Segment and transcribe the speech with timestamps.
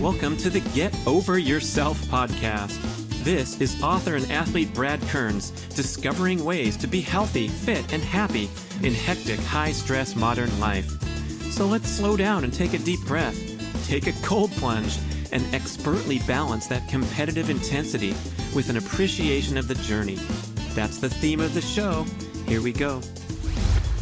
[0.00, 2.80] Welcome to the Get Over Yourself podcast.
[3.22, 8.48] This is author and athlete Brad Kearns discovering ways to be healthy, fit, and happy
[8.82, 10.88] in hectic, high stress modern life.
[11.52, 13.36] So let's slow down and take a deep breath,
[13.86, 14.98] take a cold plunge,
[15.32, 18.14] and expertly balance that competitive intensity
[18.54, 20.16] with an appreciation of the journey.
[20.72, 22.06] That's the theme of the show.
[22.46, 23.02] Here we go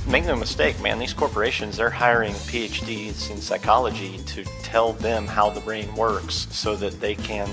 [0.08, 5.50] make no mistake, man, these corporations, they're hiring PhDs in psychology to tell them how
[5.50, 7.48] the brain works so that they can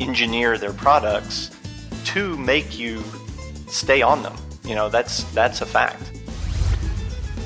[0.00, 1.50] engineer their products
[2.06, 3.02] to make you
[3.68, 4.34] stay on them.
[4.64, 6.12] You know, that's that's a fact.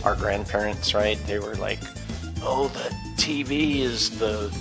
[0.05, 1.19] Our grandparents, right?
[1.27, 1.81] They were like,
[2.43, 4.57] "Oh, the TV is the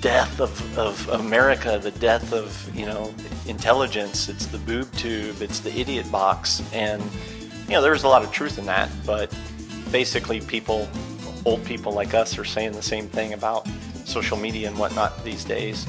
[0.00, 3.14] death of, of America, the death of, you know,
[3.46, 4.28] intelligence.
[4.28, 7.02] It's the boob tube, it's the idiot box." And
[7.68, 9.36] you know, there's a lot of truth in that, but
[9.90, 10.88] basically, people,
[11.44, 13.66] old people like us, are saying the same thing about
[14.04, 15.84] social media and whatnot these days.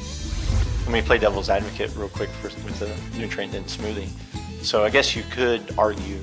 [0.86, 4.10] Let me play devil's advocate real quick for, with the nutrient dense smoothie.
[4.64, 6.20] So, I guess you could argue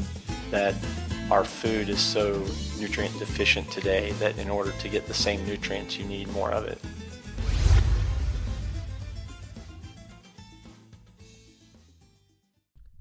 [0.51, 0.75] that
[1.31, 2.45] our food is so
[2.79, 6.65] nutrient deficient today that in order to get the same nutrients, you need more of
[6.65, 6.79] it.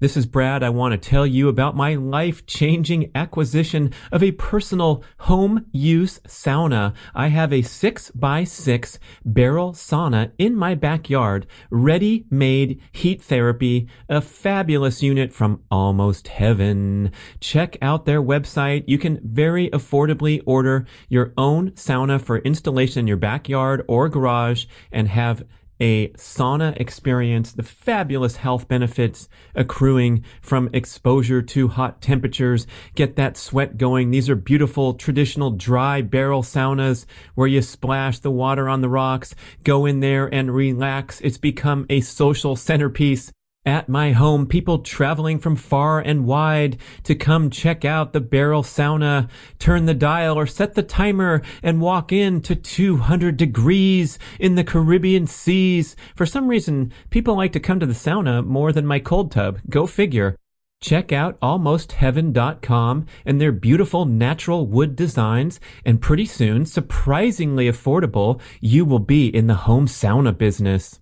[0.04, 0.62] This is Brad.
[0.62, 6.18] I want to tell you about my life changing acquisition of a personal home use
[6.28, 6.92] sauna.
[7.14, 13.88] I have a six by six barrel sauna in my backyard, ready made heat therapy,
[14.06, 17.10] a fabulous unit from almost heaven.
[17.40, 18.84] Check out their website.
[18.86, 24.66] You can very affordably order your own sauna for installation in your backyard or garage
[24.92, 25.44] and have
[25.80, 33.36] a sauna experience, the fabulous health benefits accruing from exposure to hot temperatures, get that
[33.36, 34.10] sweat going.
[34.10, 39.34] These are beautiful traditional dry barrel saunas where you splash the water on the rocks,
[39.62, 41.20] go in there and relax.
[41.20, 43.32] It's become a social centerpiece
[43.66, 48.62] at my home, people traveling from far and wide to come check out the barrel
[48.62, 54.54] sauna, turn the dial or set the timer and walk in to 200 degrees in
[54.54, 55.96] the Caribbean seas.
[56.14, 59.58] For some reason, people like to come to the sauna more than my cold tub.
[59.68, 60.36] Go figure.
[60.82, 68.84] Check out almostheaven.com and their beautiful natural wood designs, and pretty soon, surprisingly affordable, you
[68.84, 71.00] will be in the home sauna business.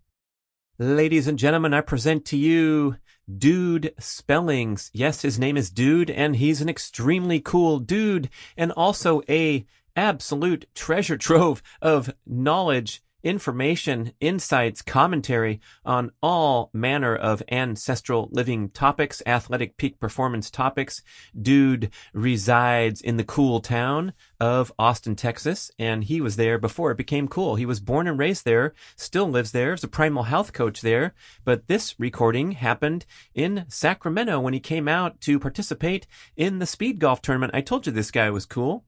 [0.83, 2.97] Ladies and gentlemen, I present to you
[3.33, 4.91] Dude Spellings.
[4.93, 10.67] Yes, his name is Dude, and he's an extremely cool dude, and also a absolute
[10.75, 19.77] treasure trove of knowledge information, insights, commentary on all manner of ancestral living topics, athletic
[19.77, 21.03] peak performance topics.
[21.41, 26.97] Dude resides in the cool town of Austin, Texas, and he was there before it
[26.97, 27.57] became cool.
[27.57, 31.15] He was born and raised there, still lives there, is a primal health coach there,
[31.45, 36.07] but this recording happened in Sacramento when he came out to participate
[36.37, 37.55] in the speed golf tournament.
[37.55, 38.85] I told you this guy was cool.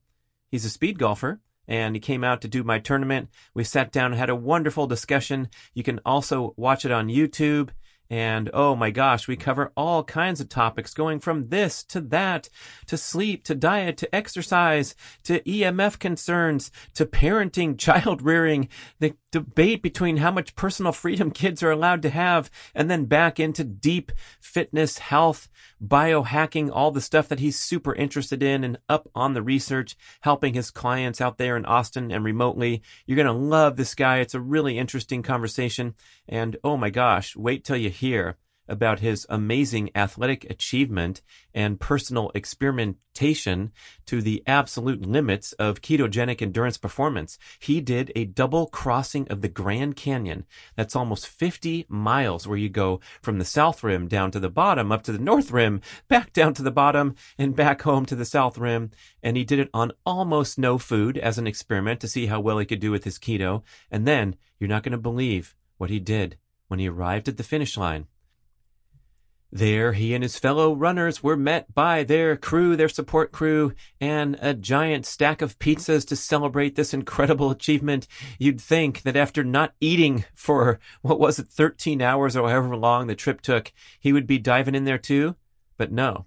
[0.49, 3.29] He's a speed golfer and he came out to do my tournament.
[3.53, 5.49] We sat down and had a wonderful discussion.
[5.73, 7.69] You can also watch it on YouTube.
[8.09, 12.49] And oh my gosh, we cover all kinds of topics going from this to that,
[12.85, 19.81] to sleep, to diet, to exercise, to EMF concerns, to parenting, child rearing, the debate
[19.81, 24.13] between how much personal freedom kids are allowed to have, and then back into deep
[24.39, 25.49] fitness, health,
[25.85, 30.53] biohacking, all the stuff that he's super interested in and up on the research, helping
[30.53, 32.81] his clients out there in Austin and remotely.
[33.05, 34.19] You're going to love this guy.
[34.19, 35.95] It's a really interesting conversation.
[36.29, 41.21] And oh my gosh, wait till you hear about his amazing athletic achievement
[41.53, 43.71] and personal experimentation
[44.05, 47.37] to the absolute limits of ketogenic endurance performance.
[47.59, 50.45] He did a double crossing of the Grand Canyon.
[50.75, 54.91] That's almost 50 miles where you go from the south rim down to the bottom,
[54.91, 58.25] up to the north rim, back down to the bottom, and back home to the
[58.25, 58.91] south rim.
[59.23, 62.57] And he did it on almost no food as an experiment to see how well
[62.57, 63.63] he could do with his keto.
[63.89, 66.37] And then you're not going to believe what he did
[66.67, 68.07] when he arrived at the finish line.
[69.51, 74.37] There, he and his fellow runners were met by their crew, their support crew, and
[74.41, 78.07] a giant stack of pizzas to celebrate this incredible achievement.
[78.37, 83.07] You'd think that after not eating for, what was it, 13 hours or however long
[83.07, 85.35] the trip took, he would be diving in there too.
[85.77, 86.25] But no,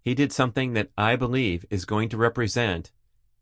[0.00, 2.90] he did something that I believe is going to represent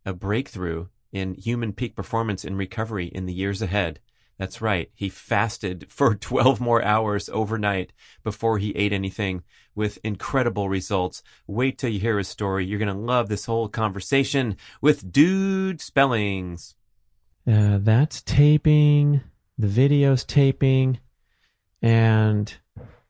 [0.05, 4.01] a breakthrough in human peak performance and recovery in the years ahead.
[4.41, 4.91] That's right.
[4.95, 7.93] He fasted for 12 more hours overnight
[8.25, 9.43] before he ate anything
[9.75, 11.23] with incredible results.
[11.47, 12.65] Wait till you hear his story.
[12.65, 16.75] You're going to love this whole conversation with Dude Spellings.
[17.47, 19.21] Uh, that's taping.
[19.59, 21.01] the videos taping,
[21.83, 22.55] and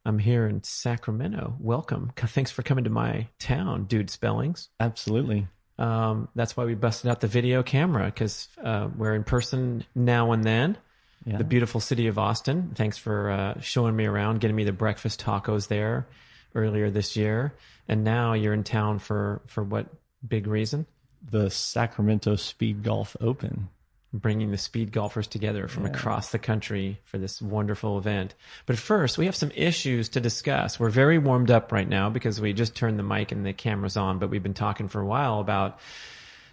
[0.04, 1.54] I'm here in Sacramento.
[1.60, 2.10] Welcome.
[2.16, 4.10] Thanks for coming to my town, dude.
[4.10, 4.68] Spellings.
[4.80, 5.46] Absolutely.
[5.78, 10.32] Um, that's why we busted out the video camera because uh, we're in person now
[10.32, 10.76] and then.
[11.24, 11.36] Yeah.
[11.36, 12.72] The beautiful city of Austin.
[12.74, 16.06] Thanks for uh, showing me around, getting me the breakfast tacos there
[16.54, 17.54] earlier this year,
[17.88, 19.86] and now you're in town for for what
[20.26, 20.86] big reason?
[21.30, 23.68] The Sacramento Speed Golf Open.
[24.12, 25.90] Bringing the speed golfers together from yeah.
[25.90, 28.34] across the country for this wonderful event.
[28.66, 30.80] But first, we have some issues to discuss.
[30.80, 33.96] We're very warmed up right now because we just turned the mic and the cameras
[33.96, 35.78] on, but we've been talking for a while about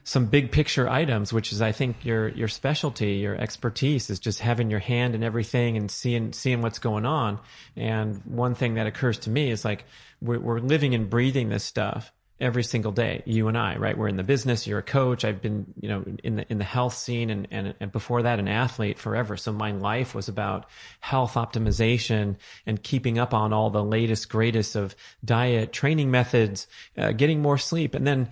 [0.08, 4.40] some big picture items, which is I think your your specialty, your expertise is just
[4.40, 7.42] having your hand in everything and seeing seeing what's going on.
[7.76, 9.84] And one thing that occurs to me is like
[10.22, 13.98] we're, we're living and breathing this stuff every single day you and i right?
[13.98, 16.64] We're in the business you're a coach i've been you know in the in the
[16.64, 19.36] health scene and and, and before that an athlete forever.
[19.36, 20.70] So my life was about
[21.02, 24.96] health optimization and keeping up on all the latest greatest of
[25.26, 26.66] diet training methods
[26.98, 27.94] uh, getting more sleep.
[27.94, 28.30] And then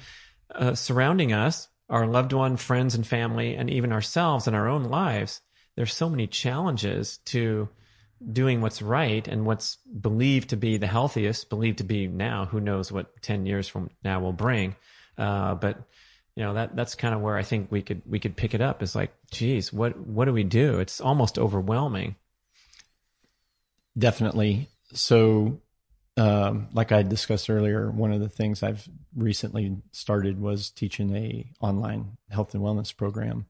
[0.54, 4.84] uh, surrounding us our loved one friends and family and even ourselves in our own
[4.84, 5.42] lives
[5.76, 7.70] there's so many challenges to
[8.32, 12.60] doing what's right and what's believed to be the healthiest, believed to be now, who
[12.60, 14.76] knows what 10 years from now will bring.
[15.18, 15.78] Uh, but
[16.36, 18.62] you know, that, that's kind of where I think we could, we could pick it
[18.62, 20.80] up is like, geez, what, what do we do?
[20.80, 22.16] It's almost overwhelming.
[23.98, 24.68] Definitely.
[24.94, 25.62] So,
[26.18, 31.52] um, like I discussed earlier, one of the things I've recently started was teaching a
[31.60, 33.48] online health and wellness program.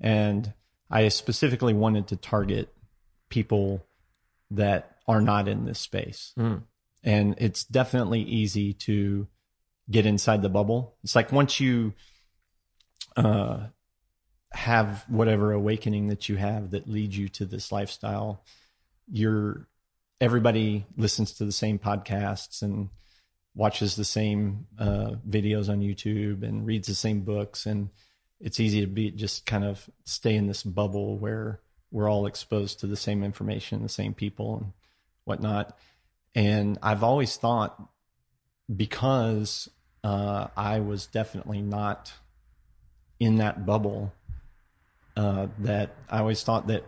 [0.00, 0.52] And
[0.90, 2.72] I specifically wanted to target
[3.28, 3.84] people
[4.52, 6.32] that are not in this space.
[6.38, 6.62] Mm.
[7.02, 9.26] And it's definitely easy to
[9.90, 10.94] get inside the bubble.
[11.02, 11.94] It's like once you
[13.16, 13.66] uh,
[14.52, 18.44] have whatever awakening that you have that leads you to this lifestyle,
[19.10, 19.68] you're
[20.20, 22.88] everybody listens to the same podcasts and
[23.54, 27.90] watches the same uh, videos on YouTube and reads the same books and
[28.40, 31.60] it's easy to be just kind of stay in this bubble where
[31.90, 34.72] we're all exposed to the same information, the same people and
[35.24, 35.78] whatnot.
[36.34, 37.80] And I've always thought
[38.74, 39.70] because
[40.04, 42.12] uh, I was definitely not
[43.18, 44.12] in that bubble,
[45.16, 46.84] uh, that I always thought that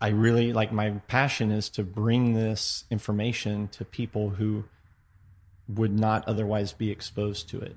[0.00, 4.64] I really like my passion is to bring this information to people who
[5.68, 7.76] would not otherwise be exposed to it.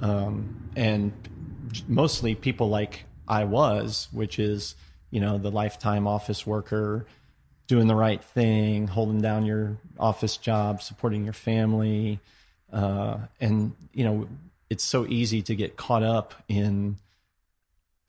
[0.00, 1.12] Um, and
[1.88, 4.74] mostly people like I was, which is,
[5.10, 7.06] you know, the lifetime office worker,
[7.66, 12.20] doing the right thing, holding down your office job, supporting your family.
[12.72, 14.28] Uh, and, you know,
[14.70, 16.96] it's so easy to get caught up in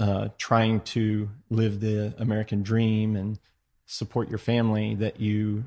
[0.04, 3.40] uh, trying to live the American dream and
[3.86, 5.64] support your family that you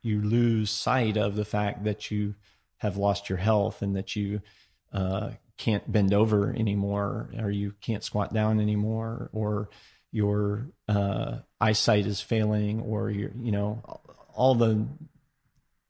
[0.00, 2.36] you lose sight of the fact that you
[2.76, 4.40] have lost your health and that you
[4.92, 9.68] uh, can't bend over anymore or you can't squat down anymore or
[10.12, 13.82] your uh, eyesight is failing or you you know
[14.32, 14.86] all the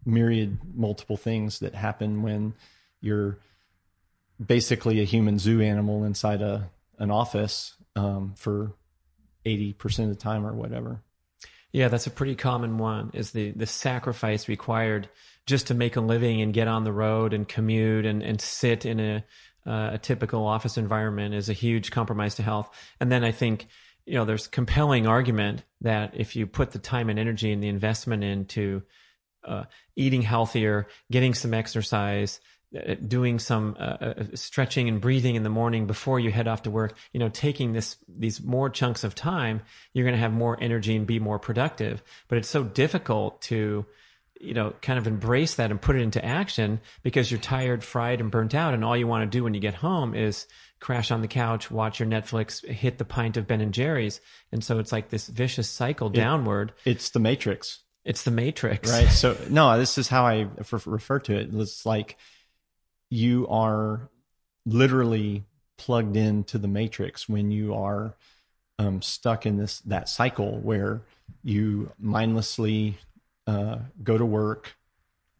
[0.06, 2.54] myriad multiple things that happen when
[3.02, 3.36] you're
[4.42, 8.74] basically a human zoo animal inside a an office um, for
[9.44, 11.02] 80% of the time or whatever
[11.72, 15.08] yeah that's a pretty common one is the the sacrifice required
[15.46, 18.84] just to make a living and get on the road and commute and, and sit
[18.84, 19.24] in a
[19.66, 22.70] uh, a typical office environment is a huge compromise to health.
[22.98, 23.68] And then I think,
[24.06, 27.68] you know, there's compelling argument that if you put the time and energy and the
[27.68, 28.82] investment into
[29.44, 29.64] uh,
[29.96, 32.40] eating healthier, getting some exercise,
[33.06, 36.70] doing some uh, uh, stretching and breathing in the morning before you head off to
[36.70, 39.62] work, you know, taking this these more chunks of time,
[39.92, 42.02] you're going to have more energy and be more productive.
[42.28, 43.86] But it's so difficult to
[44.40, 48.20] you know, kind of embrace that and put it into action because you're tired, fried,
[48.20, 50.46] and burnt out, and all you want to do when you get home is
[50.80, 54.64] crash on the couch, watch your Netflix, hit the pint of Ben and Jerry's, and
[54.64, 56.72] so it's like this vicious cycle it, downward.
[56.86, 57.82] It's the Matrix.
[58.02, 59.10] It's the Matrix, right?
[59.10, 61.50] So no, this is how I refer to it.
[61.52, 62.16] It's like
[63.10, 64.08] you are
[64.64, 65.44] literally
[65.76, 68.14] plugged into the Matrix when you are
[68.78, 71.02] um, stuck in this that cycle where
[71.42, 72.98] you mindlessly
[73.46, 74.76] uh, go to work,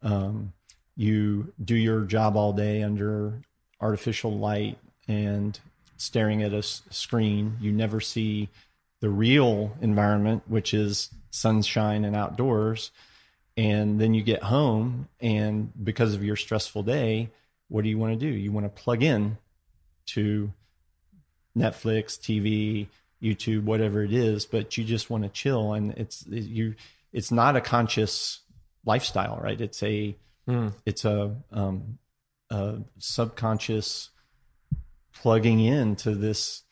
[0.03, 0.53] um,
[0.97, 3.41] you do your job all day under
[3.81, 5.59] artificial light and
[5.97, 7.57] staring at a s- screen.
[7.61, 8.49] You never see
[9.01, 12.91] the real environment, which is sunshine and outdoors.
[13.57, 17.31] And then you get home, and because of your stressful day,
[17.71, 18.29] what do you want to do?
[18.29, 19.39] You want to plug in
[20.07, 20.53] to
[21.57, 22.89] Netflix, TV,
[23.23, 26.75] YouTube, whatever it is, but you just want to chill and it's you
[27.13, 28.41] it's not a conscious
[28.85, 29.61] lifestyle, right?
[29.61, 30.17] It's a
[30.49, 30.73] mm.
[30.85, 31.99] it's a um
[32.51, 34.11] a subconscious
[35.15, 36.63] plugging into this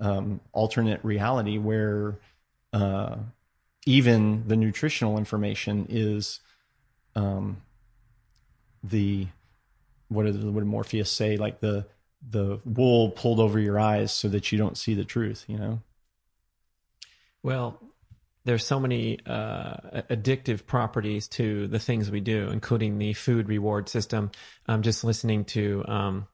[0.00, 2.18] um, alternate reality where
[2.72, 3.16] uh,
[3.86, 6.40] even the nutritional information is
[7.14, 7.62] um,
[8.82, 9.28] the
[10.12, 11.36] what did, what did Morpheus say?
[11.36, 11.86] Like the
[12.28, 15.44] the wool pulled over your eyes so that you don't see the truth.
[15.48, 15.82] You know.
[17.42, 17.80] Well,
[18.44, 23.88] there's so many uh, addictive properties to the things we do, including the food reward
[23.88, 24.30] system.
[24.66, 26.26] I'm just listening to um,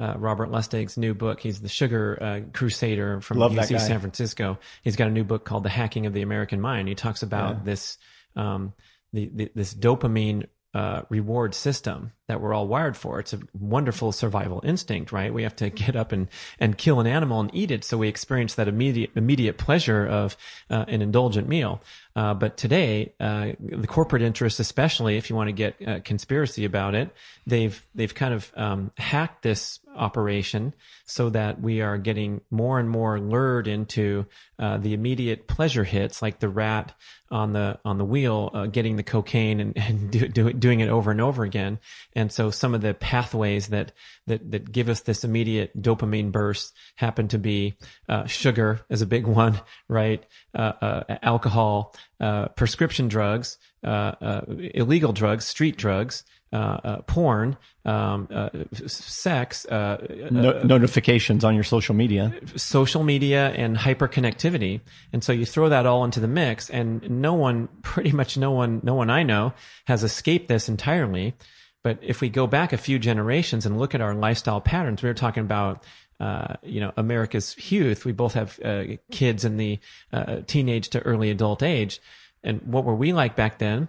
[0.00, 1.40] uh, Robert Lustig's new book.
[1.40, 4.58] He's the sugar uh, crusader from Love UC San Francisco.
[4.82, 6.88] He's got a new book called The Hacking of the American Mind.
[6.88, 7.60] He talks about yeah.
[7.64, 7.98] this
[8.34, 8.72] um,
[9.12, 13.18] the, the, this dopamine uh, reward system that we're all wired for.
[13.18, 15.32] It's a wonderful survival instinct, right?
[15.32, 17.84] We have to get up and, and kill an animal and eat it.
[17.84, 20.36] So we experience that immediate, immediate pleasure of
[20.70, 21.82] uh, an indulgent meal.
[22.14, 26.94] Uh, but today, uh, the corporate interests, especially if you want to get conspiracy about
[26.94, 27.10] it,
[27.46, 30.74] they've, they've kind of um, hacked this operation
[31.04, 34.26] so that we are getting more and more lured into
[34.58, 36.94] uh, the immediate pleasure hits, like the rat
[37.30, 40.88] on the on the wheel, uh, getting the cocaine and, and do, do, doing it
[40.88, 41.78] over and over again.
[42.14, 43.92] And so some of the pathways that
[44.26, 47.76] that that give us this immediate dopamine burst happen to be
[48.08, 50.24] uh, sugar as a big one, right?
[50.54, 58.50] Uh, uh, alcohol, uh, prescription drugs, illegal drugs, street drugs uh, uh, porn, um, uh,
[58.86, 59.96] sex, uh,
[60.30, 64.82] no- notifications on your social media, social media, and hyperconnectivity.
[65.14, 68.50] And so you throw that all into the mix, and no one, pretty much no
[68.50, 69.54] one, no one I know
[69.86, 71.34] has escaped this entirely.
[71.82, 75.08] But if we go back a few generations and look at our lifestyle patterns, we
[75.08, 75.82] were talking about
[76.20, 78.04] uh, you know, America's youth.
[78.04, 79.80] We both have uh, kids in the
[80.12, 82.00] uh, teenage to early adult age.
[82.44, 83.88] And what were we like back then?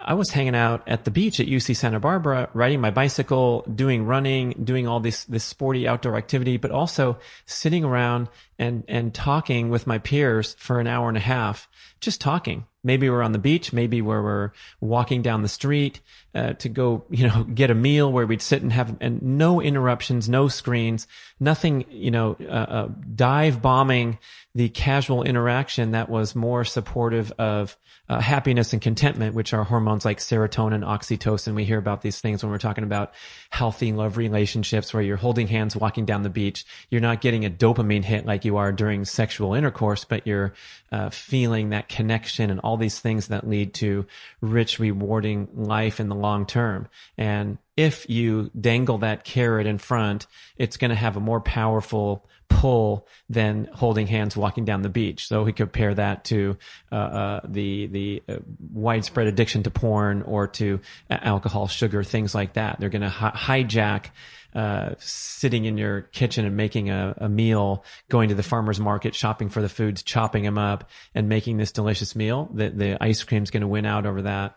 [0.00, 4.06] I was hanging out at the beach at UC Santa Barbara, riding my bicycle, doing
[4.06, 9.70] running, doing all this, this sporty outdoor activity, but also sitting around and, and talking
[9.70, 11.68] with my peers for an hour and a half,
[12.00, 12.66] just talking.
[12.84, 16.00] Maybe we're on the beach, maybe where we're walking down the street
[16.34, 19.60] uh, to go, you know, get a meal where we'd sit and have, and no
[19.60, 21.06] interruptions, no screens,
[21.40, 24.18] nothing, you know, uh, uh, dive bombing
[24.54, 27.76] the casual interaction that was more supportive of
[28.08, 31.54] uh, happiness and contentment, which are hormones like serotonin, oxytocin.
[31.54, 33.12] We hear about these things when we're talking about
[33.50, 36.64] healthy love relationships where you're holding hands walking down the beach.
[36.90, 40.54] You're not getting a dopamine hit like you are during sexual intercourse, but you're
[40.90, 44.06] uh, feeling that connection and all these things that lead to
[44.40, 46.88] rich, rewarding life in the long term.
[47.16, 52.26] And if you dangle that carrot in front, it's going to have a more powerful
[52.48, 55.28] pull than holding hands walking down the beach.
[55.28, 56.56] So we compare that to
[56.90, 58.38] uh, uh, the the uh,
[58.72, 62.80] widespread addiction to porn or to alcohol, sugar, things like that.
[62.80, 64.06] They're going to hi- hijack.
[64.54, 69.14] Uh, sitting in your kitchen and making a, a, meal, going to the farmer's market,
[69.14, 72.48] shopping for the foods, chopping them up, and making this delicious meal.
[72.54, 74.56] The, the ice cream's going to win out over that.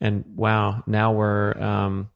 [0.00, 2.10] And wow, now we're, um,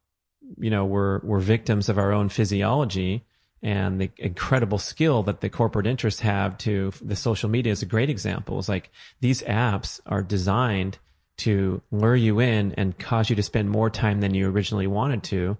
[0.56, 3.24] you know, we're we're victims of our own physiology
[3.62, 7.86] and the incredible skill that the corporate interests have to the social media is a
[7.86, 8.58] great example.
[8.58, 8.90] It's like
[9.20, 10.98] these apps are designed
[11.38, 15.22] to lure you in and cause you to spend more time than you originally wanted
[15.24, 15.56] to.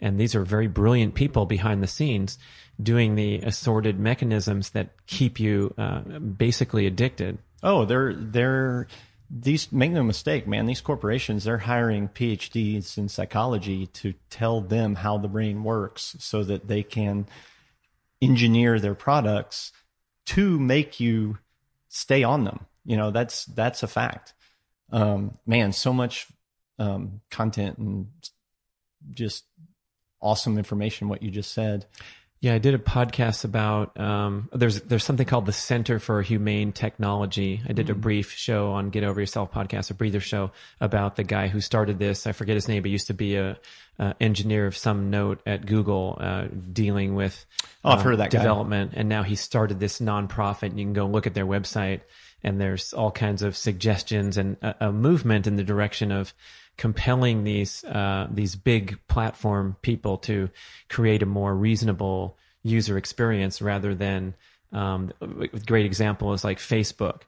[0.00, 2.38] And these are very brilliant people behind the scenes
[2.80, 7.38] doing the assorted mechanisms that keep you uh, basically addicted.
[7.62, 8.86] Oh, they're they're
[9.30, 10.66] these make no mistake, man.
[10.66, 16.44] These corporations they're hiring PhDs in psychology to tell them how the brain works, so
[16.44, 17.26] that they can
[18.22, 19.72] engineer their products
[20.26, 21.38] to make you
[21.88, 22.66] stay on them.
[22.84, 24.34] You know, that's that's a fact.
[24.90, 26.28] Um, man, so much
[26.78, 28.06] um, content and
[29.10, 29.44] just
[30.20, 31.08] awesome information.
[31.08, 31.86] What you just said.
[32.40, 36.72] Yeah, I did a podcast about um, there's there's something called the Center for Humane
[36.72, 37.62] Technology.
[37.66, 37.96] I did mm-hmm.
[37.96, 41.62] a brief show on Get Over Yourself podcast, a breather show about the guy who
[41.62, 42.26] started this.
[42.26, 43.58] I forget his name, but used to be a,
[43.98, 47.46] a engineer of some note at Google, uh, dealing with
[47.82, 49.00] oh, I've heard of that development, guy.
[49.00, 50.64] and now he started this nonprofit.
[50.68, 52.02] And You can go look at their website,
[52.44, 56.34] and there's all kinds of suggestions and a, a movement in the direction of
[56.76, 60.50] compelling these uh, these big platform people to
[60.88, 64.34] create a more reasonable user experience rather than
[64.72, 67.22] um, a great example is like Facebook.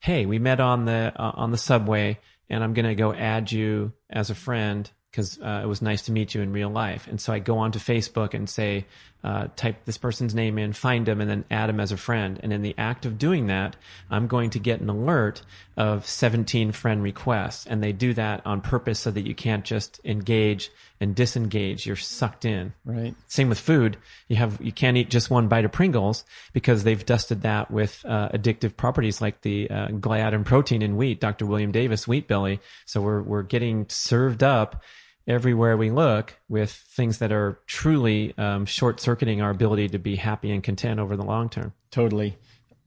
[0.00, 3.92] Hey, we met on the uh, on the subway, and I'm gonna go add you
[4.10, 7.06] as a friend because uh, it was nice to meet you in real life.
[7.06, 8.84] And so I go onto Facebook and say,
[9.24, 12.38] uh, type this person's name in, find them, and then add them as a friend.
[12.42, 13.74] And in the act of doing that,
[14.10, 15.40] I'm going to get an alert
[15.78, 17.66] of 17 friend requests.
[17.66, 21.86] And they do that on purpose so that you can't just engage and disengage.
[21.86, 22.74] You're sucked in.
[22.84, 23.14] Right.
[23.26, 23.96] Same with food.
[24.28, 28.04] You have you can't eat just one bite of Pringles because they've dusted that with
[28.06, 31.18] uh, addictive properties like the uh, gliadin protein in wheat.
[31.18, 31.46] Dr.
[31.46, 32.60] William Davis, Wheat Belly.
[32.84, 34.82] So we're we're getting served up
[35.26, 40.16] everywhere we look with things that are truly um, short circuiting our ability to be
[40.16, 41.72] happy and content over the long term.
[41.90, 42.36] Totally.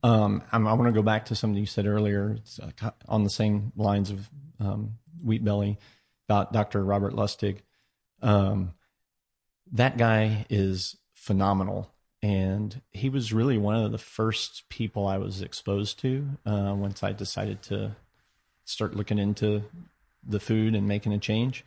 [0.04, 3.32] Um, i want to go back to something you said earlier it's, uh, on the
[3.32, 4.30] same lines of
[4.60, 5.80] um, Wheat Belly
[6.30, 6.84] about Dr.
[6.84, 7.60] Robert Lustig.
[8.22, 8.74] Um,
[9.72, 11.92] that guy is phenomenal.
[12.22, 17.04] And he was really one of the first people I was exposed to uh, once
[17.04, 17.96] I decided to
[18.66, 19.64] start looking into
[20.28, 21.64] the food and making a change.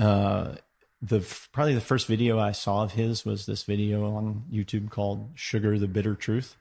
[0.00, 0.54] Uh,
[1.02, 1.20] the
[1.52, 5.78] probably the first video I saw of his was this video on YouTube called "Sugar:
[5.78, 6.56] The Bitter Truth."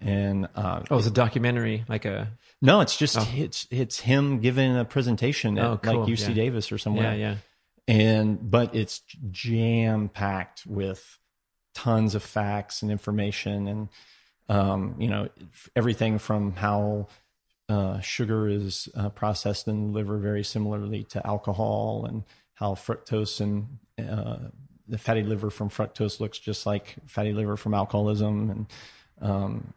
[0.00, 3.28] And uh, oh, it's a documentary, like a no, it's just oh.
[3.34, 6.00] it's it's him giving a presentation at oh, cool.
[6.00, 6.34] like UC yeah.
[6.34, 7.14] Davis or somewhere.
[7.14, 7.36] Yeah, yeah.
[7.88, 11.18] And but it's jam packed with
[11.74, 13.88] tons of facts and information, and
[14.48, 15.28] um, you know
[15.74, 17.08] everything from how
[17.68, 22.24] uh, sugar is uh, processed in the liver very similarly to alcohol, and
[22.56, 24.48] how fructose and uh,
[24.88, 28.66] the fatty liver from fructose looks just like fatty liver from alcoholism, and
[29.20, 29.74] um,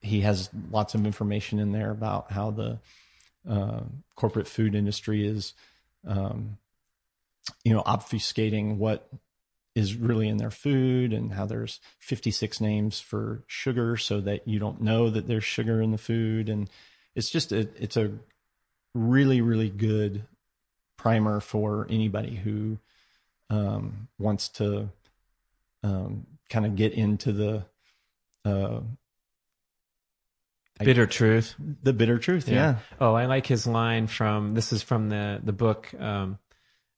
[0.00, 2.78] he has lots of information in there about how the
[3.48, 3.80] uh,
[4.16, 5.54] corporate food industry is,
[6.06, 6.58] um,
[7.64, 9.08] you know, obfuscating what
[9.74, 14.58] is really in their food and how there's 56 names for sugar so that you
[14.58, 16.48] don't know that there's sugar in the food.
[16.48, 16.68] And
[17.14, 18.10] it's just a, it's a
[18.94, 20.24] really really good
[21.00, 22.78] primer for anybody who
[23.48, 24.90] um, wants to
[25.82, 27.64] um, kind of get into the
[28.44, 28.80] uh,
[30.78, 31.54] bitter I, truth.
[31.82, 32.54] The bitter truth, yeah.
[32.54, 32.74] yeah.
[33.00, 36.38] Oh, I like his line from this is from the the book um,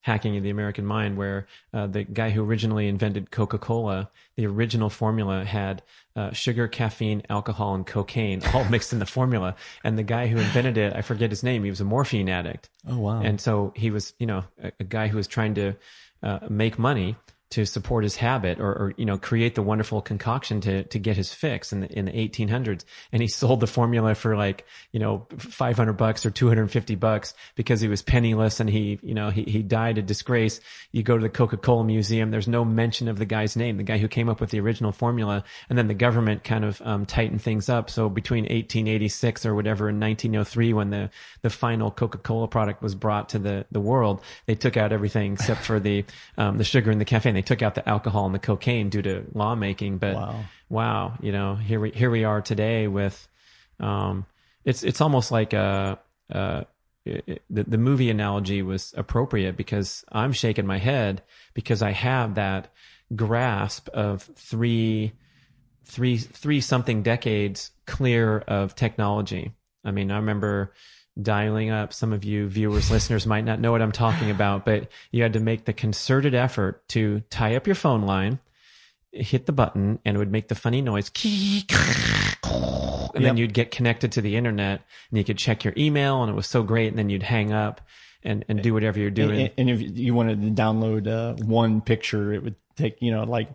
[0.03, 4.47] hacking of the American mind, where uh, the guy who originally invented Coca Cola, the
[4.47, 5.83] original formula had
[6.15, 9.57] uh, sugar, caffeine, alcohol, and cocaine all mixed in the formula.
[9.83, 12.69] And the guy who invented it, I forget his name, he was a morphine addict.
[12.89, 13.23] Oh, wow.
[13.23, 15.75] And so he was, you know, a, a guy who was trying to
[16.23, 17.17] uh, make money
[17.53, 21.17] to support his habit or, or, you know create the wonderful concoction to to get
[21.17, 24.99] his fix in the in the 1800s and he sold the formula for like you
[24.99, 29.43] know 500 bucks or 250 bucks because he was penniless and he you know he
[29.45, 30.61] he died a disgrace.
[30.93, 33.99] You go to the Coca-Cola museum there's no mention of the guy's name the guy
[33.99, 35.45] who came up with the original formula.
[35.69, 37.91] And then the government kind of um, tightened things up.
[37.91, 41.11] So between 1886 or whatever in 1903 when the
[41.43, 45.63] the final Coca-Cola product was brought to the the world they took out everything except
[45.63, 46.05] for the
[46.39, 49.03] um, the sugar and the caffeine they took out the alcohol and the cocaine due
[49.03, 49.99] to lawmaking.
[49.99, 53.29] But wow, wow you know, here we here we are today with,
[53.81, 54.27] um,
[54.65, 55.99] it's it's almost like a,
[56.31, 56.67] a
[57.05, 61.23] it, the the movie analogy was appropriate because I'm shaking my head
[61.55, 62.73] because I have that
[63.15, 65.13] grasp of three
[65.85, 69.53] three three something decades clear of technology.
[69.85, 70.73] I mean, I remember
[71.21, 71.93] dialing up.
[71.93, 75.33] Some of you viewers, listeners might not know what I'm talking about, but you had
[75.35, 78.39] to make the concerted effort to tie up your phone line,
[79.13, 81.11] hit the button, and it would make the funny noise.
[83.15, 83.31] And yep.
[83.31, 86.35] then you'd get connected to the internet and you could check your email and it
[86.35, 86.89] was so great.
[86.89, 87.83] And then you'd hang up
[88.23, 89.41] and, and do whatever you're doing.
[89.41, 93.25] And, and if you wanted to download uh, one picture, it would take, you know,
[93.25, 93.51] like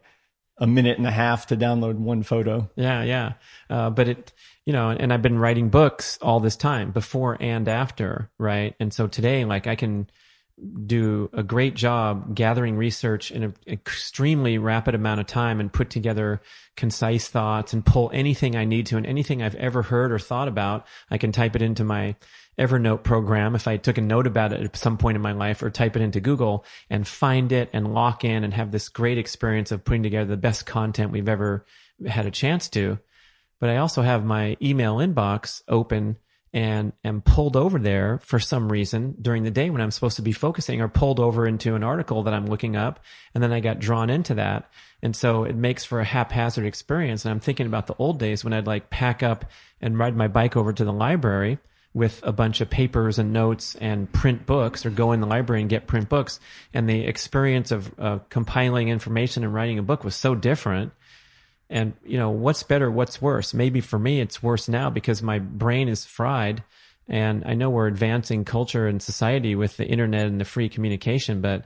[0.57, 2.69] a minute and a half to download one photo.
[2.75, 3.33] Yeah, yeah.
[3.69, 4.33] Uh, but it,
[4.67, 8.75] you know, and I've been writing books all this time, before and after, right?
[8.81, 10.09] And so today, like, I can
[10.85, 15.89] do a great job gathering research in an extremely rapid amount of time and put
[15.89, 16.41] together
[16.75, 20.49] concise thoughts and pull anything I need to and anything I've ever heard or thought
[20.49, 20.85] about.
[21.09, 22.17] I can type it into my
[22.59, 25.63] Evernote program if I took a note about it at some point in my life
[25.63, 29.17] or type it into Google and find it and lock in and have this great
[29.17, 31.65] experience of putting together the best content we've ever
[32.05, 32.99] had a chance to
[33.59, 36.17] but I also have my email inbox open
[36.53, 40.21] and am pulled over there for some reason during the day when I'm supposed to
[40.21, 43.01] be focusing or pulled over into an article that I'm looking up.
[43.33, 44.69] And then I got drawn into that.
[45.03, 47.25] And so it makes for a haphazard experience.
[47.25, 49.45] And I'm thinking about the old days when I'd like pack up
[49.81, 51.59] and ride my bike over to the library
[51.93, 55.61] with a bunch of papers and notes and print books or go in the library
[55.61, 56.39] and get print books.
[56.73, 60.93] And the experience of uh, compiling information and writing a book was so different
[61.69, 63.53] and, you know, what's better, what's worse?
[63.53, 66.63] Maybe for me, it's worse now because my brain is fried
[67.09, 71.41] And I know we're advancing culture and society with the internet and the free communication,
[71.41, 71.65] but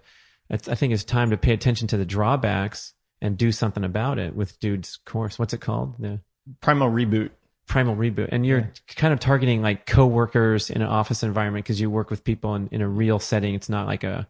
[0.50, 4.20] it's, I think it's time to pay attention to the drawbacks and do something about
[4.20, 5.40] it with Dude's course.
[5.40, 5.96] What's it called?
[6.00, 6.20] The
[6.62, 7.32] Primal Reboot.
[7.68, 8.30] Primal Reboot.
[8.32, 12.24] And you're kind of targeting like coworkers in an office environment because you work with
[12.24, 13.56] people in, in a real setting.
[13.56, 14.28] It's not like a,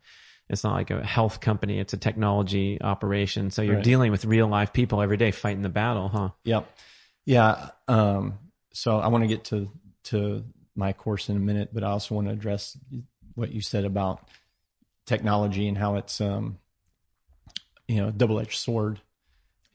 [0.52, 1.80] it's not like a health company.
[1.80, 3.50] It's a technology operation.
[3.52, 3.84] So you're Right.
[3.84, 6.30] dealing with real life people every day fighting the battle, huh?
[6.44, 6.70] Yep.
[7.26, 7.70] Yeah.
[7.88, 8.38] Um,
[8.74, 9.70] so I want to get to
[10.04, 10.44] to
[10.76, 12.78] my course in a minute, but I also want to address
[13.36, 14.28] what you said about
[15.06, 16.58] technology and how it's um,
[17.88, 19.02] you know double edged sword.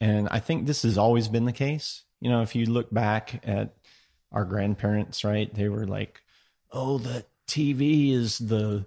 [0.01, 2.03] And I think this has always been the case.
[2.21, 3.75] You know, if you look back at
[4.33, 5.53] our grandparents, right?
[5.55, 6.21] They were like,
[6.71, 8.87] "Oh, the TV is the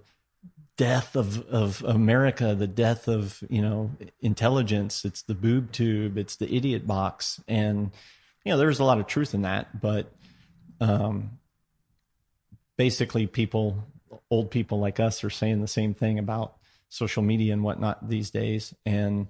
[0.80, 3.90] death of of America, the death of you know
[4.20, 5.04] intelligence.
[5.04, 7.90] It's the boob tube, it's the idiot box, and
[8.44, 9.78] you know there's a lot of truth in that.
[9.78, 10.10] But
[10.80, 11.38] um,
[12.78, 13.84] basically, people,
[14.30, 16.56] old people like us, are saying the same thing about
[16.88, 18.72] social media and whatnot these days.
[18.86, 19.28] And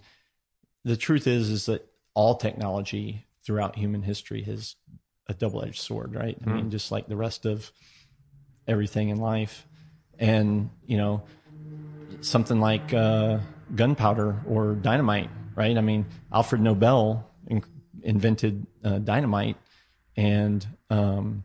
[0.84, 1.84] the truth is, is that
[2.14, 4.76] all technology throughout human history has
[5.26, 6.38] a double edged sword, right?
[6.46, 7.72] I mean, just like the rest of
[8.68, 9.66] everything in life.
[10.16, 11.24] And, you know,
[12.20, 13.38] something like uh,
[13.74, 15.76] gunpowder or dynamite, right?
[15.76, 17.64] I mean, Alfred Nobel in-
[18.02, 19.56] invented uh, dynamite,
[20.16, 21.44] and um,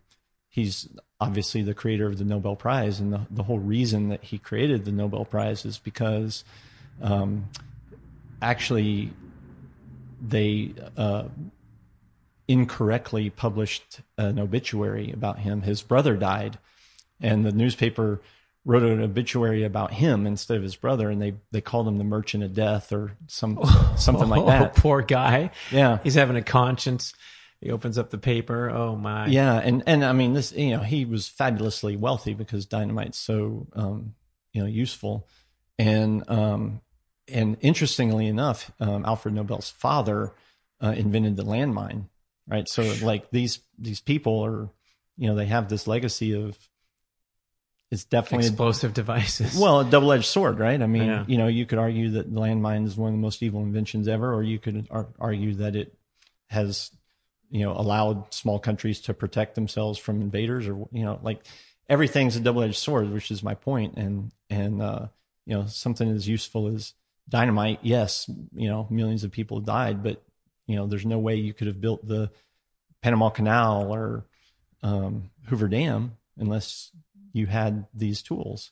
[0.49, 0.87] he's
[1.19, 2.99] obviously the creator of the Nobel Prize.
[2.99, 6.43] And the, the whole reason that he created the Nobel Prize is because
[7.01, 7.49] um,
[8.41, 9.11] actually
[10.21, 11.25] they uh,
[12.47, 15.61] incorrectly published an obituary about him.
[15.61, 16.57] His brother died,
[17.21, 18.21] and the newspaper
[18.65, 22.03] wrote an obituary about him instead of his brother, and they they called him the
[22.03, 23.59] Merchant of Death or some
[23.97, 24.75] something like Oh, that.
[24.75, 25.51] poor guy.
[25.71, 27.13] Yeah, He's having a conscience.
[27.61, 28.69] He opens up the paper.
[28.69, 29.27] Oh my.
[29.27, 33.67] yeah, and and I mean this, you know, he was fabulously wealthy because dynamite's so
[33.73, 34.13] um,
[34.51, 35.27] you know useful,
[35.79, 36.81] and um,
[37.27, 40.33] and interestingly enough, um, Alfred Nobel's father
[40.83, 42.05] uh, invented the landmine,
[42.47, 42.67] right?
[42.67, 44.69] So like these these people are,
[45.17, 46.57] you know, they have this legacy of.
[47.91, 49.55] It's definitely a Explosive devices.
[49.59, 50.81] Well, a double edged sword, right?
[50.81, 51.25] I mean, Yeah.
[51.27, 54.07] you know, you could argue that the landmine is one of the most evil inventions
[54.07, 55.95] ever, or you could ar- argue that it
[56.47, 56.91] has,
[57.49, 61.45] you know, allowed small countries to protect themselves from invaders, or you know, like
[61.87, 63.95] everything's a double edged sword, which is my point.
[63.97, 65.07] And and uh,
[65.45, 66.93] you know, something as useful as
[67.29, 70.21] dynamite, yes, you know, millions of people died, but
[70.67, 72.31] you know, there's no way you could have built the
[73.03, 74.25] Panama Canal or
[74.81, 76.91] um, Hoover Dam unless
[77.35, 78.71] you had these tools.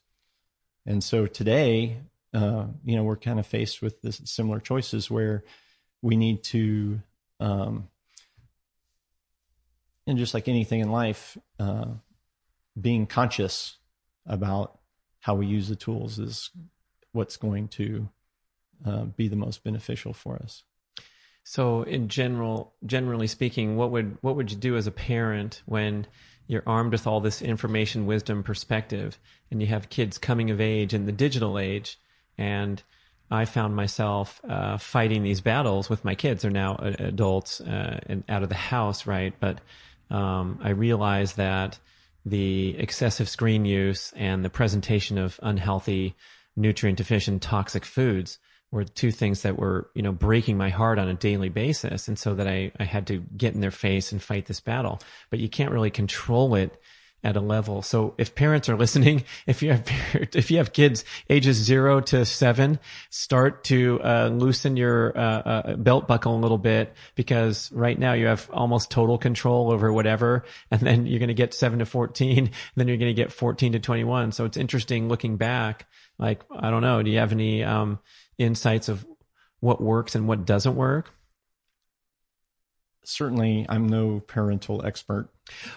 [0.86, 1.98] And so today,
[2.34, 5.44] uh, you know, we're kind of faced with this similar choices where
[6.02, 7.02] we need to,
[7.42, 7.90] um,
[10.08, 11.88] and just like anything in life, uh,
[12.80, 13.80] being conscious
[14.26, 14.80] about
[15.20, 16.50] how we use the tools is
[17.12, 18.08] what's going to
[18.86, 20.64] uh, be the most beneficial for us.
[21.44, 26.08] So, in general, generally speaking, what would what would you do as a parent when
[26.48, 29.18] you're armed with all this information, wisdom, perspective,
[29.50, 32.00] and you have kids coming of age in the digital age?
[32.38, 32.82] And
[33.32, 36.42] I found myself uh, fighting these battles with my kids.
[36.42, 39.34] They're now uh, adults uh, and out of the house, right?
[39.40, 39.60] But
[40.10, 41.80] um, I realized that
[42.26, 46.16] the excessive screen use and the presentation of unhealthy,
[46.56, 48.38] nutrient deficient, toxic foods
[48.74, 52.08] were two things that were, you know, breaking my heart on a daily basis.
[52.08, 55.00] And so that I, I had to get in their face and fight this battle.
[55.30, 56.82] But you can't really control it
[57.24, 57.84] at a level.
[57.84, 59.86] So if parents are listening, if you have,
[60.34, 62.80] if you have kids ages zero to seven,
[63.12, 68.14] start to uh, loosen your uh, uh, belt buckle a little bit because right now
[68.14, 70.46] you have almost total control over whatever.
[70.72, 72.38] And then you're going to get seven to 14.
[72.40, 74.32] And then you're going to get 14 to 21.
[74.32, 75.88] So it's interesting looking back.
[76.18, 77.04] Like, I don't know.
[77.04, 78.00] Do you have any, um,
[78.44, 79.06] insights of
[79.60, 81.12] what works and what doesn't work?
[83.06, 85.30] Certainly, I'm no parental expert.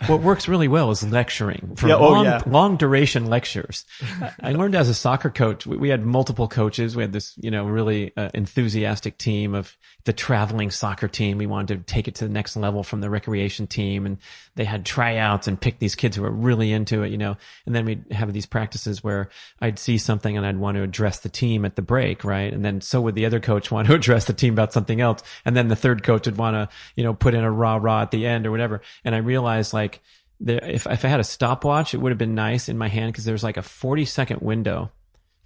[0.07, 2.43] What works really well is lecturing for Yeah, oh, long, yeah.
[2.47, 3.85] long duration lectures.
[4.41, 6.95] I learned as a soccer coach, we, we had multiple coaches.
[6.95, 11.39] We had this, you know, really uh, enthusiastic team of the traveling soccer team.
[11.39, 14.19] We wanted to take it to the next level from the recreation team and
[14.55, 17.75] they had tryouts and pick these kids who were really into it, you know, and
[17.75, 21.29] then we'd have these practices where I'd see something and I'd want to address the
[21.29, 22.53] team at the break, right?
[22.53, 25.23] And then so would the other coach want to address the team about something else.
[25.45, 28.03] And then the third coach would want to, you know, put in a rah rah
[28.03, 28.81] at the end or whatever.
[29.05, 30.01] And I realized like
[30.41, 33.13] there, if, if I had a stopwatch, it would have been nice in my hand
[33.13, 34.91] because there's like a 40 second window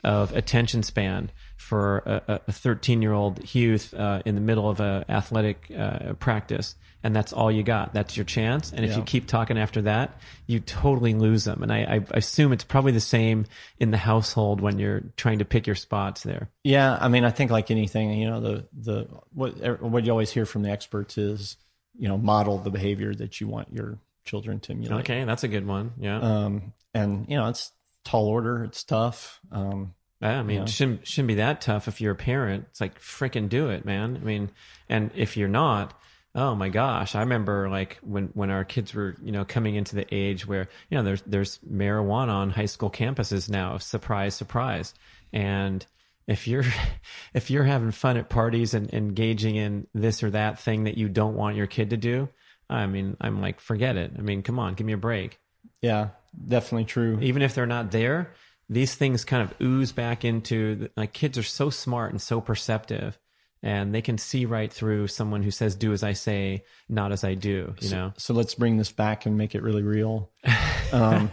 [0.02, 5.04] of attention span for a 13 year old youth uh, in the middle of a
[5.10, 7.92] athletic uh, practice and that's all you got.
[7.94, 8.72] That's your chance.
[8.72, 8.96] And if Yeah.
[8.98, 11.62] you keep talking after that you totally lose them.
[11.62, 13.44] And I, I assume it's probably the same
[13.78, 16.48] in the household when you're trying to pick your spots there.
[16.64, 20.30] Yeah, I mean, I think like anything, you know, the the what what you always
[20.30, 21.56] hear from the experts is,
[21.98, 25.00] you know, model the behavior that you want your children to emulate.
[25.00, 27.72] okay that's a good one yeah Um, and you know, it's
[28.04, 29.40] tall order, it's tough.
[29.52, 30.62] Um, Yeah, I mean, Yeah.
[30.64, 32.66] it shouldn't shouldn't be that tough if you're a parent.
[32.70, 34.18] It's like freaking do it, man.
[34.20, 34.50] I mean,
[34.88, 35.98] and if you're not,
[36.34, 39.96] oh my gosh, I remember like when when our kids were you know coming into
[39.96, 43.78] the age where you know there's there's marijuana on high school campuses now.
[43.78, 44.92] Surprise, surprise.
[45.32, 45.86] And
[46.30, 46.64] if you're
[47.34, 51.10] if you're having fun at parties and engaging in this or that thing that you
[51.10, 52.30] don't want your kid to do,
[52.70, 54.12] I mean, I'm like, forget it.
[54.18, 55.38] I mean, come on, give me a break
[55.80, 56.08] yeah,
[56.46, 57.18] definitely true.
[57.20, 58.34] even if they're not there,
[58.68, 62.40] these things kind of ooze back into the, like kids are so smart and so
[62.40, 63.18] perceptive
[63.62, 67.24] and they can see right through someone who says do as I say, not as
[67.24, 68.12] I do, you know.
[68.16, 70.30] So let's bring this back and make it really real.
[70.92, 71.30] Um,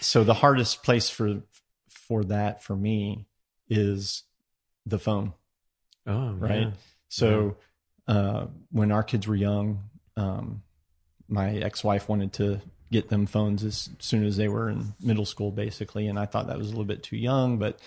[0.00, 1.42] so the hardest place for
[1.88, 3.28] for that for me
[3.70, 4.24] is
[4.84, 5.32] the phone.
[6.06, 6.62] Oh, right?
[6.62, 6.70] yeah.
[7.08, 7.56] So
[8.08, 9.84] uh, when our kids were young,
[10.16, 10.62] um,
[11.28, 15.52] my ex-wife wanted to get them phones as soon as they were in middle school,
[15.52, 17.78] basically, and I thought that was a little bit too young, but.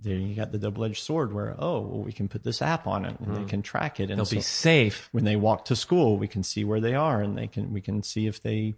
[0.00, 3.04] Then you got the double-edged sword where oh well we can put this app on
[3.04, 5.08] it and they can track it and They'll so be safe.
[5.10, 7.80] when they walk to school we can see where they are and they can we
[7.80, 8.76] can see if they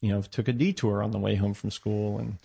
[0.00, 2.38] you know took a detour on the way home from school and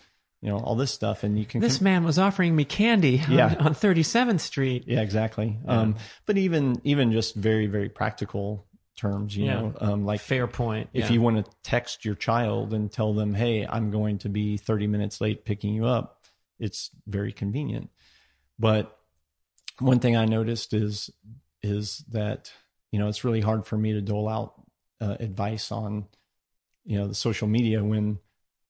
[0.44, 3.32] you know all this stuff and you can This man was offering me candy on,
[3.32, 3.56] Yeah.
[3.60, 4.84] on 37th Street.
[4.88, 5.58] Yeah, exactly.
[5.66, 8.66] Um, but even even just very very practical
[8.98, 9.54] terms, you Yeah.
[9.62, 10.90] know, um, like Fair point.
[10.94, 11.12] if yeah.
[11.14, 14.86] you want to text your child and tell them, "Hey, I'm going to be 30
[14.88, 16.26] minutes late picking you up,"
[16.60, 17.90] it's very convenient.
[18.60, 18.96] But
[19.80, 21.10] one thing I noticed is
[21.64, 22.52] is that
[22.92, 24.54] you know it's really hard for me to dole out
[25.02, 26.06] uh, advice on
[26.86, 28.20] you know the social media when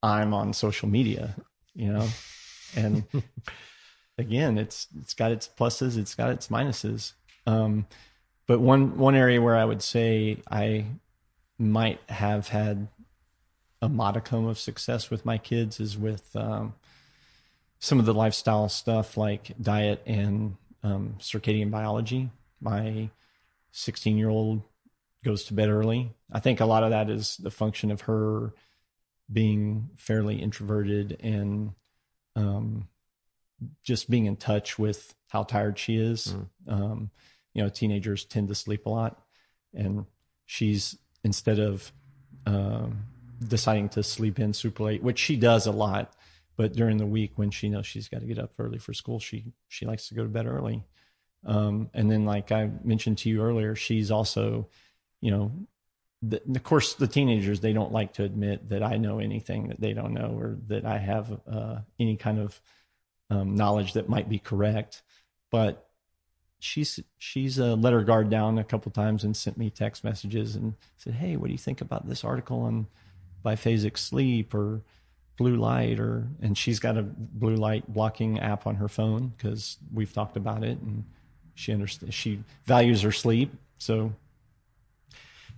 [0.03, 1.35] I'm on social media,
[1.75, 2.07] you know,
[2.75, 3.03] and
[4.17, 7.13] again, it's it's got its pluses, it's got its minuses.
[7.45, 7.87] Um,
[8.47, 10.85] but one one area where I would say I
[11.57, 12.87] might have had
[13.81, 16.73] a modicum of success with my kids is with um,
[17.79, 22.29] some of the lifestyle stuff like diet and um, circadian biology.
[22.61, 23.09] My
[23.71, 24.61] 16 year old
[25.23, 26.11] goes to bed early.
[26.31, 28.53] I think a lot of that is the function of her
[29.31, 31.71] being fairly introverted and
[32.35, 32.87] um,
[33.83, 36.35] just being in touch with how tired she is.
[36.67, 37.09] Um,
[37.53, 39.21] you know, teenagers tend to sleep a lot,
[39.73, 40.05] and
[40.45, 41.91] she's instead of
[42.45, 43.05] um,
[43.47, 46.13] deciding to sleep in super late, which she does a lot,
[46.55, 49.19] but during the week when she knows she's got to get up early for school,
[49.19, 50.83] she she likes to go to bed early.
[51.45, 54.69] Um, and then, like I mentioned to you earlier, she's also,
[55.21, 55.51] you know,
[56.25, 59.81] the, of course, the teenagers they don't like to admit that I know anything that
[59.81, 62.61] they don't know or that I have uh, any kind of
[63.29, 65.03] um, knowledge that might be correct.
[65.51, 65.85] But
[66.59, 70.55] she's she's uh, let her guard down a couple times and sent me text messages
[70.55, 72.87] and said, "Hey, what do you think about this article on
[73.43, 74.81] biphasic sleep or
[75.37, 79.77] blue light?" Or and she's got a blue light blocking app on her phone because
[79.93, 81.03] we've talked about it and
[81.53, 83.53] she understands she values her sleep.
[83.77, 84.13] So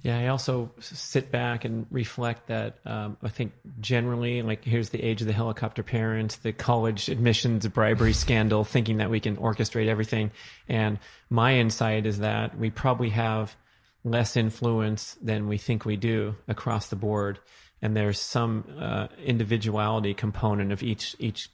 [0.06, 5.02] Yeah, I also sit back and reflect that um, I think generally, like, here's the
[5.02, 9.88] age of the helicopter parent, the college admissions bribery scandal, thinking that we can orchestrate
[9.88, 10.30] everything.
[10.70, 11.00] And
[11.32, 13.56] my insight is that we probably have
[14.04, 17.40] less influence than we think we do across the board.
[17.82, 21.50] And there's some uh, individuality component of each each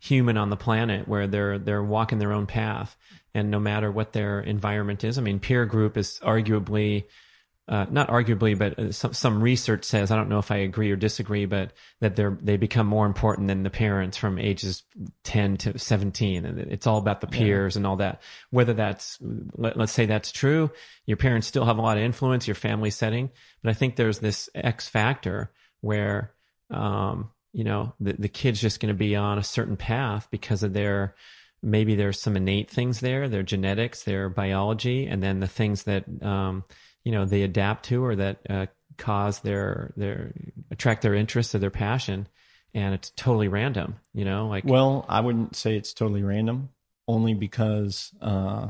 [0.00, 2.96] human on the planet where they're they're walking their own path,
[3.32, 7.04] and no matter what their environment is, I mean, peer group is arguably
[7.72, 10.90] uh, not arguably, but uh, some some research says I don't know if I agree
[10.90, 14.82] or disagree, but that they're they become more important than the parents from ages
[15.24, 18.20] ten to seventeen, and it's all about the peers and all that.
[18.50, 20.70] Whether that's let, let's say that's true,
[21.06, 23.30] your parents still have a lot of influence, your family setting,
[23.62, 26.34] but I think there's this X factor where
[26.70, 30.62] um, you know the the kid's just going to be on a certain path because
[30.62, 31.14] of their
[31.62, 36.04] maybe there's some innate things there, their genetics, their biology, and then the things that
[36.22, 36.64] um,
[37.04, 38.66] you know they adapt to or that uh,
[38.98, 40.32] cause their their
[40.70, 42.28] attract their interest or their passion,
[42.74, 43.96] and it's totally random.
[44.14, 46.70] You know, like Well, I wouldn't say it's totally random,
[47.08, 48.68] only because uh,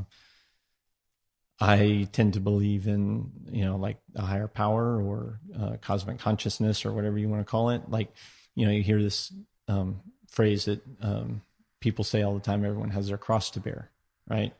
[1.61, 6.85] I tend to believe in you know like a higher power or uh, cosmic consciousness
[6.85, 7.89] or whatever you want to call it.
[7.89, 8.13] Like
[8.55, 9.33] you know, you hear this
[9.69, 11.43] um, phrase that um,
[11.81, 13.91] people say all the time everyone has their cross to bear,
[14.29, 14.55] right?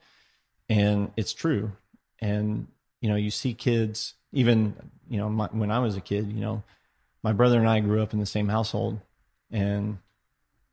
[0.69, 1.73] And it's true.
[2.21, 2.69] And
[3.03, 4.75] you know, you see kids even,
[5.09, 6.63] you know, my, when I was a kid, you know,
[7.23, 9.01] my brother and I grew up in the same household
[9.51, 9.99] and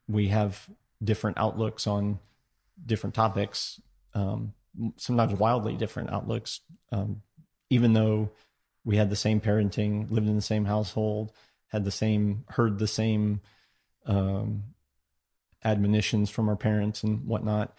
[0.08, 0.70] we have
[1.04, 2.20] different outlooks on
[2.86, 3.82] different topics,
[4.13, 4.54] um,
[4.96, 6.62] sometimes wildly different outlooks,
[6.92, 7.24] um,
[7.72, 8.30] even though
[8.86, 11.32] we had the same parenting, lived in the same household,
[11.68, 13.42] had the same, heard the same
[14.06, 14.63] um,
[15.63, 17.76] admonitions from our parents and whatnot.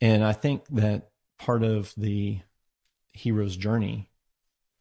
[0.00, 2.40] And I think that part of the
[3.12, 4.10] hero's journey,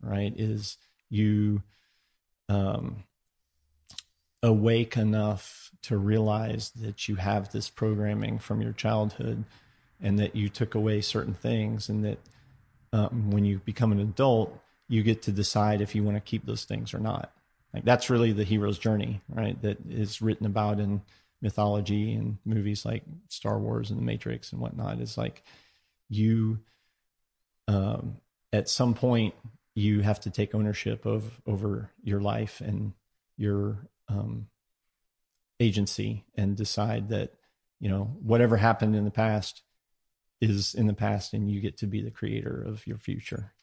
[0.01, 0.77] right, is
[1.09, 1.63] you
[2.47, 3.03] um,
[4.41, 9.43] awake enough to realize that you have this programming from your childhood
[10.01, 12.19] and that you took away certain things and that
[12.93, 16.45] um, when you become an adult you get to decide if you want to keep
[16.45, 17.31] those things or not.
[17.73, 21.01] Like that's really the hero's journey right that is written about in
[21.41, 24.99] mythology and movies like star wars and the matrix and whatnot.
[24.99, 25.43] Is like
[26.09, 26.59] you
[27.69, 28.17] um,
[28.51, 29.35] at some point
[29.75, 32.93] you have to take ownership of over your life and
[33.37, 34.47] your um,
[35.59, 37.31] agency and decide that
[37.79, 39.61] you know whatever happened in the past
[40.41, 43.53] is in the past and you get to be the creator of your future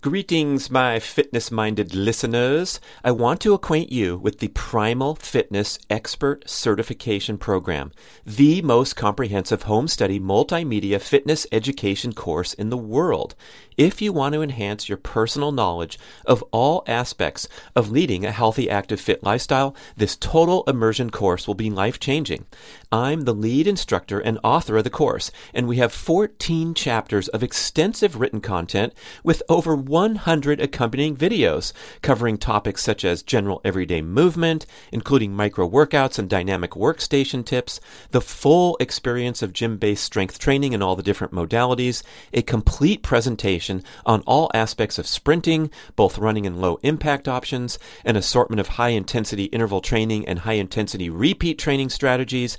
[0.00, 2.78] Greetings, my fitness minded listeners.
[3.02, 7.90] I want to acquaint you with the Primal Fitness Expert Certification Program,
[8.24, 13.34] the most comprehensive home study multimedia fitness education course in the world.
[13.76, 18.70] If you want to enhance your personal knowledge of all aspects of leading a healthy,
[18.70, 22.46] active, fit lifestyle, this total immersion course will be life changing.
[22.92, 27.42] I'm the lead instructor and author of the course, and we have 14 chapters of
[27.42, 34.66] extensive written content with over 100 accompanying videos covering topics such as general everyday movement,
[34.92, 40.72] including micro workouts and dynamic workstation tips, the full experience of gym based strength training
[40.72, 46.46] in all the different modalities, a complete presentation on all aspects of sprinting, both running
[46.46, 51.58] and low impact options, an assortment of high intensity interval training and high intensity repeat
[51.58, 52.58] training strategies,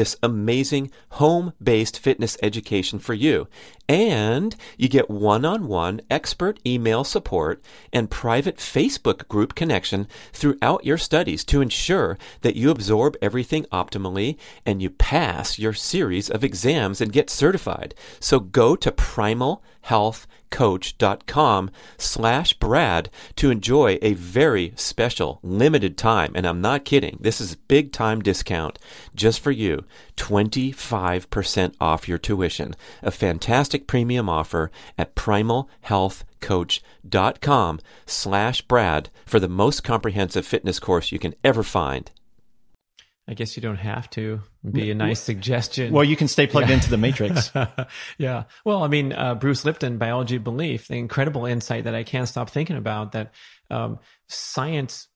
[0.01, 3.47] this amazing home based fitness education for you.
[3.89, 10.85] And you get one on one expert email support and private Facebook group connection throughout
[10.85, 16.43] your studies to ensure that you absorb everything optimally and you pass your series of
[16.43, 17.93] exams and get certified.
[18.19, 20.27] So go to Primal Health
[21.97, 26.33] slash Brad to enjoy a very special limited time.
[26.35, 27.17] And I'm not kidding.
[27.21, 28.77] This is big time discount
[29.15, 29.85] just for you.
[30.17, 32.75] 25% off your tuition.
[33.01, 41.19] A fantastic premium offer at primalhealthcoach.com slash Brad for the most comprehensive fitness course you
[41.19, 42.11] can ever find.
[43.27, 45.93] I guess you don't have to be a nice suggestion.
[45.93, 46.75] Well, you can stay plugged yeah.
[46.75, 47.51] into the matrix.
[48.17, 48.43] yeah.
[48.65, 52.27] Well, I mean, uh, Bruce Lipton, Biology of Belief, the incredible insight that I can't
[52.27, 53.33] stop thinking about that
[53.69, 55.07] um, science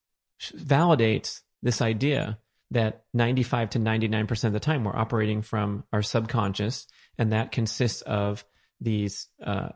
[0.56, 2.38] validates this idea
[2.72, 6.88] that 95 to 99% of the time we're operating from our subconscious,
[7.18, 8.46] and that consists of
[8.82, 9.70] these uh,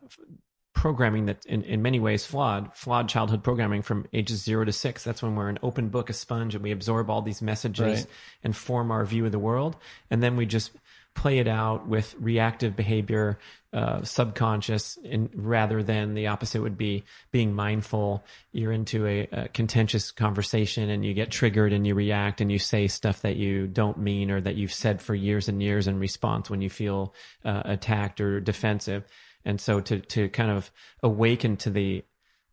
[0.74, 5.04] programming that in, in many ways flawed, flawed childhood programming from ages zero to six.
[5.04, 8.08] That's when we're an open book, a sponge, and we absorb all these messages right.
[8.44, 9.76] and form our view of the world.
[10.10, 10.72] And then we just
[11.16, 13.40] play it out with reactive behavior,
[13.72, 18.24] uh, subconscious, and rather than the opposite would be being mindful.
[18.52, 22.58] You're into a, a, contentious conversation and you get triggered and you react and you
[22.58, 26.00] say stuff that you don't mean or that you've said for years and years in
[26.00, 27.14] response when you feel
[27.46, 29.04] uh, attacked or defensive.
[29.46, 30.72] And so to to kind of
[31.04, 32.04] awaken to the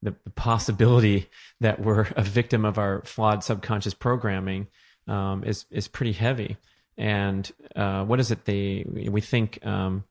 [0.02, 4.66] the possibility that we're a victim of our flawed subconscious programming
[5.08, 6.58] um, is is pretty heavy.
[6.98, 8.44] And uh, what is it?
[8.44, 10.04] They we think um,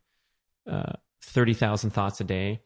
[0.70, 2.62] uh, thirty thousand thoughts a day.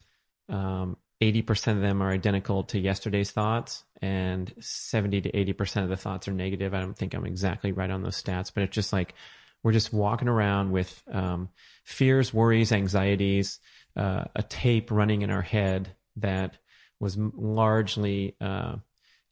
[0.48, 5.84] Um, eighty percent of them are identical to yesterday's thoughts, and seventy to eighty percent
[5.84, 6.74] of the thoughts are negative.
[6.74, 9.14] I don't think I'm exactly right on those stats, but it's just like
[9.64, 11.50] we're just walking around with um,
[11.84, 13.60] fears, worries, anxieties,
[13.96, 16.58] uh, a tape running in our head that
[17.00, 18.76] was largely uh,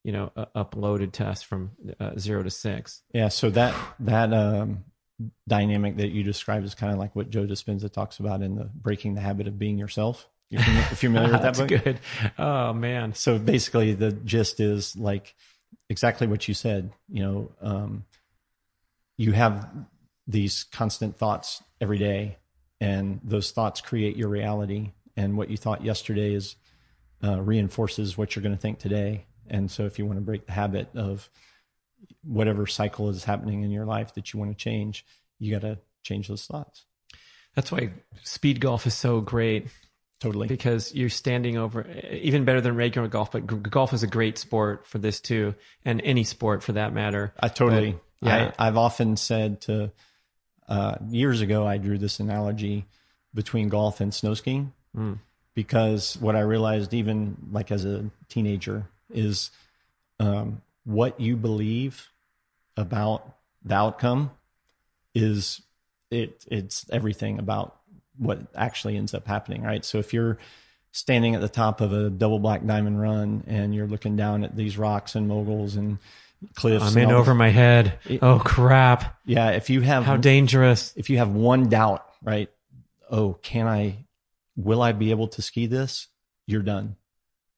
[0.03, 4.85] you know uploaded to us from uh, zero to six yeah so that that um,
[5.47, 8.65] dynamic that you described is kind of like what Joe Dispenza talks about in the
[8.65, 10.27] breaking the habit of being yourself.
[10.49, 11.69] You're familiar, with that book?
[11.69, 11.83] That's book?
[11.83, 11.99] good.
[12.37, 13.13] Oh man.
[13.13, 15.35] So basically, the gist is like
[15.89, 16.91] exactly what you said.
[17.09, 18.05] You know, um,
[19.17, 19.67] you have
[20.27, 22.37] these constant thoughts every day,
[22.79, 24.91] and those thoughts create your reality.
[25.15, 26.55] And what you thought yesterday is
[27.23, 29.25] uh, reinforces what you're going to think today.
[29.49, 31.29] And so, if you want to break the habit of
[32.23, 35.05] whatever cycle is happening in your life that you want to change,
[35.39, 36.85] you got to change those thoughts.
[37.55, 37.91] That's why
[38.23, 39.67] speed golf is so great
[40.19, 40.47] Totally.
[40.47, 44.37] because you're standing over even better than regular golf but g- golf is a great
[44.37, 45.53] sport for this too
[45.85, 47.99] and any sport for that matter I totally.
[48.21, 48.51] But, yeah.
[48.57, 49.91] I, I've often said to
[50.67, 52.85] uh, years ago, I drew this analogy
[53.33, 54.73] between golf and snow skiing
[55.53, 59.51] because what I realized, even like as a teenager, is
[60.19, 62.07] um, what you believe
[62.77, 64.31] about the outcome
[65.13, 65.61] is
[66.09, 66.45] it.
[66.49, 67.75] It's everything about
[68.17, 69.83] what actually ends up happening, right?
[69.83, 70.37] So if you're
[70.93, 74.55] standing at the top of a double black diamond run and you're looking down at
[74.55, 75.97] these rocks and moguls and
[76.55, 79.49] cliffs, i'm in over my head oh crap yeah.
[79.51, 82.49] If you have how dangerous if you have one doubt, right?
[83.11, 84.05] Oh, can I,
[84.55, 86.07] will I be able to ski this?
[86.45, 86.95] You're done,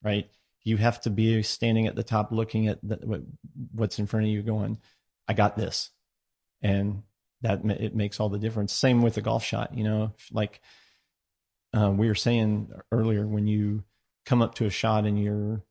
[0.02, 0.28] right?
[0.62, 3.24] You have to be standing at the top looking at the,
[3.72, 4.78] what's in front of you going,
[5.26, 5.90] I got this.
[6.62, 7.02] And
[7.42, 8.72] that it makes all the difference.
[8.72, 10.60] Same with the golf shot, you know, like
[11.72, 13.84] uh, we were saying earlier, when you
[14.26, 15.62] come up to a shot and you're,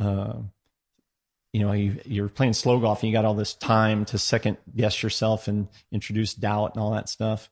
[0.00, 0.34] uh,
[1.52, 4.56] you know, you, you're playing slow golf and you got all this time to second
[4.74, 7.50] guess yourself and introduce doubt and all that stuff.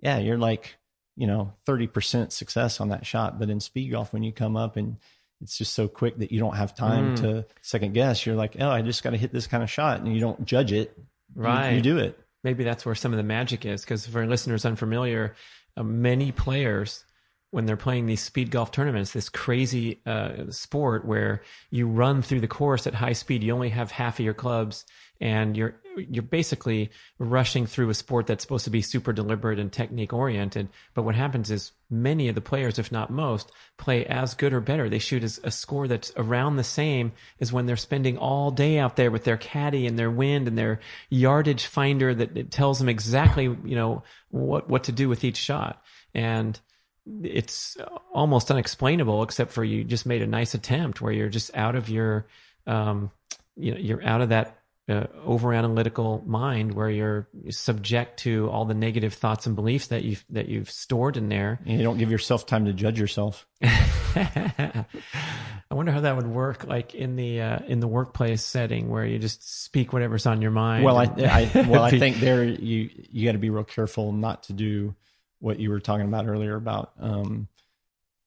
[0.00, 0.76] Yeah, you're like,
[1.16, 3.38] you know, 30% success on that shot.
[3.38, 4.96] But in speed golf, when you come up and
[5.40, 7.20] it's just so quick that you don't have time Mm.
[7.20, 10.00] to second guess, you're like, oh, I just got to hit this kind of shot.
[10.00, 10.92] And you don't judge it.
[10.96, 11.72] You- Right.
[11.74, 12.18] You, do it.
[12.42, 15.34] maybe that's where some of the magic is because for listeners unfamiliar
[15.76, 17.04] uh, many players
[17.50, 22.40] when they're playing these speed golf tournaments this crazy uh, sport where you run through
[22.40, 23.42] the course at high speed.
[23.42, 24.84] You only have half of your clubs
[25.20, 29.72] and you're you're basically rushing through a sport that's supposed to be super deliberate and
[29.72, 30.68] technique oriented.
[30.94, 34.60] But what happens is many of the players if not most play as good or
[34.60, 34.88] better.
[34.88, 38.78] They shoot as a score that's around the same as when they're spending all day
[38.78, 40.78] out there with their caddy and their wind and their
[41.10, 45.82] yardage finder that tells them exactly you know what what to do with each shot.
[46.14, 46.60] And
[47.22, 47.76] it's
[48.12, 51.88] almost unexplainable except for you just made a nice attempt where you're just out of
[51.88, 52.26] your
[52.66, 53.10] um
[53.56, 54.54] you know you're out of that
[54.88, 60.02] uh, over analytical mind where you're subject to all the negative thoughts and beliefs that
[60.02, 63.46] you've that you've stored in there And you don't give yourself time to judge yourself.
[65.70, 69.04] I wonder how that would work, like in the uh, in the workplace setting where
[69.04, 70.84] you just speak whatever's on your mind.
[70.84, 74.12] Well, I, and- I well, I think there you you got to be real careful
[74.12, 74.94] not to do
[75.40, 77.48] what you were talking about earlier about um,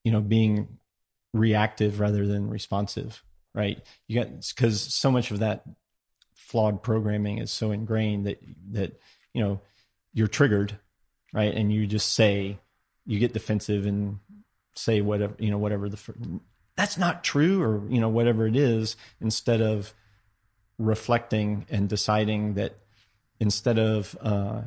[0.04, 0.78] you know being
[1.34, 3.82] reactive rather than responsive, right?
[4.08, 5.64] You got because so much of that
[6.36, 8.42] flawed programming is so ingrained that
[8.72, 9.00] that
[9.34, 9.62] you know
[10.14, 10.78] you're triggered,
[11.34, 11.54] right?
[11.54, 12.60] And you just say
[13.06, 14.20] you get defensive and
[14.76, 16.00] say whatever you know whatever the
[16.76, 19.94] that's not true or you know whatever it is instead of
[20.78, 22.78] reflecting and deciding that
[23.40, 24.62] instead of uh,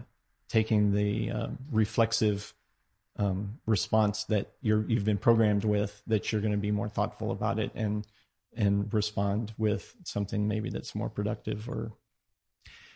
[0.54, 2.54] taking the uh, reflexive
[3.16, 7.32] um, response that you're you've been programmed with, that you're going to be more thoughtful
[7.32, 8.06] about it and
[8.56, 11.90] and respond with something maybe that's more productive or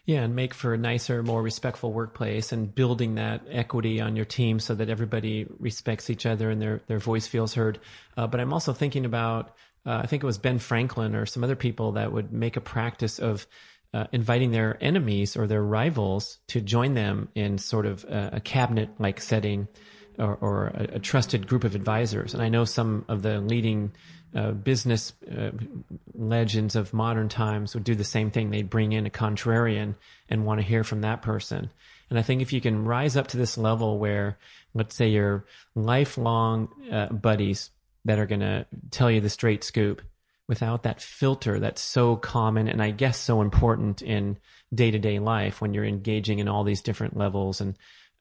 [0.06, 4.24] yeah, and make for a nicer, more respectful workplace, and building that equity on your
[4.24, 7.80] team so that everybody respects each other and their their voice feels heard.
[8.16, 9.48] Uh, but I'm also thinking about,
[9.84, 12.60] uh, I think it was Ben Franklin or some other people that would make a
[12.60, 13.48] practice of.
[13.94, 18.40] Uh, inviting their enemies or their rivals to join them in sort of a, a
[18.40, 19.66] cabinet like setting
[20.18, 22.34] or, or a, a trusted group of advisors.
[22.34, 23.92] And I know some of the leading
[24.34, 25.52] uh, business uh,
[26.14, 28.50] legends of modern times would do the same thing.
[28.50, 29.94] They'd bring in a contrarian
[30.28, 31.70] and want to hear from that person.
[32.10, 34.38] And I think if you can rise up to this level where,
[34.74, 37.70] let's say, your lifelong uh, buddies
[38.04, 40.02] that are going to tell you the straight scoop
[40.48, 44.38] without that filter that's so common and I guess so important in
[44.74, 47.60] day to day life when you're engaging in all these different levels.
[47.60, 47.76] And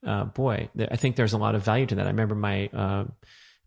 [0.06, 2.06] uh, boy, I think there's a lot of value to that.
[2.06, 3.06] I remember my uh,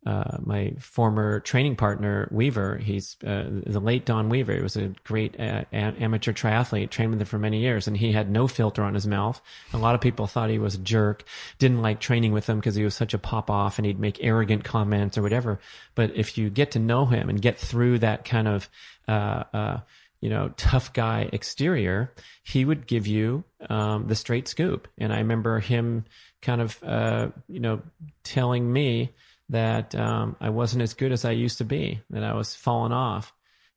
[0.06, 2.78] uh, my former training partner Weaver.
[2.78, 4.54] He's uh, the late Don Weaver.
[4.54, 7.96] He was a great uh, a- amateur triathlete, trained with him for many years, and
[7.96, 9.40] he had no filter on his mouth.
[9.72, 11.24] A lot of people thought he was a jerk,
[11.58, 14.22] didn't like training with him because he was such a pop off and he'd make
[14.22, 15.60] arrogant comments or whatever.
[15.94, 18.70] But if you get to know him and get through that kind of
[19.06, 19.80] uh, uh,
[20.20, 24.86] you know, tough guy exterior, he would give you um, the straight scoop.
[24.98, 26.04] And I remember him
[26.42, 27.82] kind of, uh, you know,
[28.22, 29.10] telling me
[29.50, 32.92] that um, I wasn't as good as I used to be, that I was falling
[32.92, 33.32] off.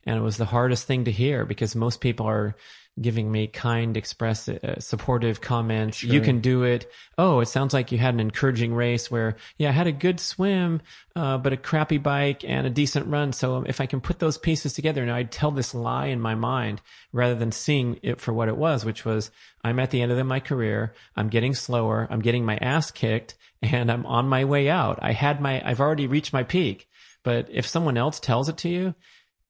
[0.05, 2.55] And it was the hardest thing to hear because most people are
[3.01, 5.97] giving me kind, express, uh, supportive comments.
[5.97, 6.11] Sure.
[6.11, 6.91] You can do it.
[7.17, 10.19] Oh, it sounds like you had an encouraging race where, yeah, I had a good
[10.19, 10.82] swim,
[11.15, 13.34] uh, but a crappy bike and a decent run.
[13.34, 16.36] So if I can put those pieces together, now I'd tell this lie in my
[16.36, 19.32] mind rather than seeing it for what it was, which was
[19.63, 20.93] I'm at the end of my career.
[21.15, 22.07] I'm getting slower.
[22.11, 23.34] I'm getting my ass kicked
[23.64, 24.99] and I'm on my way out.
[25.01, 26.88] I had my, I've already reached my peak.
[27.24, 28.95] But if someone else tells it to you,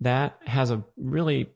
[0.01, 1.49] that has a really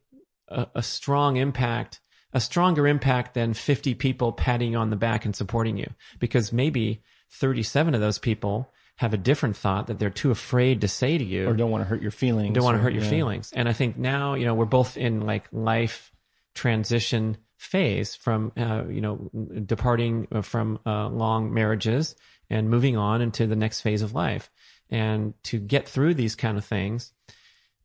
[0.48, 2.00] a, a, strong impact,
[2.34, 5.88] a stronger impact than 50 people patting you on the back and supporting you.
[6.20, 7.04] Because maybe
[7.34, 11.24] 37 of those people have a different thought that they're too afraid to say to
[11.24, 13.10] you or don't want to hurt your feelings don't want to hurt your yeah.
[13.10, 16.12] feelings and i think now you know we're both in like life
[16.56, 19.30] transition phase from uh, you know
[19.66, 22.16] departing from uh, long marriages
[22.50, 24.50] and moving on into the next phase of life
[24.90, 27.12] and to get through these kind of things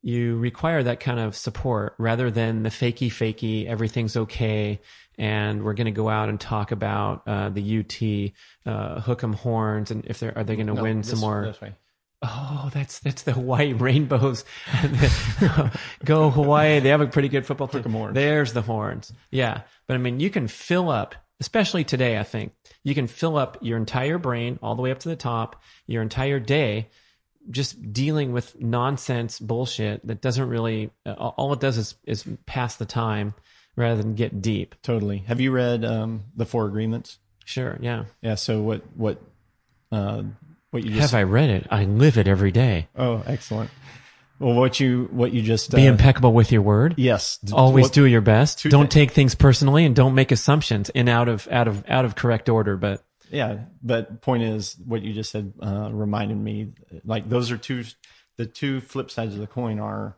[0.05, 4.81] you require that kind of support rather than the fakey fakey everything's okay
[5.19, 9.33] and we're going to go out and talk about uh, the UT uh, hook 'em
[9.35, 11.55] horns and if they're are they going to No, win this- some more.
[12.25, 14.45] Oh, that's that's the white rainbows.
[16.05, 16.79] Go Hawaii.
[16.81, 18.13] They have a pretty good football team.
[18.13, 19.13] There's the horns.
[19.31, 22.19] Yeah, but I mean, you can fill up, especially today.
[22.19, 22.53] I think
[22.85, 26.01] you can fill up your entire brain all the way up to the top, your
[26.01, 26.89] entire day,
[27.51, 30.91] just dealing with nonsense bullshit that doesn't really.
[31.05, 33.35] All it does is is pass the time
[33.75, 34.77] rather than get deep.
[34.83, 35.19] Totally.
[35.27, 37.19] Have you read um, the Four Agreements?
[37.45, 37.77] Sure.
[37.81, 38.05] Yeah.
[38.21, 38.37] Yeah.
[38.37, 39.21] So what what
[39.91, 40.23] uh,
[40.71, 41.67] what you just Have I read it?
[41.73, 42.87] I live it every day.
[42.97, 43.71] oh excellent.
[44.43, 46.95] Well, what you what you just Be uh, impeccable with your word.
[46.99, 47.39] yes.
[47.53, 48.65] Always what- do your best.
[48.69, 52.05] Don't thi- take things personally and don't make assumptions in out of out of out
[52.05, 56.73] of correct order but yeah but point is what you just said uh, reminded me
[57.05, 57.85] like those are two
[58.37, 60.17] the two flip sides of the coin are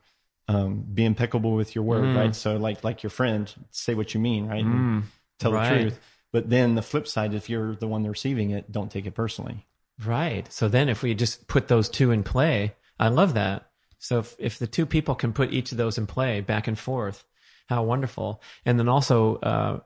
[0.48, 2.16] um, be impeccable with your word Mm.
[2.16, 2.34] right?
[2.34, 4.64] So like like your friend say what you mean right?
[4.64, 5.04] And
[5.38, 5.68] tell right.
[5.74, 6.00] the truth.
[6.32, 9.66] But then the flip side if you're the one receiving it don't take it personally.
[10.04, 10.52] Right.
[10.52, 13.66] So then if we just put those two in play i love that
[14.04, 16.78] so if, if the two people can put each of those in play back and
[16.78, 17.24] forth
[17.68, 19.80] how wonderful and then also uh,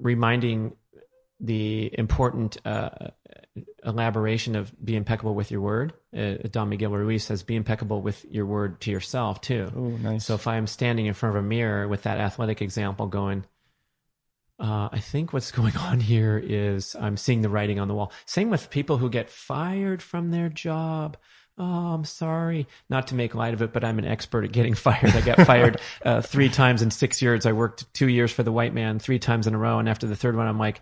[0.00, 0.72] reminding
[1.40, 2.90] the important uh,
[3.84, 8.24] elaboration of be impeccable with your word uh, don miguel ruiz says be impeccable with
[8.24, 11.46] your word to yourself too oh nice So if I'm standing in front of a
[11.46, 13.44] mirror with that athletic example going,
[14.58, 18.12] uh, I think what's going on here is I'm seeing the writing on the wall.
[18.26, 21.16] Same with people who get fired from their job.
[21.58, 22.68] Oh, I'm sorry.
[22.88, 25.10] Not to make light of it, but I'm an expert at getting fired.
[25.10, 27.46] I got fired uh, three times in six years.
[27.46, 29.78] I worked two years for the white man, three times in a row.
[29.78, 30.80] And after the third one, I'm like,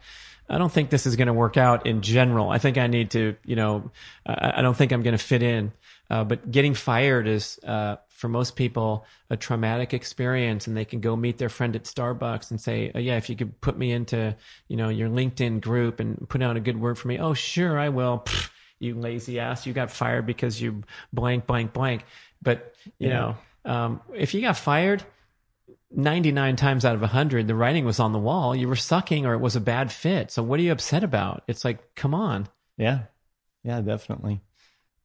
[0.48, 2.50] I don't think this is going to work out in general.
[2.50, 3.90] I think I need to, you know,
[4.26, 5.72] I, I don't think I'm going to fit in.
[6.08, 11.00] Uh, but getting fired is, uh, for most people, a traumatic experience, and they can
[11.00, 13.92] go meet their friend at Starbucks and say, oh, "Yeah, if you could put me
[13.92, 14.36] into,
[14.68, 17.78] you know, your LinkedIn group and put out a good word for me." Oh, sure,
[17.78, 18.20] I will.
[18.24, 22.04] Pfft, you lazy ass, you got fired because you blank, blank, blank.
[22.42, 23.34] But you Yeah.
[23.64, 25.04] know, um, if you got fired,
[25.90, 29.34] 99 times out of 100 the writing was on the wall you were sucking or
[29.34, 32.48] it was a bad fit so what are you upset about it's like come on
[32.76, 33.04] Yeah.
[33.64, 34.42] Yeah, definitely.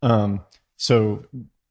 [0.03, 0.41] Um,
[0.77, 1.25] so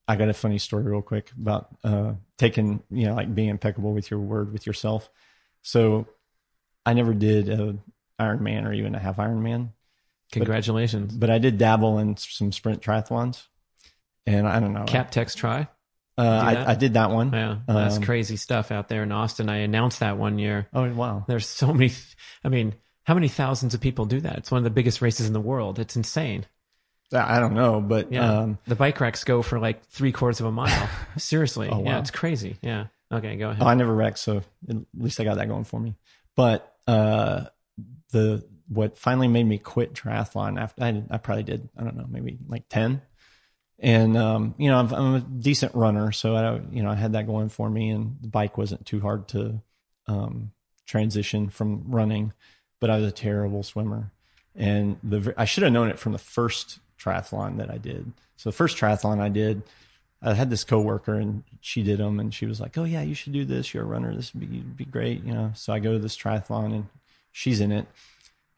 [0.09, 3.93] I got a funny story real quick about uh taking, you know, like being impeccable
[3.93, 5.09] with your word with yourself.
[5.63, 6.09] So
[6.85, 7.77] I never did a
[8.19, 9.73] Iron Man or even a half Iron Man,
[10.33, 13.47] congratulations but I did dabble in some sprint triathlons.
[14.27, 14.85] And I don't know.
[14.85, 15.69] CapTex Tri
[16.19, 16.23] uh.
[16.23, 17.33] I, I did that one.
[17.33, 20.93] yeah that's Um, crazy stuff out there in austin i announced that one year Oh
[20.93, 21.25] wow.
[21.27, 21.93] there's so many
[22.45, 22.75] i mean
[23.05, 25.41] how many thousands of people do that it's one of the biggest races in the
[25.41, 26.45] world it's insane
[27.13, 30.47] I don't know, but yeah um the bike racks go for like three quarters of
[30.47, 31.99] a mile seriously Oh, yeah wow.
[31.99, 35.37] it's crazy yeah okay go ahead Oh, I never wrecked, so at least I got
[35.39, 35.97] that going for me.
[36.37, 37.47] But uh,
[38.13, 42.07] the what finally made me quit triathlon after I, I probably did I don't know
[42.09, 43.03] maybe like ten,
[43.79, 47.13] and um, you know I'm, I'm a decent runner, so I you know I had
[47.13, 49.61] that going for me, and the bike wasn't too hard to
[50.07, 50.53] um,
[50.87, 52.33] transition from running,
[52.79, 54.13] but I was a terrible swimmer,
[54.55, 58.13] and the I should have known it from the first triathlon that I did.
[58.37, 59.63] So the first triathlon I did.
[60.23, 63.15] I had this coworker and she did them and she was like, "Oh yeah, you
[63.15, 63.73] should do this.
[63.73, 64.15] You're a runner.
[64.15, 65.53] This would be, be great." You know.
[65.55, 66.87] So I go to this triathlon and
[67.33, 67.87] she's in it.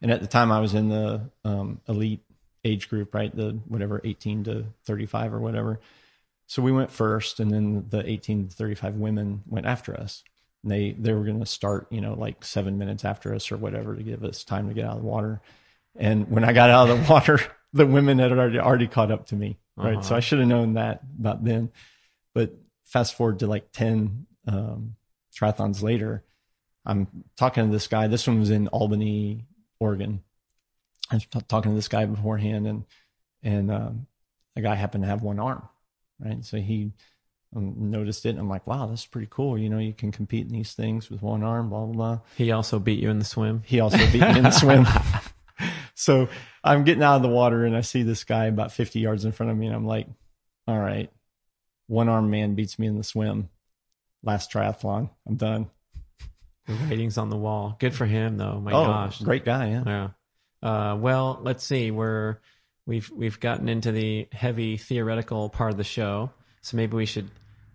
[0.02, 2.20] And at the time, I was in the um, elite
[2.64, 3.34] age group, right?
[3.34, 5.80] The whatever 18 to 35 or whatever.
[6.46, 10.22] So we went first, and then the 18 to 35 women went after us.
[10.64, 13.96] they they were going to start, you know, like seven minutes after us or whatever
[13.96, 15.40] to give us time to get out of the water.
[15.96, 17.40] And when I got out of the water,
[17.72, 19.94] the women had already already caught up to me, right?
[19.94, 20.02] Uh-huh.
[20.02, 21.70] So I should have known that about then.
[22.34, 24.96] But fast forward to like ten um,
[25.34, 26.24] triathlons later,
[26.84, 28.08] I'm talking to this guy.
[28.08, 29.46] This one was in Albany,
[29.82, 30.22] Oregon.
[31.10, 32.84] I was t- talking to this guy beforehand, and
[33.42, 34.06] and um,
[34.54, 35.68] the guy happened to have one arm,
[36.18, 36.44] right?
[36.44, 36.92] So he
[37.54, 39.58] um, noticed it, and I'm like, wow, that's pretty cool.
[39.58, 42.18] You know, you can compete in these things with one arm, blah blah blah.
[42.36, 43.62] He also beat you in the swim.
[43.66, 44.86] He also beat me in the swim.
[45.94, 46.28] So
[46.64, 49.30] I'm getting out of the water, and I see this guy about 50 yards in
[49.30, 50.08] front of me, and I'm like,
[50.66, 51.10] all right,
[51.86, 53.50] one arm man beats me in the swim.
[54.24, 55.70] Last triathlon, I'm done.
[56.66, 57.76] The ratings on the wall.
[57.78, 58.60] Good for him, though.
[58.60, 59.20] My oh, gosh.
[59.20, 59.82] great guy, yeah.
[59.84, 60.08] Yeah.
[60.62, 61.90] Uh, well, let's see.
[61.90, 62.38] We're
[62.86, 67.30] we've we've gotten into the heavy theoretical part of the show, so maybe we should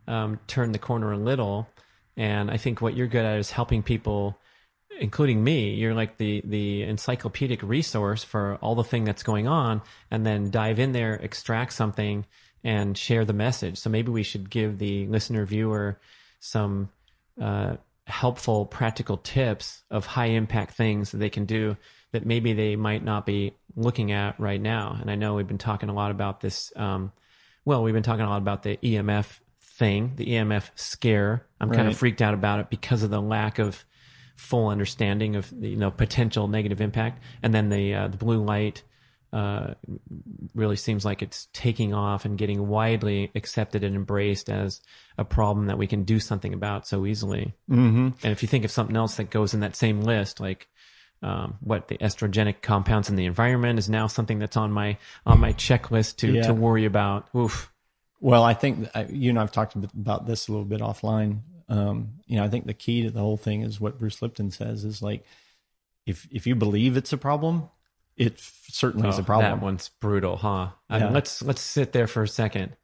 [0.08, 1.68] um, turn the corner a little.
[2.16, 4.40] And I think what you're good at is helping people,
[5.00, 5.74] including me.
[5.74, 10.50] You're like the the encyclopedic resource for all the thing that's going on, and then
[10.50, 12.26] dive in there, extract something,
[12.64, 13.78] and share the message.
[13.78, 16.00] So maybe we should give the listener viewer
[16.40, 16.90] some
[17.40, 17.76] uh,
[18.08, 21.78] helpful practical tips of high impact things that they can do
[22.14, 24.98] that maybe they might not be looking at right now.
[25.00, 26.72] And I know we've been talking a lot about this.
[26.76, 27.12] Um,
[27.66, 31.46] well, we've been talking a lot about the EMF thing, the EMF scare.
[31.60, 33.86] I'm kind of freaked out about it because of the lack of
[34.36, 38.44] full understanding of the you know potential negative impact, and then the uh, the blue
[38.44, 38.84] light
[39.34, 39.74] uh,
[40.56, 44.82] really seems like it's taking off and getting widely accepted and embraced as
[45.18, 47.54] a problem that we can do something about so easily.
[47.70, 48.10] Mm-hmm.
[48.24, 50.68] And if you think of something else that goes in that same list, like
[51.22, 55.40] um, what the estrogenic compounds in the environment is now something that's on my on
[55.40, 56.44] my checklist to Yeah.
[56.44, 57.28] to worry about.
[57.36, 57.72] Oof.
[58.20, 61.42] Well, I think I- you and I've talked about this a little bit offline.
[61.70, 64.52] Um, you know, I think the key to the whole thing is what Bruce Lipton
[64.52, 65.26] says is like,
[66.06, 67.70] if if you believe it's a problem,
[68.18, 69.52] it certainly is Oh, a problem.
[69.52, 70.70] That one's brutal, huh?
[70.90, 72.76] Mean, let's let's sit there for a second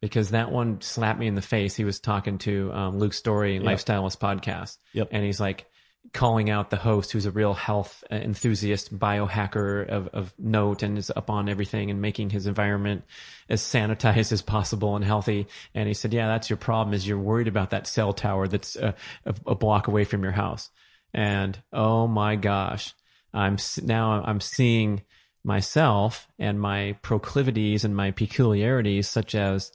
[0.00, 1.74] because that one slapped me in the face.
[1.74, 5.08] He was talking to um, Luke Storey, Lifestylist podcast, Yep.
[5.12, 5.66] and he's like
[6.12, 11.10] calling out the host, who's a real health enthusiast, biohacker of of note, and is
[11.14, 13.04] up on everything and making his environment
[13.48, 15.46] as sanitized as possible and healthy.
[15.74, 16.92] And he said, "Yeah, that's your problem.
[16.94, 18.92] Is you're worried about that cell tower that's uh,
[19.24, 20.70] a, a block away from your house."
[21.14, 22.94] And oh my gosh,
[23.34, 25.02] I'm now I'm seeing
[25.44, 29.72] myself and my proclivities and my peculiarities, such as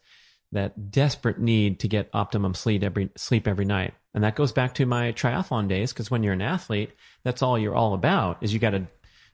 [0.51, 3.93] that desperate need to get optimum sleep every sleep every night.
[4.13, 6.91] And that goes back to my triathlon days because when you're an athlete,
[7.23, 8.87] that's all you're all about is you got to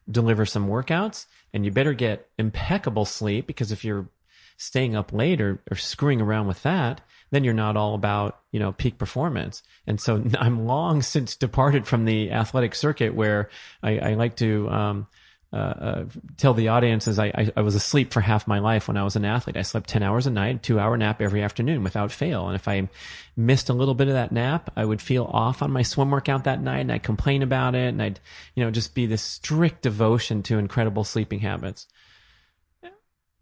[0.10, 4.10] deliver some workouts and you better get impeccable sleep because if you're
[4.58, 7.02] staying up late or, or screwing around with that,
[7.34, 9.64] then you're not all about, you know, peak performance.
[9.88, 13.50] And so I'm long since departed from the athletic circuit where
[13.82, 15.08] I, I like to, um,
[15.52, 16.06] uh, uh,
[16.38, 19.16] tell the audiences I, I, I was asleep for half my life when I was
[19.16, 19.56] an athlete.
[19.56, 22.48] I slept 10 hours a night, two hour nap every afternoon without fail.
[22.48, 22.90] And if I
[23.38, 26.46] missed a little bit of that nap, I would feel off on my swim workout
[26.46, 27.90] that night and I'd complain about it.
[27.90, 28.20] And I'd,
[28.56, 31.86] you know, just be this strict devotion to incredible sleeping habits.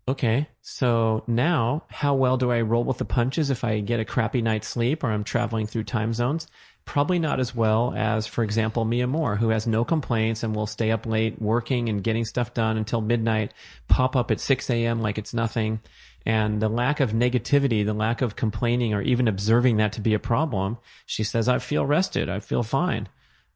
[0.08, 4.06] Okay, so now how well do I roll with the punches if I get a
[4.06, 6.48] crappy night's sleep or I'm traveling through time zones?
[6.86, 10.66] Probably not as well as, for example, Mia Moore, who has no complaints and will
[10.66, 13.54] stay up late working and getting stuff done until midnight,
[13.88, 15.02] pop up at 6 a.m.
[15.02, 15.80] like it's nothing.
[16.26, 20.16] And the lack of negativity, the lack of complaining or even observing that to be
[20.16, 22.28] a problem, she says, I feel rested.
[22.28, 23.08] I feel fine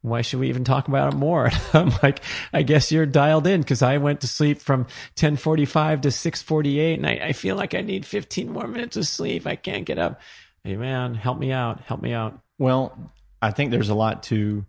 [0.06, 1.50] why should we even talk about it more?
[1.72, 2.20] I'm like,
[2.52, 4.80] I guess you're dialed in because I went to sleep from
[5.18, 9.46] 1045 to 648 and I, I feel like I need 15 more minutes of sleep.
[9.46, 10.20] I can't get up.
[10.62, 11.80] Hey man, help me out.
[11.80, 12.40] Help me out.
[12.58, 14.64] Well, I think there's a lot to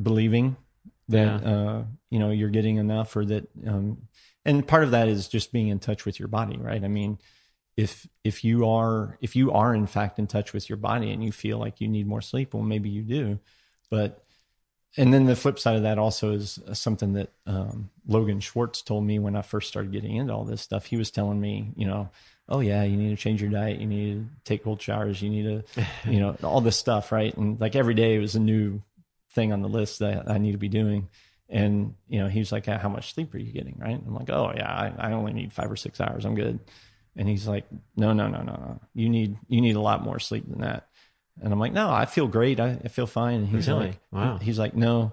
[0.00, 0.56] believing
[1.08, 4.08] that uh, you know you're getting enough, or that, um,
[4.44, 6.82] and part of that is just being in touch with your body, right?
[6.82, 7.18] I mean,
[7.76, 11.22] if if you are if you are in fact in touch with your body and
[11.22, 13.38] you feel like you need more sleep, well, maybe you do,
[13.90, 14.22] but
[14.96, 19.04] and then the flip side of that also is something that um, Logan Schwartz told
[19.04, 20.86] me when I first started getting into all this stuff.
[20.86, 22.08] He was telling me, you know,
[22.48, 25.28] oh yeah, you need to change your diet, you need to take cold showers, you
[25.28, 27.36] need to, you know, all this stuff, right?
[27.36, 28.82] And like every day was a new
[29.32, 31.08] thing on the list that I need to be doing.
[31.48, 33.94] And you know, he was like, "How much sleep are you getting?" Right?
[33.94, 36.24] I'm like, "Oh yeah, I, I only need five or six hours.
[36.24, 36.58] I'm good."
[37.14, 37.66] And he's like,
[37.96, 38.80] "No, no, no, no, no.
[38.94, 40.88] You need you need a lot more sleep than that."
[41.42, 42.58] And I'm like, "No, I feel great.
[42.60, 43.86] I, I feel fine." And he's Really?
[43.88, 44.38] like, Wow.
[44.38, 45.12] He's like, "No,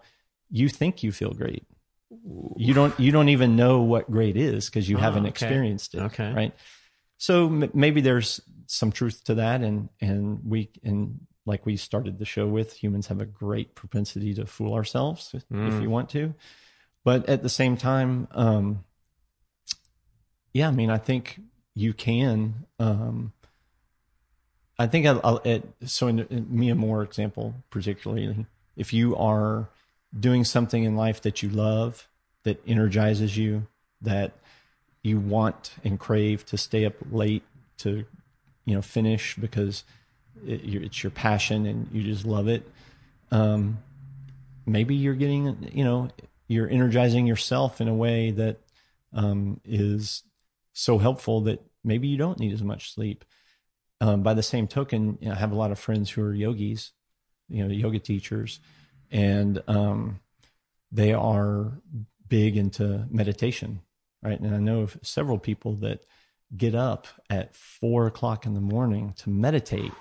[0.49, 1.65] you think you feel great.
[2.55, 2.97] You don't.
[2.99, 5.29] You don't even know what great is because you Oh, haven't okay.
[5.29, 6.01] experienced it.
[6.01, 6.31] Okay.
[6.31, 6.53] Right?
[7.17, 12.19] So m- maybe there's some truth to that, and and we and like we started
[12.19, 16.33] the show with, humans have a great propensity to fool ourselves if you want to.
[17.03, 18.85] But at the same time, um,
[20.53, 21.41] yeah, I mean, I think
[21.73, 22.65] you can.
[22.79, 23.33] Um,
[24.83, 29.69] I think I'll, I'll it, so in, in Mia Moore example, particularly, if you are
[30.19, 32.09] doing something in life that you love,
[32.43, 33.67] that energizes you,
[34.01, 34.33] that
[35.01, 37.43] you want and crave to stay up late
[37.77, 38.03] to,
[38.65, 39.85] you know, finish because
[40.45, 42.69] it, it's your passion and you just love it.
[43.31, 43.79] Um,
[44.65, 46.09] maybe you're getting, you know,
[46.49, 48.57] you're energizing yourself in a way that
[49.13, 50.23] um, is
[50.73, 53.23] so helpful that maybe you don't need as much sleep.
[54.03, 56.33] Um, by the same token, you know, I have a lot of friends who are
[56.33, 56.91] yogis,
[57.47, 58.59] you know, yoga teachers,
[59.09, 60.19] and um,
[60.91, 61.79] they are
[62.27, 63.79] big into meditation,
[64.21, 64.37] right?
[64.37, 66.05] And I know of several people that
[66.57, 69.93] get up at four o'clock in the morning to meditate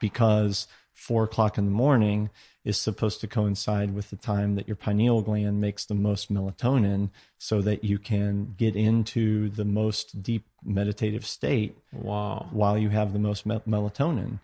[0.00, 2.30] because four o'clock in the morning
[2.64, 7.08] is supposed to coincide with the time that your pineal gland makes the most melatonin
[7.38, 12.48] so that you can get into the most deep meditative state Wow.
[12.50, 14.40] while you have the most mel- melatonin.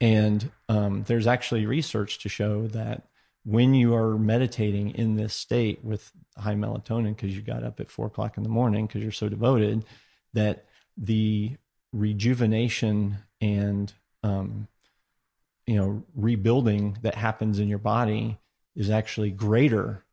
[0.00, 3.02] And um, there's actually research to show that
[3.44, 7.90] when you are meditating in this state with high melatonin, because you got up at
[7.90, 9.84] four o'clock in the morning because you're so devoted,
[10.32, 10.64] that
[10.96, 11.56] the
[11.92, 13.92] rejuvenation and
[14.22, 14.68] um,
[15.66, 18.38] you know rebuilding that happens in your body
[18.74, 20.04] is actually greater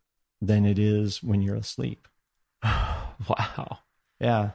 [0.41, 2.07] than it is when you're asleep.
[3.27, 3.79] Wow.
[4.21, 4.51] Yeah.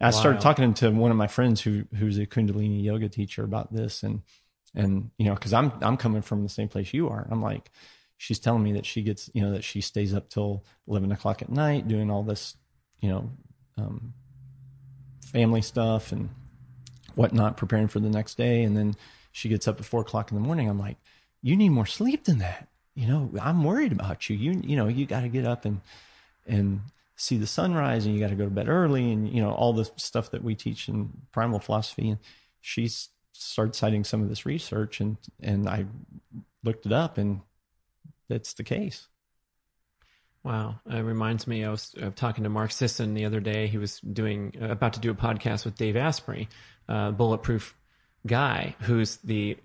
[0.00, 3.72] I started talking to one of my friends who who's a Kundalini yoga teacher about
[3.74, 4.22] this and
[4.74, 7.26] and you know because I'm I'm coming from the same place you are.
[7.30, 7.70] I'm like,
[8.16, 11.42] she's telling me that she gets you know that she stays up till eleven o'clock
[11.42, 12.56] at night doing all this
[13.00, 13.30] you know
[13.78, 14.14] um,
[15.24, 16.30] family stuff and
[17.14, 18.94] whatnot, preparing for the next day, and then
[19.36, 20.66] she gets up at four o'clock in the morning.
[20.66, 20.96] I'm like,
[21.42, 22.68] you need more sleep than that.
[22.94, 24.36] You know, I'm worried about you.
[24.36, 25.82] You you know you got to get up and
[26.46, 26.80] and
[27.16, 29.74] see the sunrise and you got to go to bed early and you know all
[29.74, 32.18] the stuff that we teach in primal philosophy and
[32.62, 32.88] she
[33.32, 35.84] started citing some of this research and and I
[36.64, 37.40] looked it up and
[38.28, 39.08] that's the case
[40.44, 41.64] Wow, it reminds me.
[41.64, 43.66] I was uh, talking to Mark Sisson the other day.
[43.66, 46.48] He was doing about to do a podcast with Dave Asprey,
[46.88, 47.74] uh, bulletproof
[48.26, 49.56] guy who's the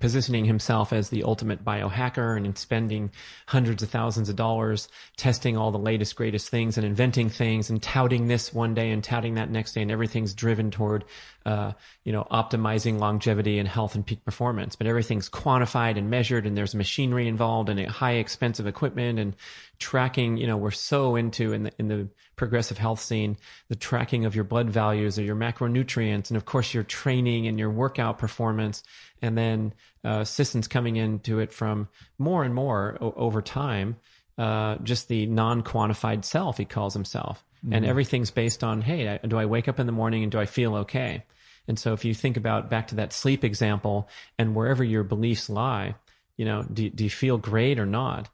[0.00, 3.10] positioning himself as the ultimate biohacker and spending
[3.46, 7.82] hundreds of thousands of dollars testing all the latest greatest things and inventing things and
[7.82, 11.04] touting this one day and touting that next day and everything's driven toward
[11.46, 11.72] uh,
[12.04, 14.74] you know optimizing longevity and health and peak performance.
[14.74, 19.36] But everything's quantified and measured and there's machinery involved and high expensive equipment and
[19.78, 20.36] tracking.
[20.36, 23.36] You know we're so into in the in the progressive health scene
[23.68, 27.58] the tracking of your blood values or your macronutrients and of course your training and
[27.60, 28.82] your workout performance.
[29.22, 29.72] And then
[30.04, 31.88] uh, Sisson's coming into it from
[32.18, 33.96] more and more o- over time
[34.36, 37.42] uh, just the non-quantified self he calls himself
[37.72, 37.90] and mm-hmm.
[37.90, 40.74] everything's based on hey do i wake up in the morning and do i feel
[40.76, 41.24] okay?
[41.68, 44.08] And so if you think about back to that sleep example
[44.38, 45.96] and wherever your beliefs lie
[46.36, 48.28] you know do, do you feel great or not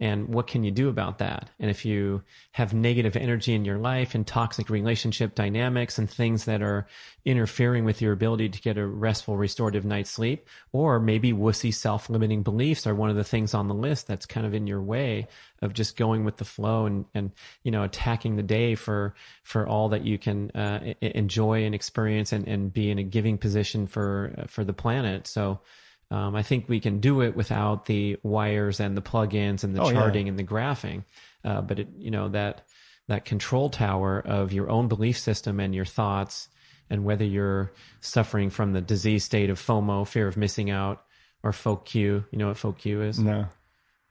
[0.00, 1.50] and what can you do about that?
[1.58, 2.22] And if you
[2.52, 6.86] have negative energy in your life and toxic relationship dynamics and things that are
[7.24, 12.42] interfering with your ability to get a restful restorative night's sleep or maybe wussy self-limiting
[12.42, 15.26] beliefs are one of the things on the list that's kind of in your way
[15.60, 17.32] of just going with the flow and and
[17.64, 22.32] you know attacking the day for for all that you can uh, enjoy and experience
[22.32, 25.26] and and be in a giving position for for the planet.
[25.26, 25.60] So
[26.10, 29.82] um, I think we can do it without the wires and the plugins and the
[29.82, 29.94] Oh, yeah.
[29.94, 31.04] charting and the graphing.
[31.44, 32.62] Uh, but it, you know that
[33.08, 36.48] that control tower of your own belief system and your thoughts,
[36.90, 41.02] and whether you're suffering from the disease state of FOMO, fear of missing out,
[41.42, 41.94] or FOKU.
[42.30, 43.18] You know what FOKU is?
[43.18, 43.46] no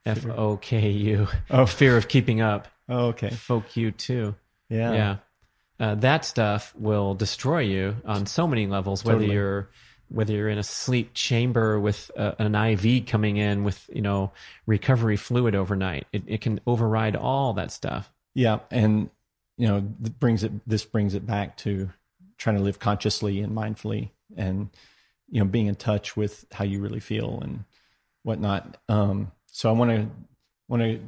[0.05, 1.27] F O K U.
[1.49, 1.65] Oh.
[1.79, 2.67] Fear of keeping up.
[2.87, 4.35] oh, okay FOKU too.
[4.69, 5.15] yeah Yeah.
[5.79, 9.33] Uh, that stuff will destroy you on so many levels, whether Totally.
[9.35, 9.69] you're
[10.10, 14.32] whether you're in a sleep chamber with uh, an IV coming in with, you know,
[14.66, 16.05] recovery fluid overnight.
[16.12, 18.12] It, it can override all that stuff.
[18.34, 19.10] Yeah, and
[19.58, 20.51] you know, brings it.
[20.68, 21.89] This brings it back to
[22.38, 24.70] trying to live consciously and mindfully, and
[25.30, 27.66] you know, being in touch with how you really feel and
[28.24, 28.78] whatnot.
[28.88, 30.08] Um, so I want to
[30.68, 30.99] want to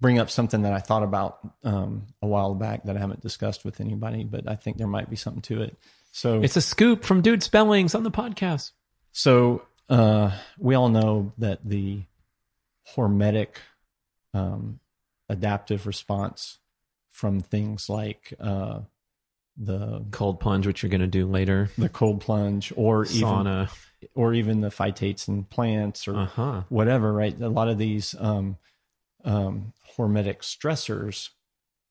[0.00, 3.64] bring up something that I thought about um, a while back that I haven't discussed
[3.64, 5.76] with anybody, but I think there might be something to it.
[6.16, 8.70] So It's a scoop from Dude Spellings on the podcast.
[9.10, 12.02] So uh, we all know that the
[12.96, 13.48] hormetic
[14.32, 14.78] um,
[15.28, 16.58] adaptive response
[17.10, 18.82] from things like uh,
[19.56, 21.68] the Cold plunge, which you're going to do later.
[21.76, 23.68] the cold plunge or even Sauna.
[24.14, 26.62] or even the phytates in plants or Uh-huh.
[26.68, 27.36] whatever, right?
[27.40, 28.56] A lot of these um,
[29.24, 31.30] um, hormetic stressors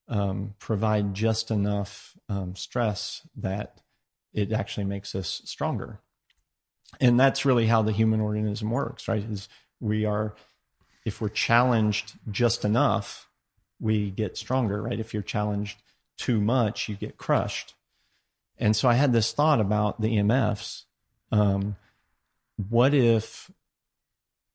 [0.07, 3.82] um, provide just enough um, stress that
[4.34, 5.99] it actually makes us stronger.
[6.99, 9.23] And that's really how the human organism works, right?
[9.23, 10.36] Is we are,
[11.05, 13.27] if we're challenged just enough,
[13.79, 14.99] we get stronger, right?
[14.99, 15.81] If you're challenged
[16.17, 17.73] too much, you get crushed.
[18.57, 20.84] And so I had this thought about the EMFs.
[21.31, 21.75] Um,
[22.69, 23.51] what if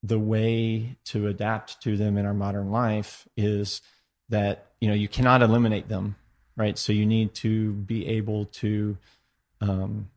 [0.03, 3.83] the way to adapt to them in our modern life is
[4.29, 6.15] that you know you cannot eliminate them
[6.57, 8.97] right so you need to be able to
[9.61, 10.09] um,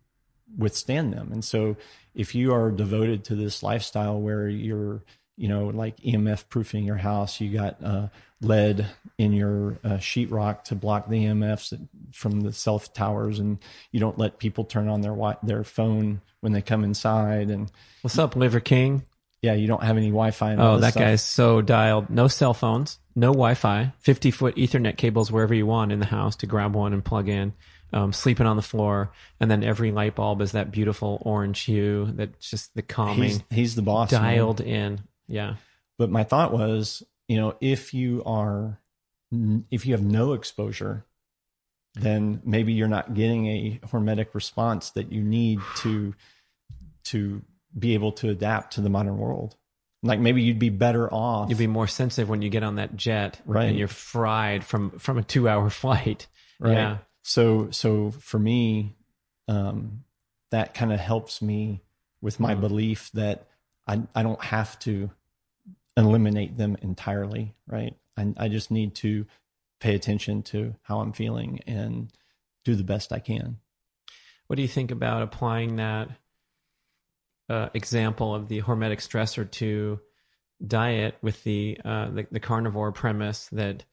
[0.58, 1.78] withstand them and so
[2.14, 5.02] if you are devoted to this lifestyle where you're
[5.38, 8.08] you know like emf proofing your house you got uh,
[8.42, 8.86] lead
[9.18, 11.74] in your uh, sheetrock to block the emfs
[12.12, 13.60] from the cell towers and
[13.94, 17.72] you don't let people turn on their wi- their phone when they come inside and
[18.02, 19.06] What's up, Liver King?
[19.42, 21.02] yeah you don't have any wi-fi and all Oh, that stuff.
[21.02, 22.10] guy's so dialed.
[22.10, 26.46] No cell phones, no Wi-Fi, fifty-foot Ethernet cables wherever you want in the house to
[26.46, 27.54] grab one and plug in.
[27.94, 29.12] Um, sleeping on the floor,
[29.42, 32.10] and then every light bulb is that beautiful orange hue.
[32.14, 34.22] That's just the calming, he's, he's the boss man.
[34.22, 35.02] dialed in.
[35.28, 35.56] Yeah,
[35.98, 38.80] But my thought was, you know, if you are,
[39.70, 41.06] if you have no exposure,
[41.96, 46.14] then maybe you're not getting a hormetic response that you need to,
[47.06, 47.42] to
[47.78, 49.56] be able to adapt to the modern world.
[50.04, 51.50] Like maybe you'd be better off.
[51.50, 53.66] you'd be more sensitive when you get on that jet, Right.
[53.70, 56.28] And you're fried from from a two-hour flight.
[56.60, 56.72] right.
[56.74, 58.95] Yeah, So, so for me,
[59.47, 60.03] um,
[60.49, 61.82] that kind of helps me
[62.22, 62.61] with my Mm.
[62.61, 63.47] belief that
[63.88, 65.11] I, I don't have to
[65.97, 67.95] eliminate them entirely, right?
[68.17, 69.26] I, I just need to
[69.80, 72.11] pay attention to how I'm feeling and
[72.63, 73.57] do the best I can.
[74.47, 76.09] What do you think about applying that
[77.49, 79.99] uh, example of the hormetic stressor to
[80.65, 83.84] diet with the, uh, the the carnivore premise that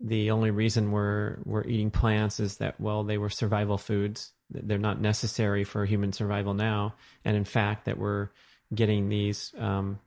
[0.00, 4.78] the only reason we're we're eating plants is that well they were survival foods they're
[4.78, 6.94] not necessary for human survival now
[7.24, 8.28] and in fact that we're
[8.74, 9.98] getting these um,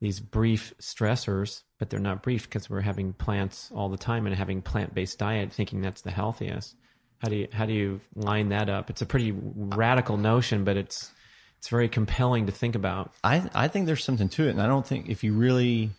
[0.00, 4.34] these brief stressors but they're not brief because we're having plants all the time and
[4.34, 6.74] having plant based diet thinking that's the healthiest
[7.18, 8.90] how do you how do you line that up?
[8.90, 11.10] It's a pretty radical notion, but it's
[11.58, 13.12] it's very compelling to think about.
[13.24, 14.50] I, I think there's something to it.
[14.50, 15.90] And I don't think if you really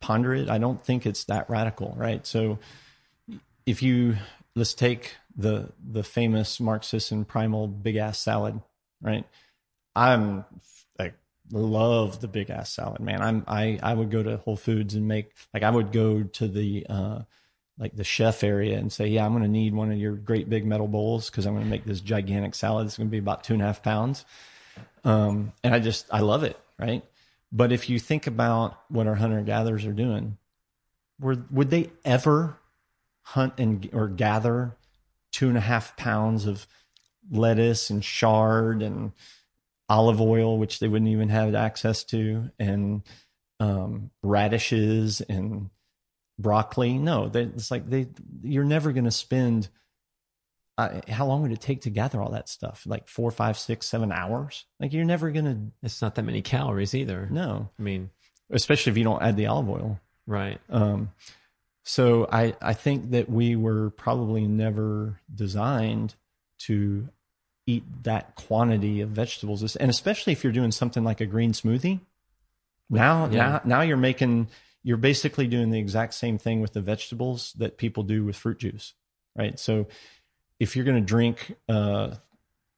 [0.00, 2.26] ponder it, I don't think it's that radical, right?
[2.26, 2.58] So
[3.66, 4.16] if you
[4.54, 8.60] let's take the the famous Mark Sisson primal big ass salad,
[9.00, 9.24] right?
[9.94, 10.44] I'm
[10.98, 11.14] like
[11.52, 13.22] love the big ass salad, man.
[13.22, 16.48] I'm I I would go to Whole Foods and make like I would go to
[16.48, 17.20] the uh
[17.80, 20.50] like the chef area and say, yeah, I'm going to need one of your great
[20.50, 22.86] big metal bowls because I'm going to make this gigantic salad.
[22.86, 24.26] It's going to be about two and a half pounds.
[25.02, 26.58] Um, and I just, I love it.
[26.78, 27.02] Right.
[27.52, 30.38] But if you think about what our hunter gatherers are doing,
[31.20, 32.58] were, would they ever
[33.22, 34.76] hunt and or gather
[35.32, 36.66] two and a half pounds of
[37.30, 39.12] lettuce and chard and
[39.88, 43.02] olive oil, which they wouldn't even have access to, and
[43.58, 45.70] um, radishes and
[46.38, 46.98] broccoli?
[46.98, 48.08] No, they, it's like they,
[48.42, 49.68] you're never going to spend.
[50.80, 52.82] Uh, how long would it take to gather all that stuff?
[52.86, 54.64] Like four, five, six, seven hours?
[54.78, 57.28] Like you're never going to It's not that many calories either.
[57.30, 58.10] no, I mean,
[58.50, 60.00] especially if you don't add the olive oil.
[60.26, 60.60] right.
[60.68, 61.10] Um,
[61.82, 66.14] so I, I think that we were probably never designed
[66.60, 67.08] to
[67.66, 72.00] eat that quantity of vegetables, and especially if you're doing something like a green smoothie.
[72.88, 73.36] Now, Yeah.
[73.36, 74.48] now, now you're making,
[74.82, 78.58] you're basically doing the exact same thing with the vegetables that people do with fruit
[78.58, 78.94] juice,
[79.36, 79.58] right?
[79.58, 79.86] So
[80.60, 82.18] if you're going to drink a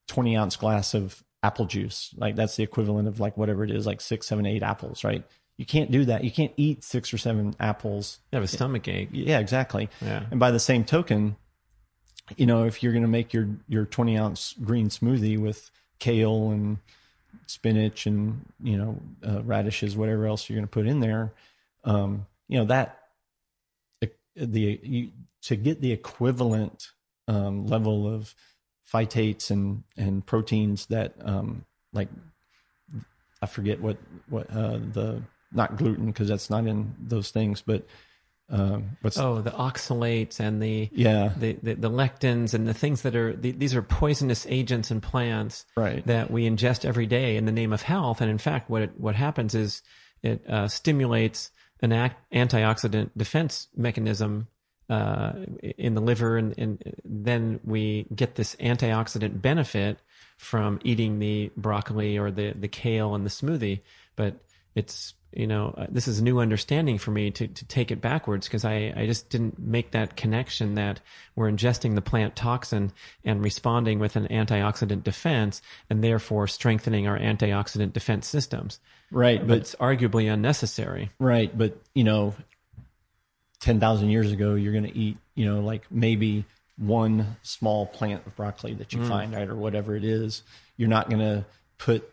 [0.09, 3.85] 20 ounce glass of apple juice, like that's the equivalent of like whatever it is,
[3.85, 5.25] like six, seven, eight apples, right?
[5.59, 6.25] You can't do that.
[6.25, 8.21] You can't eat six or seven apples.
[8.33, 9.11] You have a stomach ache.
[9.13, 9.91] Yeah, exactly.
[10.01, 10.25] Yeah.
[10.31, 11.37] And by the same token,
[12.37, 16.51] you know, if you're going to make your your 20 ounce green smoothie with kale
[16.51, 16.79] and
[17.47, 21.35] spinach and you know uh, radishes, whatever else you're going to put in there,
[21.85, 23.03] um, you know that
[24.37, 25.11] the you,
[25.43, 26.91] to get the equivalent
[27.29, 28.35] um, level of
[28.93, 32.09] phytates and and proteins that um, like
[33.41, 33.99] I forget what
[34.29, 37.87] what uh, the not gluten because that's not in those things, but
[38.51, 43.03] um, what's Oh, the oxalates and the yeah the, the, the lectins and the things
[43.03, 46.07] that are the, these are poisonous agents in plants Right.
[46.07, 48.21] that we ingest every day in the name of health.
[48.21, 49.83] And in fact, what it, what happens is
[50.23, 51.51] it uh, stimulates
[51.81, 54.47] an act, antioxidant defense mechanism
[54.93, 55.33] uh,
[55.79, 59.99] in the liver, and, and then we get this antioxidant benefit
[60.37, 63.81] from eating the broccoli or the the kale and the smoothie.
[64.17, 64.35] But
[64.75, 68.01] it's you know uh, this is a new understanding for me to to take it
[68.01, 71.01] backwards because I I just didn't make that connection that
[71.37, 72.93] we're ingesting the plant toxin
[73.25, 78.79] and responding with an antioxidant defense and therefore strengthening our antioxidant defense systems.
[79.11, 81.11] Right, But but it's arguably unnecessary.
[81.19, 82.35] right, but you know,
[83.63, 86.45] ten thousand years ago, you're going to eat, you know, like maybe
[86.77, 90.43] one small plant of broccoli that you find, right, or whatever it is.
[90.77, 91.45] You're not going to
[91.79, 92.13] put,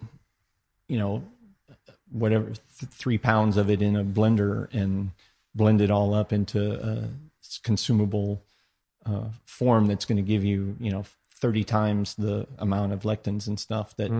[0.87, 1.23] you know,
[2.11, 5.11] whatever th- three pounds of it in a blender and
[5.55, 7.09] blend it all up into a
[7.63, 8.43] consumable
[9.05, 11.03] uh, form that's going to give you, you know,
[11.35, 14.11] 30 times the amount of lectins and stuff that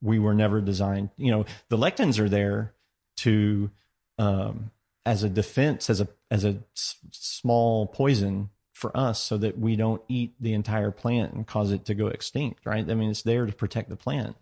[0.00, 1.10] we were never designed.
[1.16, 2.72] You know, the lectins are there
[3.18, 3.70] to,
[4.18, 4.70] um,
[5.08, 9.74] as a defense, as a, as a s- small poison for us so that we
[9.74, 12.88] don't eat the entire plant and cause it to go extinct, right?
[12.90, 14.36] I mean, it's there to protect the plant.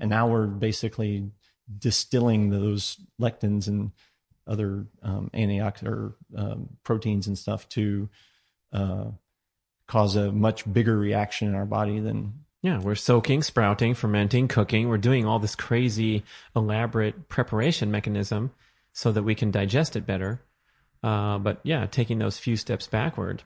[0.00, 1.30] And now we're basically
[1.78, 3.92] distilling those lectins and
[4.44, 8.08] other um, antioxidant or um, proteins and stuff to
[8.72, 9.04] uh,
[9.86, 14.88] cause a much bigger reaction in our body than Yeah, we're soaking, sprouting, fermenting, cooking.
[14.88, 16.24] We're doing all this crazy,
[16.56, 18.50] elaborate preparation mechanism
[18.98, 20.40] so that we can digest it better.
[21.04, 23.44] Uh, but yeah, taking those few steps backward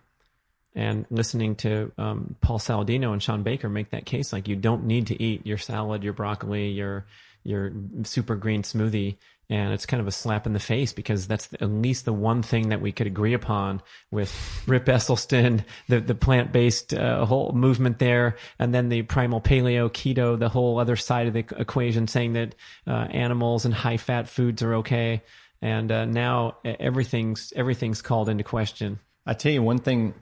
[0.75, 4.87] and listening to um, Paul Saladino and Shawn Baker make that case, like you don't
[4.87, 7.05] need to eat your salad, your broccoli, your
[7.45, 7.71] your
[8.05, 9.17] super green smoothie,
[9.51, 12.43] and it's kind of a slap in the face because that's at least the one
[12.43, 14.33] thing that we could agree upon with
[14.67, 19.91] Rip Esselstyn, the the plant based uh, whole movement there, and then the primal paleo
[19.91, 22.55] keto, the whole other side of the equation, saying that
[22.87, 25.23] uh, animals and high fat foods are okay,
[25.63, 28.99] and uh, now everything's everything's called into question.
[29.25, 30.15] I tell you one thing,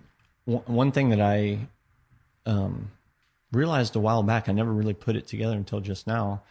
[0.44, 1.66] one thing that I
[2.46, 2.90] um,
[3.50, 6.42] realized a while back, I never really put it together until just now,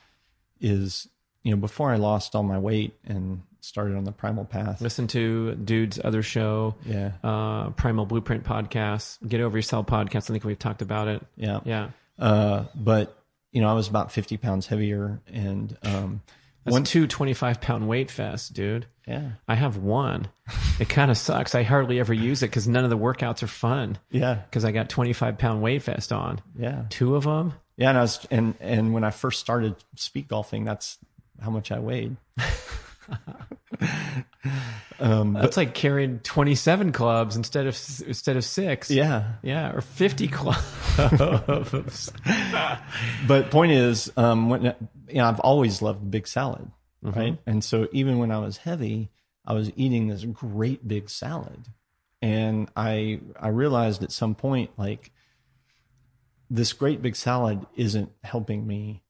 [0.60, 1.08] is
[1.44, 4.82] you know before I lost all my weight and started on the primal path.
[4.82, 10.30] Listen to Dude's other show, Yeah, uh, Primal Blueprint podcast, Get Over Yourself podcast.
[10.30, 11.22] I think we've talked about it.
[11.36, 11.90] yeah, Yeah.
[12.18, 13.16] Uh, but
[13.52, 16.22] you know, I was about fifty pounds heavier, and um,
[16.66, 18.86] That's one, two 25 pound weight vest, dude.
[19.07, 20.28] yeah, I have one.
[20.80, 21.55] It kind of sucks.
[21.55, 24.72] I hardly ever use it because none of the workouts are fun yeah, because I
[24.72, 26.41] got 25 pound weight vest on.
[26.57, 27.53] yeah, Two of them.
[27.78, 27.89] yeah.
[27.89, 30.97] And I was, and and when I first started speed golfing, that's
[31.41, 32.18] how much I weighed.
[35.43, 38.89] That's like carrying 27 clubs instead of instead of six.
[38.91, 40.62] Yeah, Yeah, or 50 clubs.
[43.28, 44.76] but point is, um, when you
[45.16, 46.70] know, I've always loved big salad,
[47.01, 47.38] right?
[47.45, 49.10] And so even when I was heavy,
[49.45, 51.68] I was eating this great big salad,
[52.22, 55.12] and I I realized at some point like
[56.49, 59.03] this great big salad isn't helping me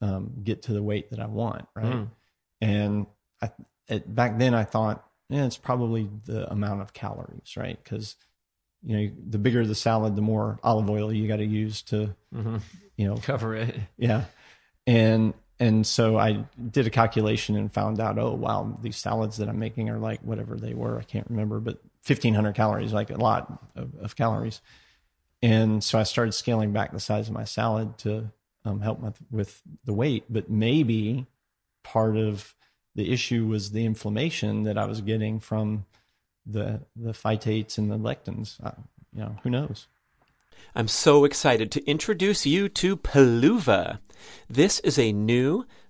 [0.00, 1.92] um, get to the weight that I want, right?
[2.60, 3.06] And
[3.42, 3.50] I
[3.88, 7.78] at, back then I thought, yeah, it's probably the amount of calories, right?
[7.82, 8.16] Because
[8.84, 12.14] you know, the bigger the salad, the more olive oil you got to use to,
[12.96, 13.76] you know, Cover it.
[13.96, 14.24] yeah.
[14.86, 19.48] And and so I did a calculation and found out, oh wow, these salads that
[19.48, 23.16] I'm making are like whatever they were, I can't remember, but 1500 calories, like a
[23.16, 24.60] lot of, of calories.
[25.42, 28.30] And so I started scaling back the size of my salad to
[28.64, 30.24] um, help with, with the weight.
[30.28, 31.26] But maybe
[31.82, 32.54] part of
[32.96, 35.84] the issue was the inflammation that I was getting from
[36.44, 38.56] the the phytates and the lectins.
[38.64, 38.72] Uh,
[39.12, 39.86] you know, who knows?
[40.74, 43.98] I'm so excited to introduce you to Peluva.
[44.48, 45.66] This is a new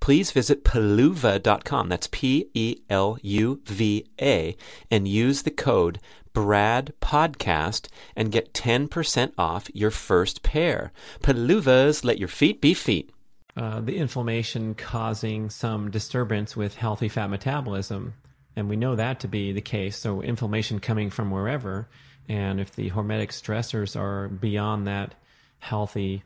[0.00, 1.88] please visit peluva.com.
[1.88, 4.56] That's P E L U V A
[4.90, 5.98] and use the code
[6.32, 10.92] Brad Podcast and get 10% off your first pair.
[11.22, 13.10] Peluvas, let your feet be feet.
[13.56, 18.12] Uh, the inflammation causing some disturbance with healthy fat metabolism.
[18.54, 19.96] And we know that to be the case.
[19.96, 21.88] So, inflammation coming from wherever.
[22.28, 25.14] And if the hormetic stressors are beyond that
[25.58, 26.22] healthy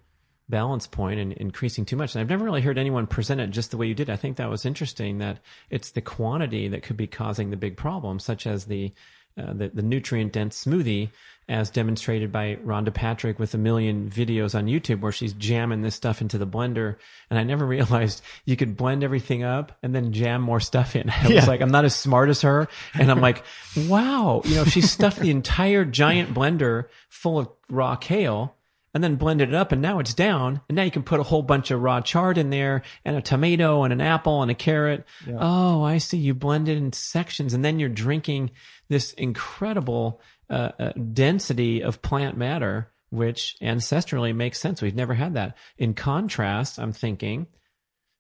[0.51, 2.15] balance point and increasing too much.
[2.15, 4.11] And I've never really heard anyone present it just the way you did.
[4.11, 5.39] I think that was interesting that
[5.71, 8.93] it's the quantity that could be causing the big problem, such as the
[9.39, 11.09] uh, the, the nutrient dense smoothie,
[11.49, 15.95] as demonstrated by Rhonda Patrick with a million videos on YouTube where she's jamming this
[15.95, 16.97] stuff into the blender.
[17.29, 21.11] And I never realized you could blend everything up and then jam more stuff in.
[21.23, 22.69] I was like, I'm not as smart as her.
[22.95, 23.45] And I'm like,
[23.89, 28.57] wow, you know, she stuffed the entire giant blender full of raw kale
[28.95, 30.61] and then blended it up and now it's down.
[30.69, 33.23] And now you can put a whole bunch of raw chard in there and a
[33.23, 35.05] tomato and an apple and a carrot.
[35.39, 36.19] Oh i see.
[36.19, 38.51] You blend it in sections and then you're drinking
[38.89, 44.81] this incredible uh, uh, density of plant matter which ancestrally makes sense.
[44.81, 45.57] We've never had that.
[45.79, 47.47] In contrast i'm thinking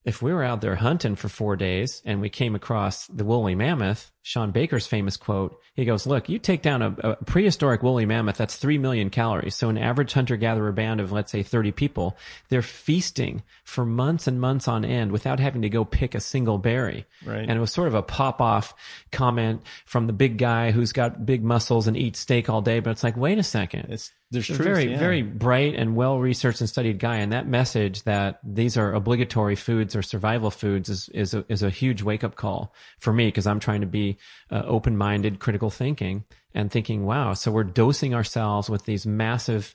[0.02, 3.54] if we were out there hunting for four days and we came across the woolly
[3.54, 8.06] mammoth, Shawn Baker's famous quote, he goes, look, you take down a, a prehistoric woolly
[8.06, 9.54] mammoth, that's three million calories.
[9.54, 12.16] So an average hunter gatherer band of, let's say, 30 people,
[12.48, 16.56] they're feasting for months and months on end without having to go pick a single
[16.56, 17.06] berry.
[17.24, 17.40] Right.
[17.40, 18.74] And it was sort of a pop off
[19.12, 22.80] comment from the big guy who's got big muscles and eats steak all day.
[22.80, 23.88] But it's like, wait a second.
[23.90, 24.98] It's there's truth, very, yeah.
[24.98, 27.16] very bright and well researched and studied guy.
[27.16, 31.62] And that message that these are obligatory foods or survival foods is, is a, is
[31.62, 34.18] a huge wake up call for me because I'm trying to be
[34.50, 36.24] uh, open minded, critical thinking
[36.54, 39.74] and thinking, wow, so we're dosing ourselves with these massive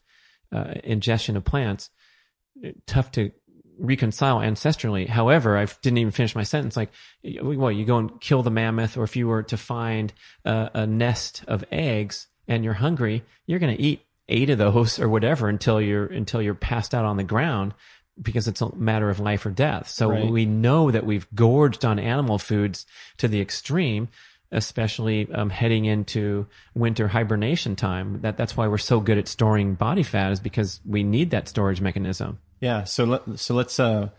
[0.51, 1.89] uh, ingestion of plants.
[2.85, 3.31] Tough to
[3.77, 5.07] reconcile ancestrally.
[5.07, 6.77] However, I didn't even finish my sentence.
[6.77, 6.91] Like,
[7.41, 10.13] what, you go and kill the mammoth, or if you were to find
[10.45, 14.99] a, a nest of eggs and you're hungry, you're going to eat eight of those
[15.01, 17.73] or whatever until you're until you're passed out on the ground
[18.21, 19.89] because it's a matter of life or death.
[19.89, 20.29] So Right.
[20.31, 22.85] we know that we've gorged on animal foods
[23.17, 24.07] to the extreme,
[24.51, 28.21] especially um, heading into winter hibernation time.
[28.21, 31.47] That that's why we're so good at storing body fat is because we need that
[31.49, 32.39] storage mechanism.
[32.61, 32.85] Yeah.
[32.85, 34.09] So let so let's uh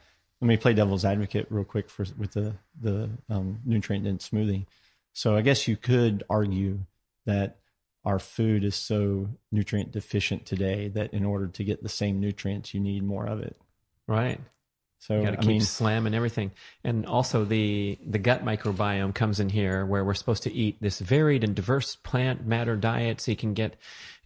[0.40, 4.66] let me play devil's advocate real quick for with the the um, nutrient dense smoothie.
[5.14, 6.80] So I guess you could argue
[7.24, 7.57] that
[8.07, 12.72] our food is so nutrient deficient today that in order to get the same nutrients,
[12.72, 13.57] you need more of it.
[14.07, 14.40] Right.
[15.00, 16.52] So You got to keep mean, slamming everything,
[16.82, 21.00] and also the the gut microbiome comes in here, where we're supposed to eat this
[21.00, 23.76] varied and diverse plant matter diet, so you can get,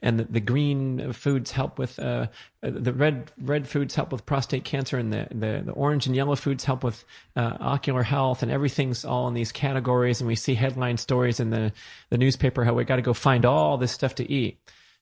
[0.02, 2.26] and the, the green foods help with uh,
[2.62, 6.36] the red red foods help with prostate cancer, and the the, the orange and yellow
[6.36, 7.04] foods help with
[7.36, 11.50] uh, ocular health, and everything's all in these categories, and we see headline stories in
[11.50, 11.72] the
[12.10, 14.58] the newspaper how we got to go find all this stuff to eat,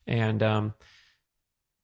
[0.07, 0.75] and um,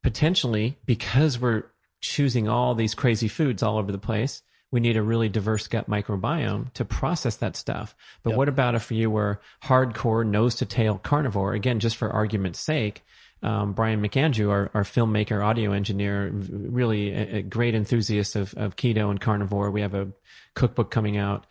[0.03, 1.65] potentially because we're
[2.01, 4.43] choosing all these crazy foods all over the place
[4.75, 8.39] we need a really diverse gut microbiome to process that stuff but Yep.
[8.39, 13.03] what about if you were hardcore nose to tail carnivore again just for argument's sake
[13.43, 18.77] um, Brian McAndrew, our, our filmmaker, audio engineer, really a, a great enthusiast of, of
[18.77, 19.71] keto and carnivore.
[19.71, 20.09] We have a
[20.55, 21.47] cookbook coming out,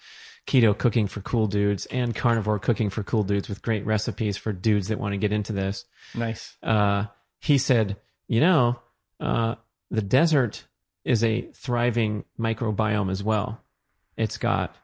[0.48, 4.52] Keto Cooking for Cool Dudes and Carnivore Cooking for Cool Dudes with great recipes for
[4.52, 5.86] dudes that want to get into this
[6.16, 6.56] nice.
[6.64, 7.06] uh,
[7.40, 7.98] he said,
[8.28, 8.80] you know,
[9.20, 9.56] uh,
[9.91, 10.66] the desert
[11.04, 13.62] is a thriving microbiome as well.
[14.18, 14.76] It's got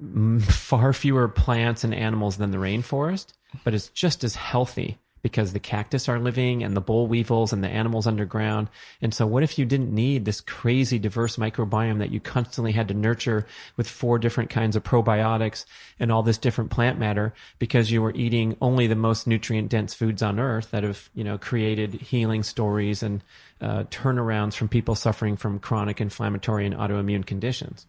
[0.40, 3.32] far fewer plants and animals than the rainforest,
[3.64, 7.62] but it's just as healthy because the cactus are living and the boll weevils and
[7.62, 8.68] the animals underground.
[9.00, 12.88] And so what if you didn't need this crazy diverse microbiome that you constantly had
[12.88, 13.46] to nurture
[13.76, 15.64] with four different kinds of probiotics
[15.98, 19.94] and all this different plant matter because you were eating only the most nutrient dense
[19.94, 23.22] foods on earth that have, you know, created healing stories and
[23.60, 27.86] uh, turnarounds from people suffering from chronic inflammatory and autoimmune conditions.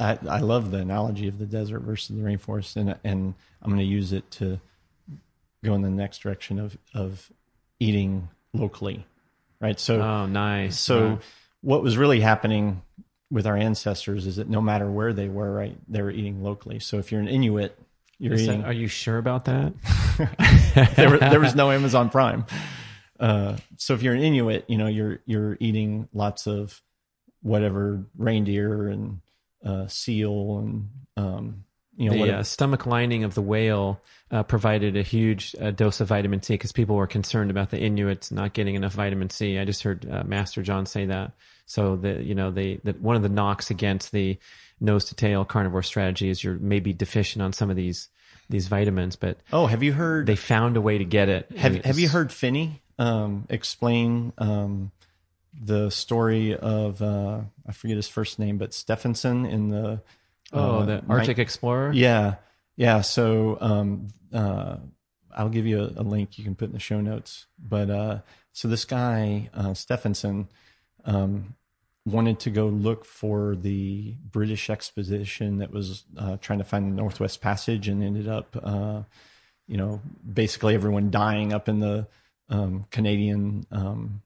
[0.00, 3.78] I, I love the analogy of the desert versus the rainforest, and and I'm going
[3.78, 4.60] to use it to
[5.64, 7.30] go in the next direction of of
[7.80, 9.06] eating locally,
[9.60, 9.78] right?
[9.78, 10.78] So, oh, nice.
[10.78, 11.16] So, yeah.
[11.60, 12.82] what was really happening
[13.30, 16.78] with our ancestors is that no matter where they were, right, they were eating locally.
[16.78, 17.76] So, if you're an Inuit,
[18.18, 18.60] you're Is eating.
[18.60, 19.72] that, are you sure about that?
[20.96, 22.46] there, were, there was no Amazon Prime.
[23.18, 26.82] Uh, so if you're an Inuit, you know you're you're eating lots of
[27.42, 29.20] whatever reindeer and
[29.64, 31.64] uh, seal and um,
[31.96, 34.00] you know the uh, stomach lining of the whale
[34.30, 37.78] uh, provided a huge uh, dose of vitamin C because people were concerned about the
[37.78, 39.58] Inuits not getting enough vitamin C.
[39.58, 41.32] I just heard uh, Masterjohn say that.
[41.66, 44.38] So the you know they that one of the knocks against the
[44.80, 48.08] nose to tail carnivore strategy is you're maybe deficient on some of these
[48.50, 50.26] these vitamins, but oh, have you heard?
[50.26, 51.50] they found a way to get it.
[51.56, 54.90] have Have you heard Phinney um, explain um,
[55.58, 60.02] the story of uh, I forget his first name, but Stefansson in the
[60.52, 61.92] Oh, uh, the Arctic Explorer.
[61.92, 62.36] Yeah,
[62.76, 63.00] yeah.
[63.00, 64.76] So um, uh,
[65.34, 67.46] I'll give you a, a link you can put in the show notes.
[67.58, 68.18] But uh,
[68.52, 70.48] so this guy uh, Stefansson
[71.04, 71.54] um,
[72.06, 76.96] wanted to go look for the British expedition that was uh, trying to find the
[76.96, 79.02] Northwest Passage, and ended up, uh,
[79.66, 80.00] you know,
[80.30, 82.06] basically everyone dying up in the
[82.50, 84.22] um, Canadian um,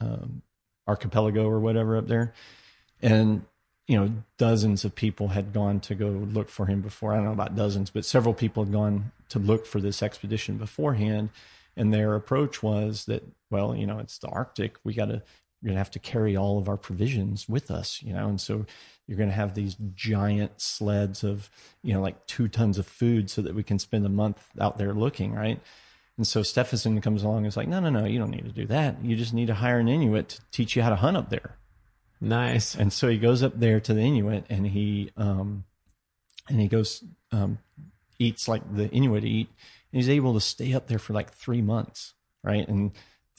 [0.00, 0.42] um,
[0.88, 2.32] archipelago or whatever up there,
[3.00, 3.44] and
[3.88, 7.12] you know, dozens of people had gone to go look for him before.
[7.12, 10.56] I don't know about dozens, but several people had gone to look for this expedition
[10.56, 11.30] beforehand.
[11.76, 14.76] And their approach was that, well, you know, it's the Arctic.
[14.84, 15.22] We got to,
[15.62, 18.40] we're going to have to carry all of our provisions with us, you know, and
[18.40, 18.66] so
[19.06, 21.50] you're going to have these giant sleds of,
[21.82, 24.76] you know, like two tons of food so that we can spend a month out
[24.76, 25.60] there looking, right?
[26.18, 28.52] And so Stefansson comes along and is like, no, no, no, you don't need to
[28.52, 29.02] do that.
[29.02, 31.56] You just need to hire an Inuit to teach you how to hunt up there.
[32.22, 32.76] Nice.
[32.76, 35.64] And so he goes up there to the Inuit and he um
[36.48, 37.58] and he goes um
[38.18, 39.48] eats like the Inuit eat
[39.92, 42.66] and he's able to stay up there for like three months, right?
[42.68, 42.92] And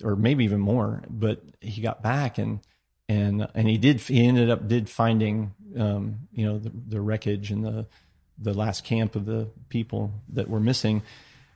[0.03, 1.01] or maybe even more.
[1.09, 2.59] But he got back and
[3.07, 7.51] and and he did he ended up did finding um, you know, the, the wreckage
[7.51, 7.87] and the
[8.37, 11.03] the last camp of the people that were missing.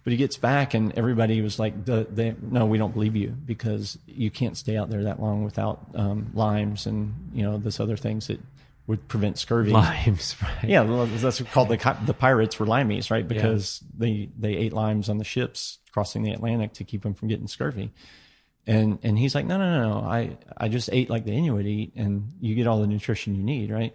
[0.08, 3.28] But he gets back, and everybody was like, the, they, "No, we don't believe you
[3.28, 7.82] because you can't stay out there that long without um, limes and you know this
[7.82, 8.40] other things that
[8.88, 10.64] would prevent scurvy." Limes, right?
[10.64, 10.84] Yeah,
[11.18, 13.28] that's called the the pirates were limeys, right?
[13.28, 17.28] Because they they ate limes on the ships crossing the Atlantic to keep them from
[17.28, 17.92] getting scurvy.
[18.66, 20.08] And and he's like, no, no, no, no.
[20.08, 23.44] I I just ate like the Inuit eat, and you get all the nutrition you
[23.44, 23.94] need, right?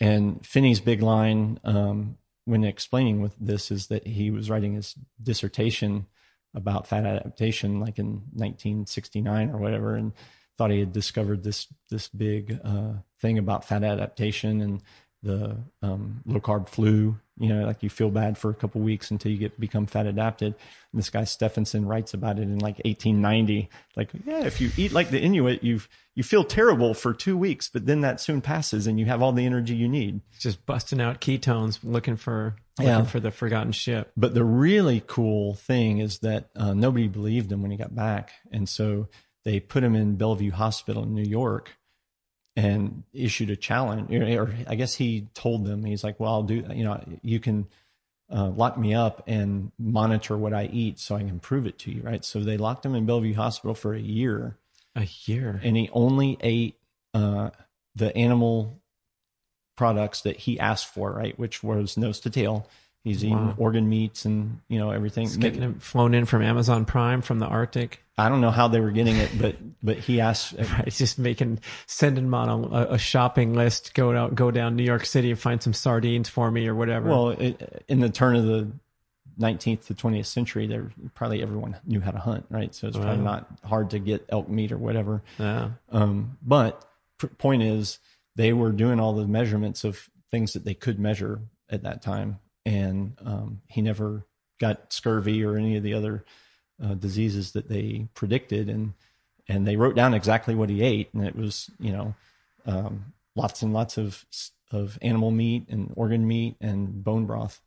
[0.00, 4.94] And Phinney's big line um, when explaining with this is that he was writing his
[5.22, 6.06] dissertation
[6.54, 10.12] about fat adaptation, like in 1969 or whatever, and
[10.58, 14.82] thought he had discovered this this big uh, thing about fat adaptation and
[15.22, 17.16] the um, low carb flu.
[17.42, 20.06] You know, like you feel bad for a couple weeks until you get become fat
[20.06, 20.54] adapted.
[20.92, 23.68] And this guy Stefansson writes about it in like 1890.
[23.96, 25.80] Like, yeah, if you eat like the Inuit, you
[26.14, 29.32] you feel terrible for two weeks, but then that soon passes and you have all
[29.32, 30.20] the energy you need.
[30.38, 33.04] Just busting out ketones, looking for looking Yeah.
[33.04, 34.12] for the forgotten ship.
[34.16, 38.30] But the really cool thing is that uh, nobody believed him when he got back,
[38.52, 39.08] and so
[39.44, 41.76] they put him in Bellevue Hospital in New York
[42.56, 44.10] and issued a challenge.
[44.12, 46.64] Or, I guess he told them he's like, "Well, I'll do.
[46.74, 47.66] You know, you can
[48.30, 51.90] uh, lock me up and monitor what I eat, so I can prove it to
[51.92, 54.56] you, right?" So they locked him in Bellevue Hospital for a year,
[54.96, 55.60] A year.
[55.62, 56.76] and he only ate
[57.14, 57.50] uh,
[57.94, 58.80] the animal
[59.76, 61.38] products that he asked for, right?
[61.38, 62.68] Which was nose to tail.
[63.04, 63.54] He's eating Wow.
[63.58, 65.24] organ meats and you know everything.
[65.24, 68.00] It's getting him flown in from Amazon Prime from the Arctic.
[68.16, 70.54] I don't know how they were getting it, but but he asked.
[70.58, 73.94] Right, he's just making sending him on a, a shopping list.
[73.94, 77.08] Go out, go down New York City and find some sardines for me or whatever.
[77.08, 78.70] Well, it, in the turn of the
[79.40, 82.72] 19th to 20th century, there probably everyone knew how to hunt, right?
[82.74, 83.24] So it's probably Wow.
[83.32, 85.22] not hard to get elk meat or whatever.
[85.38, 85.70] yeah.
[85.90, 86.84] Um, but
[87.38, 87.98] point is,
[88.36, 92.38] they were doing all the measurements of things that they could measure at that time,
[92.64, 94.26] and um, he never
[94.60, 96.24] got scurvy or any of the other
[96.82, 98.94] uh, diseases that they predicted, and
[99.48, 102.14] and they wrote down exactly what he ate, and it was you know
[102.66, 104.24] um, lots and lots of
[104.70, 107.60] of animal meat and organ meat and bone broth.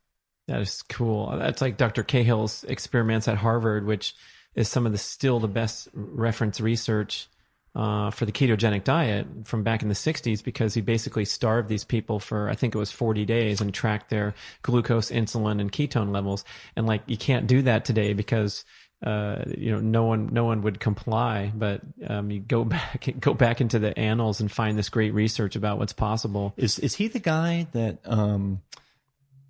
[0.48, 1.36] That is cool.
[1.38, 2.04] That's like Dr.
[2.04, 4.16] Cahill's experiments at Harvard, which
[4.54, 7.28] is some of the still the best reference research
[7.76, 11.84] uh, for the ketogenic diet from back in the 60s because he basically starved these
[11.84, 16.14] people for I think it was 40 days and tracked their glucose, insulin, and ketone
[16.14, 16.46] levels.
[16.76, 18.64] And like you can't do that today because
[19.06, 21.52] uh, you know no one no one would comply.
[21.54, 25.56] But um, you go back go back into the annals and find this great research
[25.56, 26.54] about what's possible.
[26.56, 28.62] Is is he the guy that um,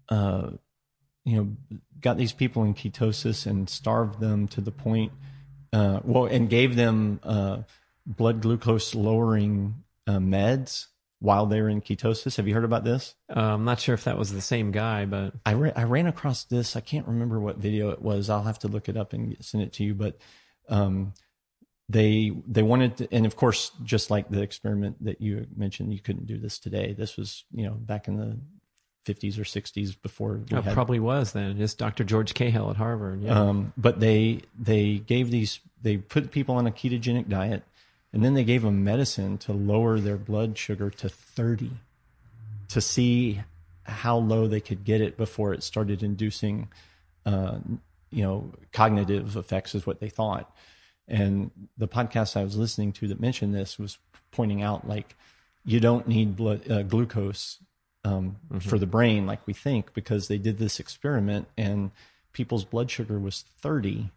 [0.10, 0.50] uh,
[1.26, 5.12] you know got these people in ketosis and starved them to the point
[5.74, 7.60] uh, well and gave them uh,
[8.06, 10.88] blood glucose lowering uh, meds
[11.20, 12.38] while they're in ketosis.
[12.38, 13.16] Have you heard about this?
[13.36, 16.08] Uh, I'm not sure if that was the same guy, but I, ra- I ran
[16.08, 16.76] across this.
[16.76, 18.30] I can't remember what video it was.
[18.30, 19.96] I'll have to look it up and send it to you.
[19.96, 20.18] But
[20.70, 21.14] um,
[21.90, 26.00] they they wanted, to, and of course, just like the experiment that you mentioned, you
[26.00, 26.94] couldn't do this today.
[26.94, 28.38] This was you know back in the
[29.06, 30.42] 50s or 60s before.
[30.50, 31.62] it had, probably was then.
[31.62, 32.04] It's Dr.
[32.04, 33.22] George Cahill at Harvard.
[33.22, 33.40] Yeah.
[33.40, 37.64] um, but they they gave these they put people on a ketogenic diet,
[38.16, 41.72] and then they gave them medicine to lower their blood sugar to 30,
[42.70, 43.42] to see
[43.84, 46.70] how low they could get it before it started inducing,
[47.26, 47.58] uh,
[48.12, 50.50] you know, cognitive effects is what they thought.
[51.10, 53.98] And the podcast I was listening to that mentioned this was
[54.32, 55.14] pointing out like
[55.66, 57.60] you don't need blood uh, glucose
[58.06, 61.92] um, for the brain like we think because they did this experiment and
[62.32, 64.10] people's blood sugar was 30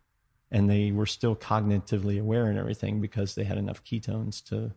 [0.50, 4.72] and they were still cognitively aware and everything because they had enough ketones to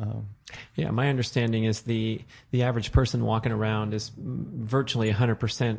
[0.00, 0.28] um,
[0.74, 2.20] Yeah, my understanding is the
[2.50, 5.78] the average person walking around is virtually 100%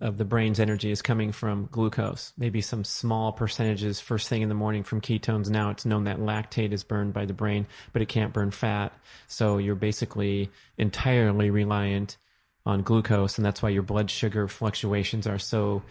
[0.00, 2.32] of the brain's energy is coming from glucose.
[2.38, 5.50] Maybe some small percentages first thing in the morning from ketones.
[5.50, 8.94] Now it's known that lactate is burned by the brain, but it can't burn fat.
[9.26, 12.16] So you're basically entirely reliant
[12.64, 15.82] on glucose, and that's why your blood sugar fluctuations are so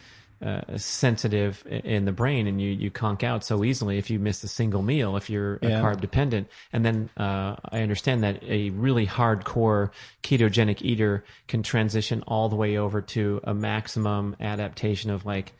[0.41, 4.43] uh, sensitive in the brain, and you you conk out so easily if you miss
[4.43, 5.81] a single meal if you're a Yeah.
[5.81, 6.47] carb dependent.
[6.71, 9.91] And then uh, I understand that a really hardcore
[10.23, 15.53] ketogenic eater can transition all the way over to a maximum adaptation of like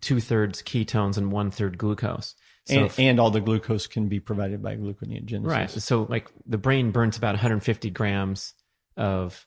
[0.00, 2.34] two thirds ketones and one third glucose.
[2.66, 5.46] So and, if- and all the glucose can be provided by gluconeogenesis.
[5.46, 5.70] Right.
[5.70, 8.54] So like the brain burns about 150 grams
[8.96, 9.46] of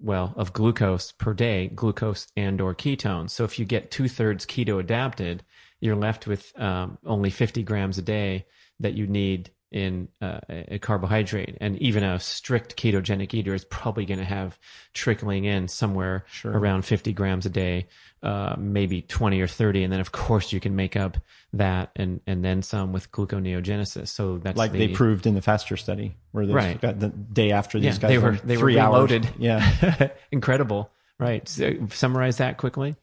[0.00, 3.30] well of glucose per day, glucose and or ketones.
[3.30, 5.44] So if you get two thirds keto adapted,
[5.80, 8.46] you're left with um, only 50 grams a day
[8.80, 11.58] that you need in uh, a carbohydrate.
[11.60, 14.56] And even a strict ketogenic eater is probably going to have
[14.92, 17.88] trickling in somewhere around 50 grams a day,
[18.22, 19.82] uh, maybe 20 or 30.
[19.82, 21.18] And then of course you can make up
[21.54, 24.06] that and, and then some with gluconeogenesis.
[24.08, 26.80] So that's Like the, they proved in the faster study where they Right.
[26.80, 29.10] got the day after these Yeah, guys they were- were they were three hours.
[29.10, 29.28] reloaded.
[29.40, 30.08] Yeah.
[30.30, 30.92] incredible.
[31.18, 31.48] Right.
[31.48, 32.94] So, summarize that quickly.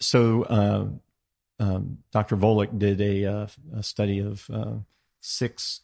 [0.00, 0.86] so uh,
[1.62, 2.36] um, Dr.
[2.36, 3.46] Volek did a, uh,
[3.76, 4.74] a study of uh,
[5.20, 5.82] six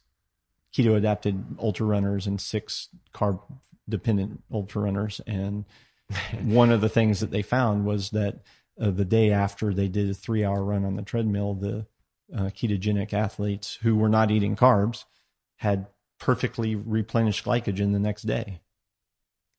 [0.74, 3.40] keto adapted ultra runners and six carb
[3.88, 5.64] dependent ultra runners, and
[6.42, 8.40] one of the things that they found was that
[8.80, 11.86] uh, the day after they did a three hour run on the treadmill, the
[12.34, 15.04] uh, ketogenic athletes who were not eating carbs
[15.56, 15.86] had
[16.18, 18.60] perfectly replenished glycogen the next day.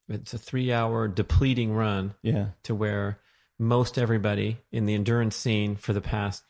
[0.08, 2.50] It's a three hour depleting run Yeah.
[2.64, 3.20] to where
[3.58, 6.44] most everybody in the endurance scene for the past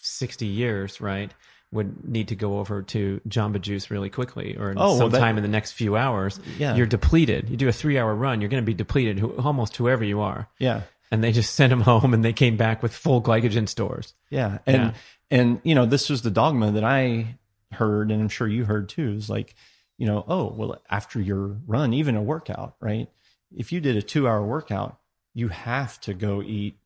[0.00, 1.32] 60 years, right,
[1.76, 5.36] would need to go over to Jamba Juice really quickly or Oh, well, that- sometime
[5.36, 6.40] in the next few hours.
[6.58, 6.74] Yeah.
[6.74, 7.48] You're depleted.
[7.48, 10.20] You do a three hour run, you're going to be depleted, who, almost whoever you
[10.20, 10.48] are.
[10.58, 10.82] Yeah.
[11.12, 14.14] And they just sent them home and they came back with full glycogen stores.
[14.30, 14.58] Yeah.
[14.66, 14.92] And Yeah.
[15.30, 17.36] and you know, this was the dogma that I
[17.72, 19.54] heard and I'm sure you heard too, is like,
[19.98, 23.08] you know, oh, well, after your run, even a workout, right?
[23.56, 24.98] If you did a two hour workout,
[25.34, 26.78] you have to go eat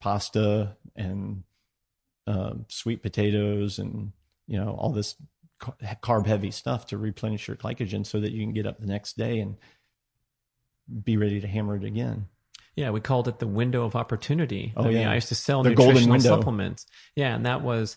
[0.00, 1.42] pasta and
[2.28, 4.12] um, sweet potatoes and,
[4.46, 5.16] you know, all this
[6.02, 9.16] carb heavy stuff to replenish your glycogen so that you can get up the next
[9.16, 9.56] day and
[11.02, 12.26] be ready to hammer it again.
[12.76, 14.72] Yeah, we called it the window of opportunity.
[14.76, 15.10] Oh, I mean, yeah.
[15.10, 16.86] I used to sell The nutritional supplements.
[17.16, 17.96] Yeah, and that was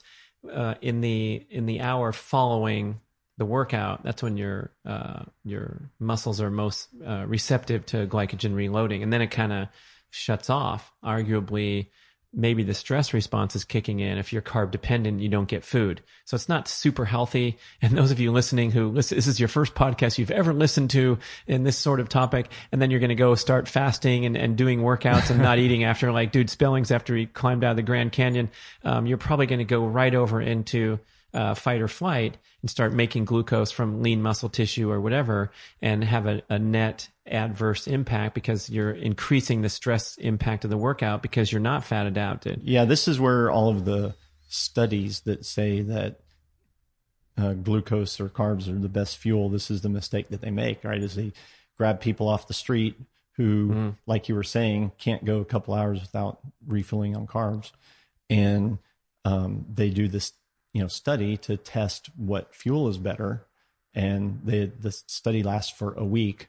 [0.51, 2.99] uh, in the in the hour following
[3.37, 4.03] the workout.
[4.03, 9.21] That's when your uh, your muscles are most uh, receptive to glycogen reloading, and then
[9.21, 9.67] it kind of
[10.09, 10.91] shuts off.
[11.05, 11.89] Arguably,
[12.33, 14.17] maybe the stress response is kicking in.
[14.17, 16.01] If you're carb dependent, you don't get food.
[16.23, 17.57] So it's not super healthy.
[17.81, 20.91] And those of you listening who listen, this is your first podcast you've ever listened
[20.91, 22.49] to in this sort of topic.
[22.71, 25.83] And then you're going to go start fasting and, and doing workouts and not eating
[25.83, 28.49] after like Dude Spellings after he climbed out of the Grand Canyon.
[28.83, 30.99] Um, you're probably going to go right over into
[31.33, 35.51] uh, fight or flight and start making glucose from lean muscle tissue or whatever
[35.81, 40.77] and have a, a net adverse impact because you're increasing the stress impact of the
[40.77, 42.61] workout because you're not fat adapted.
[42.63, 44.13] Yeah, this is where all of the
[44.49, 46.19] studies that say that
[47.37, 49.49] uh, glucose or carbs are the best fuel.
[49.49, 51.01] This is the mistake that they make, right?
[51.01, 51.31] Is they
[51.77, 52.99] grab people off the street
[53.37, 53.95] who, Mm.
[54.05, 57.71] like you were saying, can't go a couple hours without refilling on carbs,
[58.29, 58.77] and
[59.23, 60.33] um, they do this,
[60.73, 63.45] you know, study to test what fuel is better,
[63.93, 66.47] and they, the study lasts for a week.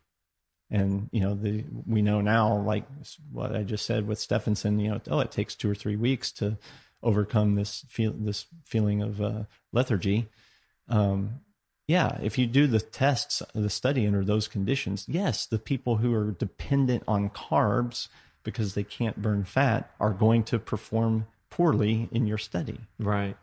[0.70, 2.84] And you know, the we know now, like
[3.30, 6.32] what I just said with Stefansson, you know, oh, it takes two or three weeks
[6.32, 6.56] to
[7.02, 9.42] overcome this feel this feeling of uh,
[9.72, 10.28] lethargy.
[10.88, 11.40] Um,
[11.88, 16.14] yeah, if you do the tests, the study under those conditions, yes, the people who
[16.14, 18.08] are dependent on carbs
[18.44, 22.80] because they can't burn fat are going to perform poorly in your study.
[22.98, 23.36] Right.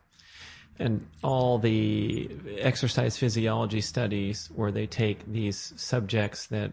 [0.80, 6.72] And all the exercise physiology studies where they take these subjects that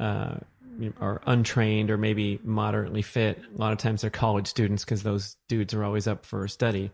[0.00, 0.36] uh,
[0.98, 5.36] are untrained or maybe moderately fit, a lot of times they're college students because those
[5.48, 6.90] dudes are always up for a study.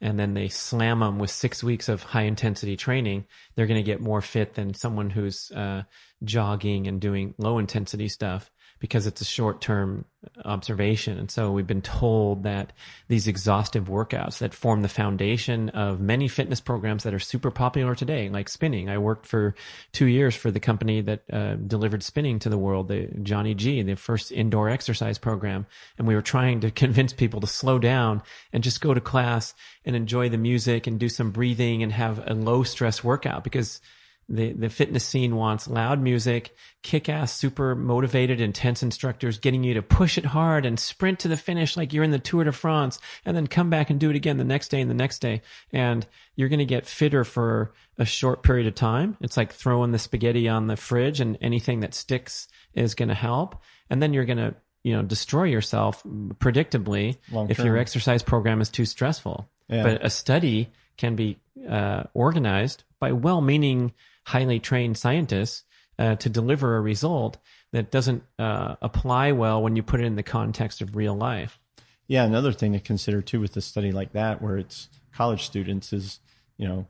[0.00, 3.26] And then they slam them with six weeks of high intensity training.
[3.54, 5.84] They're going to get more fit than someone who's uh,
[6.24, 8.50] jogging and doing low intensity stuff
[8.84, 10.04] because it's a short term
[10.44, 11.16] observation.
[11.16, 12.74] And so we've been told that
[13.08, 17.94] these exhaustive workouts that form the foundation of many fitness programs that are super popular
[17.94, 18.90] today, like spinning.
[18.90, 19.54] I worked for
[19.92, 23.80] two years for the company that uh, delivered spinning to the world, the Johnny G,
[23.80, 25.64] the first indoor exercise program.
[25.96, 29.54] And we were trying to convince people to slow down and just go to class
[29.86, 33.80] and enjoy the music and do some breathing and have a low stress workout because
[34.28, 39.74] the, the fitness scene wants loud music, kick ass, super motivated, intense instructors getting you
[39.74, 42.52] to push it hard and sprint to the finish like you're in the Tour de
[42.52, 45.18] France and then come back and do it again the next day and the next
[45.20, 45.42] day.
[45.72, 46.06] And
[46.36, 49.16] you're going to get fitter for a short period of time.
[49.20, 53.14] It's like throwing the spaghetti on the fridge and anything that sticks is going to
[53.14, 53.62] help.
[53.90, 57.66] And then you're going to, you know, destroy yourself predictably Long if term.
[57.66, 59.48] your exercise program is too stressful.
[59.68, 59.82] Yeah.
[59.82, 61.38] But a study can be
[61.68, 63.92] uh, organized by well-meaning,
[64.24, 65.64] highly trained scientists
[65.98, 67.38] uh, to deliver a result
[67.72, 71.58] that doesn't uh, apply well when you put it in the context of real life.
[72.06, 75.92] Yeah, another thing to consider too with a study like that, where it's college students,
[75.92, 76.20] is
[76.58, 76.86] you know,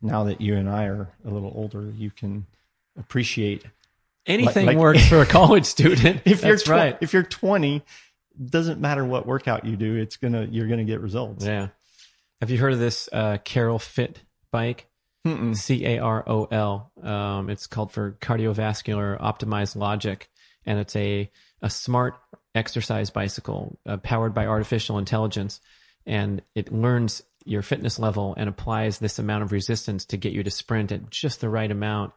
[0.00, 2.46] now that you and I are a little older, you can
[2.98, 3.64] appreciate
[4.26, 6.22] Anything like- works for a college student.
[6.24, 6.98] if you're tw- right.
[7.00, 7.82] if you're 20
[8.46, 11.68] doesn't matter what workout you do it's gonna you're gonna get results Yeah.
[12.40, 14.20] Have you heard of this uh, Carol Fit
[14.50, 14.86] bike?
[15.54, 16.92] C A R O L.
[17.02, 20.28] Um, it's called for cardiovascular optimized logic,
[20.66, 21.30] and it's a
[21.62, 22.14] a smart
[22.54, 25.60] exercise bicycle uh, powered by artificial intelligence,
[26.06, 30.42] and it learns your fitness level and applies this amount of resistance to get you
[30.42, 32.12] to sprint at just the right amount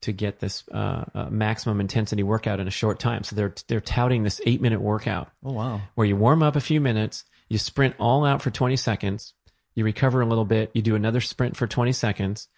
[0.00, 3.24] to get this uh, uh, maximum intensity workout in a short time.
[3.24, 6.60] So they're they're touting this eight minute workout oh wow where you warm up a
[6.60, 9.34] few minutes, you sprint all out for 20 seconds,
[9.78, 12.48] you recover a little bit, you do another sprint for 20 seconds,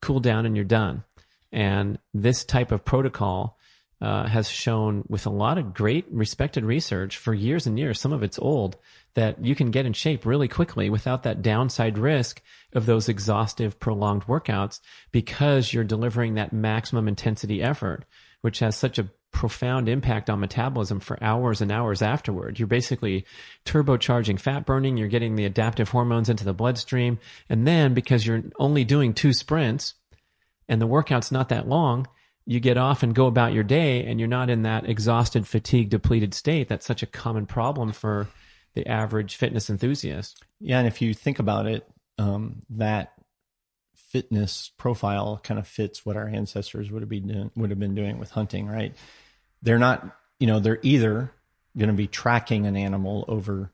[0.00, 1.04] cool down, and you're done.
[1.52, 3.58] And this type of protocol
[4.00, 8.14] uh, has shown, with a lot of great respected research for years and years, some
[8.14, 8.78] of it's old,
[9.14, 12.40] that you can get in shape really quickly without that downside risk
[12.72, 14.80] of those exhaustive, prolonged workouts
[15.12, 18.06] because you're delivering that maximum intensity effort,
[18.40, 22.58] which has such a profound impact on metabolism for hours and hours afterward.
[22.58, 23.24] You're basically
[23.64, 28.42] turbocharging fat burning, you're getting the adaptive hormones into the bloodstream, and then because you're
[28.58, 29.94] only doing two sprints
[30.68, 32.06] and the workout's not that long,
[32.46, 35.90] you get off and go about your day and you're not in that exhausted, fatigue,
[35.90, 36.68] depleted state.
[36.68, 38.28] That's such a common problem for
[38.74, 40.42] the average fitness enthusiast.
[40.60, 41.86] yeah and if you think about it
[42.18, 43.12] um, that
[43.94, 47.94] fitness profile kind of fits what our ancestors would have been doing, would have been
[47.94, 48.94] doing with hunting right
[49.62, 51.30] they're not you know they're either
[51.76, 53.70] going to be tracking an animal over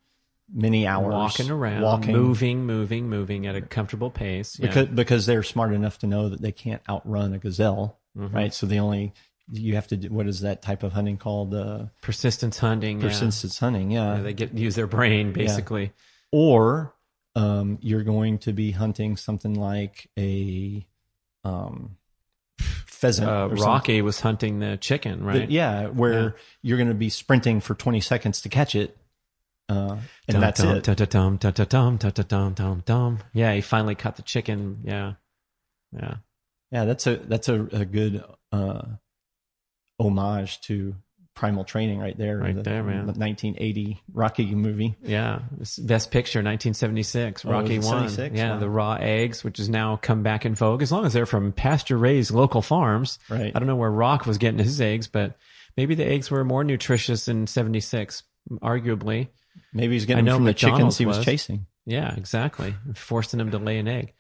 [0.53, 4.59] many hours Walking around, walking moving, moving, moving at a comfortable pace.
[4.59, 4.67] Yeah.
[4.69, 8.35] because because they're smart enough to know that they can't outrun a gazelle, Mm-hmm.
[8.35, 8.55] right?
[8.55, 9.13] So the only
[9.53, 11.55] you have to do, what is that type of hunting called?
[11.55, 13.01] Uh, persistence hunting.
[13.01, 13.09] yeah.
[13.09, 14.17] persistence hunting, yeah.
[14.17, 15.93] Yeah, they get use their brain basically.
[16.33, 16.95] Or
[17.35, 20.87] um, you're going to be hunting something like a
[21.45, 21.97] um,
[22.97, 23.29] pheasant.
[23.29, 25.47] Uh, Rocky was hunting the chicken, right?
[25.47, 26.31] The, yeah, where yeah.
[26.63, 28.97] you're going to be sprinting for 20 seconds to catch it.
[29.69, 29.99] Uh,
[30.29, 30.85] and dum, that's dum, it.
[30.85, 31.37] Dum, dum,
[31.67, 33.19] dum, dum, dum, dum, dum.
[33.33, 34.81] Yeah, he finally caught the chicken.
[34.85, 35.15] Yeah,
[35.93, 36.15] yeah,
[36.71, 36.85] yeah.
[36.85, 38.83] That's a that's a, a good uh,
[39.99, 40.95] homage to
[41.37, 42.39] primal training right there.
[42.39, 43.07] Right the, there, man.
[43.07, 44.97] The 1980 Rocky movie.
[45.03, 45.41] Yeah,
[45.79, 48.09] best picture, 1976, Oh, Rocky one.
[48.09, 48.35] 76?
[48.37, 48.59] Yeah, Wow.
[48.59, 51.53] the raw eggs, which has now come back in vogue, as long as they're from
[51.53, 53.19] pasture-raised local farms.
[53.29, 53.53] Right.
[53.55, 55.37] I don't know where Rock was getting his eggs, but
[55.77, 58.23] maybe the eggs were more nutritious in 76,
[58.63, 59.29] arguably.
[59.73, 61.25] Maybe he's getting I know them from the chickens he was, was.
[61.27, 61.67] chasing.
[61.85, 62.75] Yeah, exactly.
[62.95, 64.13] Forcing them to lay an egg.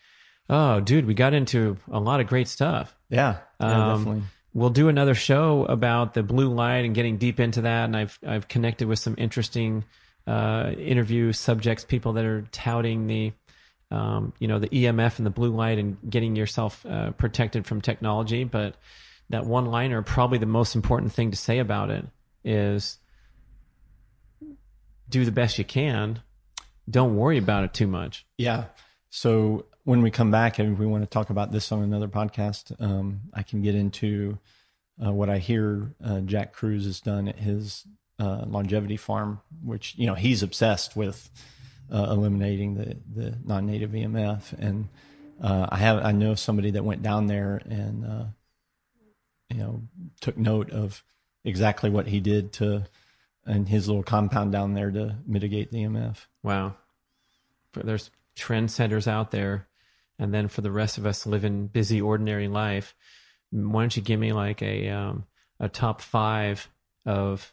[0.48, 2.94] Oh, dude, we got into a lot of great stuff.
[3.08, 4.22] Yeah, yeah Um, definitely.
[4.56, 7.84] We'll do another show about the blue light and getting deep into that.
[7.84, 9.84] And I've I've connected with some interesting
[10.26, 13.34] uh, interview subjects, people that are touting the
[13.90, 17.82] um, you know the EMF and the blue light and getting yourself uh, protected from
[17.82, 18.44] technology.
[18.44, 18.76] But
[19.28, 22.06] that one liner, probably the most important thing to say about it
[22.42, 22.96] is
[25.10, 26.22] do the best you can.
[26.88, 28.24] Don't worry about it too much.
[28.38, 28.64] Yeah.
[29.10, 32.74] So when we come back and we want to talk about this on another podcast,
[32.82, 34.36] um, I can get into
[35.02, 37.86] uh, what I hear uh, Jack Kruse has done at his
[38.18, 41.30] uh, longevity farm, which you know he's obsessed with
[41.92, 44.88] uh, eliminating the the non-native EMF, and
[45.40, 48.24] uh, I have I know somebody that went down there and uh,
[49.50, 49.82] you know
[50.20, 51.04] took note of
[51.44, 52.86] exactly what he did to
[53.44, 56.26] and his little compound down there to mitigate the EMF.
[56.42, 56.74] Wow.
[57.70, 59.68] For, there's trendsetters out there.
[60.18, 62.94] And then for the rest of us living busy, ordinary life,
[63.50, 65.24] why don't you give me like a, um,
[65.60, 66.68] a top five
[67.04, 67.52] of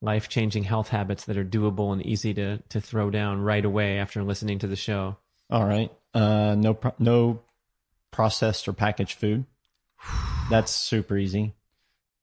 [0.00, 3.98] life changing health habits that are doable and easy to, to throw down right away
[3.98, 5.16] after listening to the show?
[5.50, 5.92] All right.
[6.14, 7.40] Uh, no, pro- no
[8.10, 9.44] processed or packaged food.
[10.50, 11.54] That's super easy.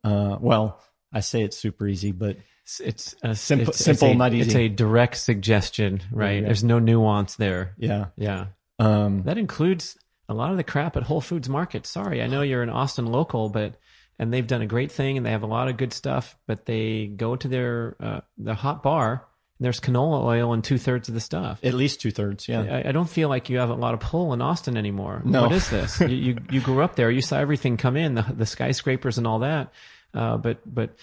[0.03, 0.80] Uh, well,
[1.14, 4.34] I say it's super easy, but It's, it's a Simple- it's, simple, it's a, not
[4.34, 4.48] easy.
[4.48, 6.44] It's a direct suggestion, right?
[6.44, 7.74] There's no nuance there.
[7.78, 8.06] yeah.
[8.16, 8.48] Yeah.
[8.80, 9.97] Um, That includes
[10.27, 11.85] a lot of the crap at Whole Foods Market.
[11.85, 13.76] Sorry, I know you're an Austin local, but
[14.18, 16.38] and they've done a great thing and they have a lot of good stuff.
[16.47, 19.27] But they go to their uh, the hot bar.
[19.57, 21.60] And there's canola oil in two thirds of the stuff.
[21.64, 22.47] at least two thirds.
[22.49, 22.61] Yeah.
[22.61, 25.22] I, I don't feel like you have a lot of pull in Austin anymore.
[25.23, 25.43] No.
[25.43, 25.99] What is this?
[26.02, 27.10] you, you you grew up there.
[27.10, 29.72] You saw everything come in, the the skyscrapers and all that.
[30.14, 30.95] Uh, but but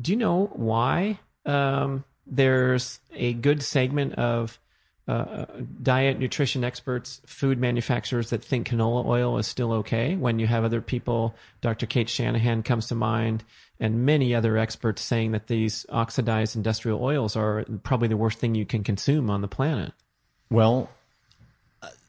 [0.00, 4.58] do you know why um, there's a good segment of
[5.10, 5.46] uh,
[5.82, 10.64] diet nutrition experts, food manufacturers that think canola oil is still okay when you have
[10.64, 11.86] other people, Dr.
[11.86, 13.42] Cate Shanahan comes to mind,
[13.80, 18.54] and many other experts saying that these oxidized industrial oils are probably the worst thing
[18.54, 19.92] you can consume on the planet.
[20.48, 20.90] Well,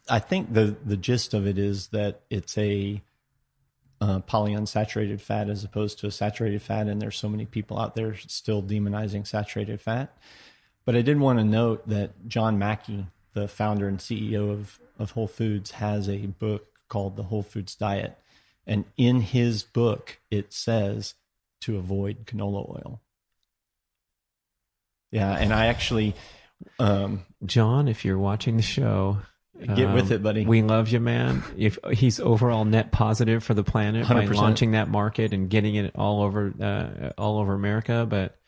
[0.07, 3.01] I think the the gist of it is that it's a
[3.99, 7.95] uh, polyunsaturated fat as opposed to a saturated fat, and there's so many people out
[7.95, 10.15] there still demonizing saturated fat.
[10.85, 15.11] But I did want to note that John Mackey, the founder and CEO of of
[15.11, 18.17] Whole Foods, has a book called The Whole Foods Diet,
[18.67, 21.15] and in his book it says
[21.61, 23.01] to avoid canola oil.
[25.11, 26.15] Yeah, and I actually
[26.79, 29.17] um, John, if you're watching the show,
[29.59, 30.45] Get with um, it, buddy.
[30.45, 31.43] We love you, man.
[31.55, 34.33] If he's overall net positive for the planet by 100%.
[34.33, 38.39] launching that market and getting it all over, uh, all over America, but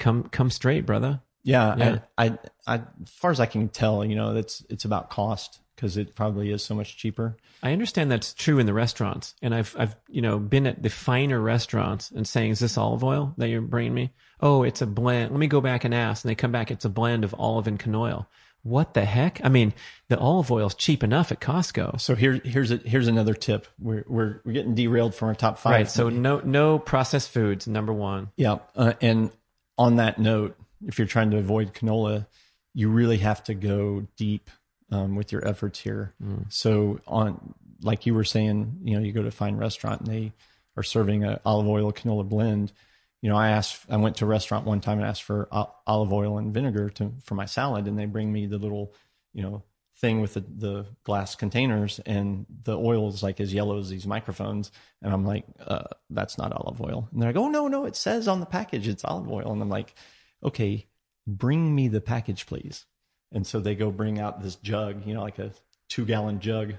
[0.00, 1.20] come, come straight, brother.
[1.48, 1.98] Yeah, Yeah.
[2.16, 5.60] I, I, I, as far as I can tell, you know, it's it's about cost
[5.74, 7.36] because it probably is so much cheaper.
[7.62, 10.90] I understand that's true in the restaurants, and I've I've you know been at the
[10.90, 14.10] finer restaurants and saying, "Is this olive oil that you're bringing me?"
[14.40, 15.30] Oh, it's a blend.
[15.30, 17.66] Let me go back and ask, and they come back, it's a blend of olive
[17.66, 18.26] and canola.
[18.62, 19.40] What the heck?
[19.42, 19.72] I mean,
[20.08, 22.00] the olive oil's cheap enough at Costco.
[22.00, 23.66] So here, here's a, here's another tip.
[23.80, 25.72] We're we're we're getting derailed from our top five.
[25.72, 25.90] Right.
[25.90, 27.66] So no no processed foods.
[27.66, 28.30] Number one.
[28.36, 29.30] yeah, uh, and
[29.78, 32.26] on that note, if you're trying to avoid canola,
[32.74, 34.50] you really have to go deep
[34.90, 36.14] um, with your efforts here.
[36.48, 40.10] So on, like you were saying, you know, you go to a fine restaurant and
[40.10, 40.32] they
[40.76, 42.72] are serving a olive oil canola blend.
[43.20, 45.74] You know, I asked, I went to a restaurant one time and asked for o-
[45.86, 48.94] olive oil and vinegar to for my salad, and they bring me the little,
[49.34, 49.64] you know,
[49.96, 54.06] thing with the, the glass containers, and the oil is like as yellow as these
[54.06, 54.70] microphones,
[55.02, 57.96] and I'm like, uh, that's not olive oil, and they're like, oh no, no, it
[57.96, 59.94] says on the package it's olive oil, and I'm like,
[60.42, 60.86] okay,
[61.26, 62.84] bring me the package, please.
[63.32, 65.52] And so they go bring out this jug, you know, like a
[65.88, 66.74] two gallon jug,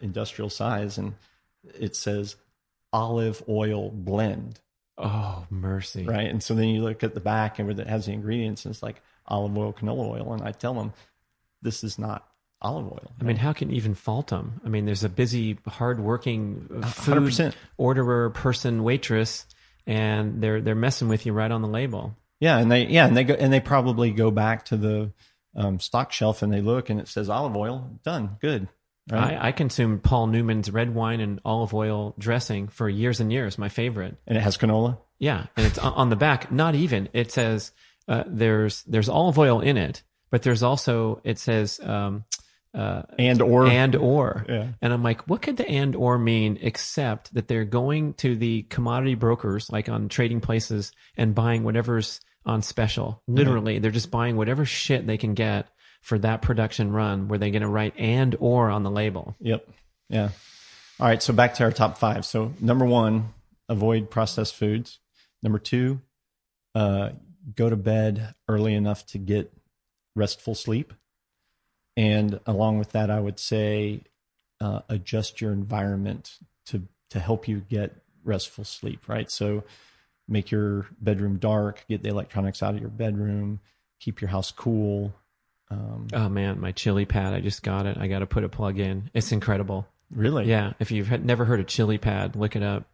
[0.00, 1.14] industrial size, and
[1.78, 2.36] it says
[2.92, 4.60] olive oil blend,
[4.98, 6.04] Oh mercy.
[6.04, 6.28] right?
[6.28, 8.72] And so then you look at the back and where it has the ingredients, and
[8.74, 10.92] it's like olive oil, canola oil, and I tell them
[11.60, 12.26] this is not
[12.60, 13.12] olive oil.
[13.20, 14.60] I mean, how can you even fault them?
[14.64, 17.54] I mean, there's a busy, hardworking food 100%.
[17.76, 19.46] orderer, person, waitress,
[19.86, 22.16] and they're they're messing with you right on the label.
[22.42, 25.12] Yeah, and they yeah, and they go and they probably go back to the
[25.54, 28.00] um, stock shelf and they look and it says olive oil.
[28.02, 28.66] Done, good.
[29.08, 29.34] Right?
[29.34, 33.58] I, I consume Paul Newman's red wine and olive oil dressing for years and years.
[33.58, 34.16] My favorite.
[34.26, 34.98] and it has canola.
[35.20, 36.50] Yeah, and it's on on the back.
[36.50, 37.08] Not even.
[37.12, 37.70] It says
[38.08, 40.02] uh, there's there's olive oil in it,
[40.32, 42.24] but there's also it says um,
[42.74, 44.46] uh, And or and or.
[44.48, 44.68] Yeah.
[44.80, 48.62] And I'm like, what could the and or mean except that they're going to the
[48.62, 53.22] commodity brokers, like on trading places, and buying whatever's on special.
[53.28, 55.68] Literally, they're just buying whatever shit they can get
[56.00, 59.36] for that production run were they going to write and or on the label?
[59.40, 59.68] Yep.
[60.08, 60.30] Yeah.
[60.98, 61.22] All right.
[61.22, 62.26] So back to our top five.
[62.26, 63.32] So number one,
[63.68, 64.98] avoid processed foods.
[65.42, 66.00] Number two,
[66.74, 67.10] uh,
[67.54, 69.52] go to bed early enough to get
[70.14, 70.92] restful sleep.
[71.96, 74.02] And along with that, I would say
[74.60, 79.08] uh, adjust your environment to to help you get restful sleep.
[79.08, 79.30] Right.
[79.30, 79.64] So
[80.28, 83.60] make your bedroom dark, get the electronics out of your bedroom,
[84.00, 85.12] keep your house cool.
[85.70, 87.34] Um, Oh man, my chili pad!
[87.34, 87.96] I just got it.
[87.98, 89.10] I got to put a plug in.
[89.14, 89.86] It's incredible.
[90.10, 90.46] really?
[90.46, 92.84] Yeah, if you've had, never heard of chili pad, look it up.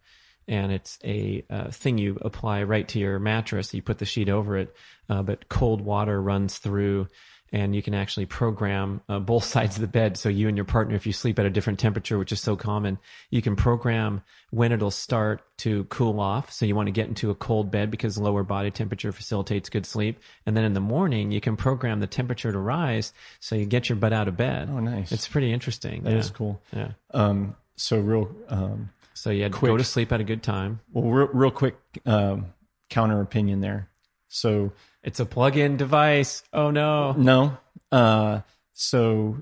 [0.46, 3.74] And it's a uh, thing you apply right to your mattress.
[3.74, 4.74] You put the sheet over it,
[5.10, 7.08] uh, but cold water runs through,
[7.52, 10.16] and you can actually program uh, both sides of the bed.
[10.16, 12.56] So you and your partner, if you sleep at a different temperature, which is so
[12.56, 12.98] common,
[13.30, 16.52] you can program when it'll start to cool off.
[16.52, 19.86] So you want to get into a cold bed because lower body temperature facilitates good
[19.86, 20.18] sleep.
[20.46, 23.88] And then in the morning, you can program the temperature to rise, so you get
[23.88, 24.68] your butt out of bed.
[24.70, 25.12] Oh, nice.
[25.12, 26.02] It's pretty interesting.
[26.04, 26.18] That yeah.
[26.18, 26.60] is cool.
[26.72, 26.92] Yeah.
[27.12, 30.80] Um, so real, um, So you had to go to sleep at a good time.
[30.92, 31.76] well, real, real quick
[32.06, 32.46] um,
[32.90, 33.88] counter opinion there.
[34.28, 34.72] So
[35.08, 36.42] It's a plug-in device.
[36.52, 37.12] Oh no.
[37.12, 37.56] no,
[37.90, 38.42] uh,
[38.74, 39.38] so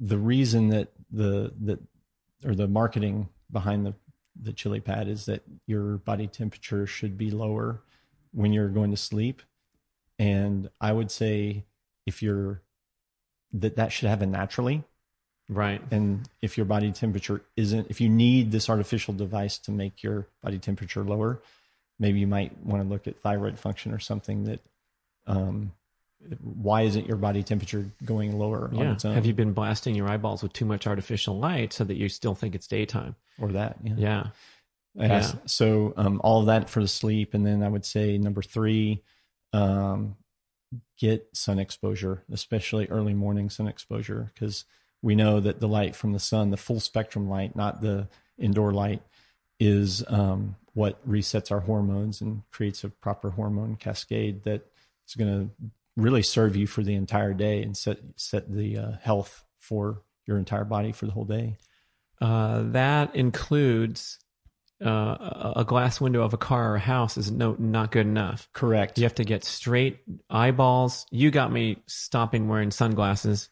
[0.00, 1.78] the reason that the that
[2.44, 3.94] or the marketing behind the
[4.42, 7.80] the chili pad is that your body temperature should be lower
[8.32, 9.40] when you're going to sleep,
[10.18, 11.64] and I would say
[12.04, 12.62] if you're
[13.52, 14.82] that that should happen naturally
[15.48, 15.80] Right.
[15.92, 20.26] and if your body temperature isn't if you need this artificial device to make your
[20.42, 21.40] body temperature lower
[22.00, 24.60] maybe you might want to look at thyroid function or something that
[25.28, 25.72] um
[26.42, 28.92] why isn't your body temperature going lower on Yeah.
[28.94, 31.96] its own Have you been blasting your eyeballs with too much artificial light so that
[31.96, 33.14] you still think it's daytime?
[33.40, 34.26] or that yeah, Yeah.
[34.96, 35.32] Yeah.
[35.46, 39.02] so um all of that for the sleep and then i would say number three
[39.52, 40.16] um
[40.98, 44.64] get sun exposure especially early morning sun exposure because
[45.00, 48.72] we know that the light from the sun the full spectrum light not the indoor
[48.72, 49.02] light
[49.60, 54.66] is um, what resets our hormones and creates a proper hormone cascade that
[55.08, 58.92] is going to really serve you for the entire day and set set the uh,
[59.02, 61.56] health for your entire body for the whole day.
[62.20, 64.18] Uh, that includes
[64.84, 68.06] uh, a a glass window of a car or a house is no not good
[68.06, 68.48] enough.
[68.52, 68.98] Correct.
[68.98, 69.98] You have to get straight
[70.30, 71.06] eyeballs.
[71.10, 73.48] You got me stopping wearing sunglasses.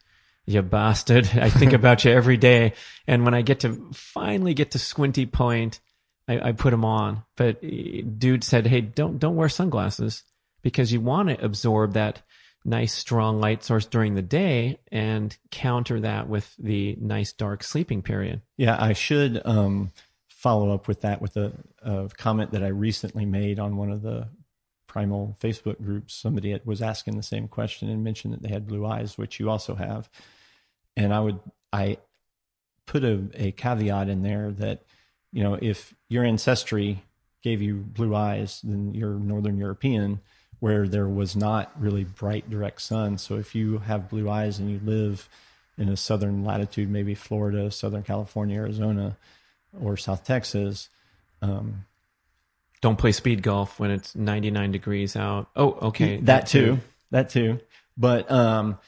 [0.47, 1.29] You bastard.
[1.35, 2.75] I think about you every day.
[3.07, 5.81] And when I get to finally get to squinty point,
[6.29, 7.25] I, I put them on.
[7.37, 10.23] But eh, dude said, Hey, don't, don't wear sunglasses
[10.67, 12.23] because you want to absorb that
[12.65, 18.03] nice strong light source during the day and counter that with the nice dark sleeping
[18.03, 18.43] period.
[18.57, 19.93] Yeah, I should um,
[20.29, 21.53] follow up with that with a,
[21.83, 24.27] a comment that I recently made on one of the
[24.89, 26.15] primal Facebook groups.
[26.15, 29.49] Somebody was asking the same question and mentioned that they had blue eyes, which you
[29.49, 30.11] also have.
[30.97, 31.39] And I would
[31.73, 31.99] I
[32.87, 34.83] put a, a caveat in there that
[35.31, 37.05] you know if your ancestry
[37.45, 40.21] gave you blue eyes, then you're Northern European,
[40.61, 43.19] where there was not really bright direct sun.
[43.19, 45.29] So if you have blue eyes and you live
[45.79, 49.17] in a southern latitude, maybe Florida, Southern California, Arizona,
[49.79, 50.89] or South Texas,
[51.43, 51.85] um,
[52.81, 55.51] Don't play Speedgolf when it's 99 degrees out.
[55.55, 56.19] Oh, okay.
[56.23, 56.79] that too,
[57.11, 57.61] that too.
[57.99, 58.79] But um,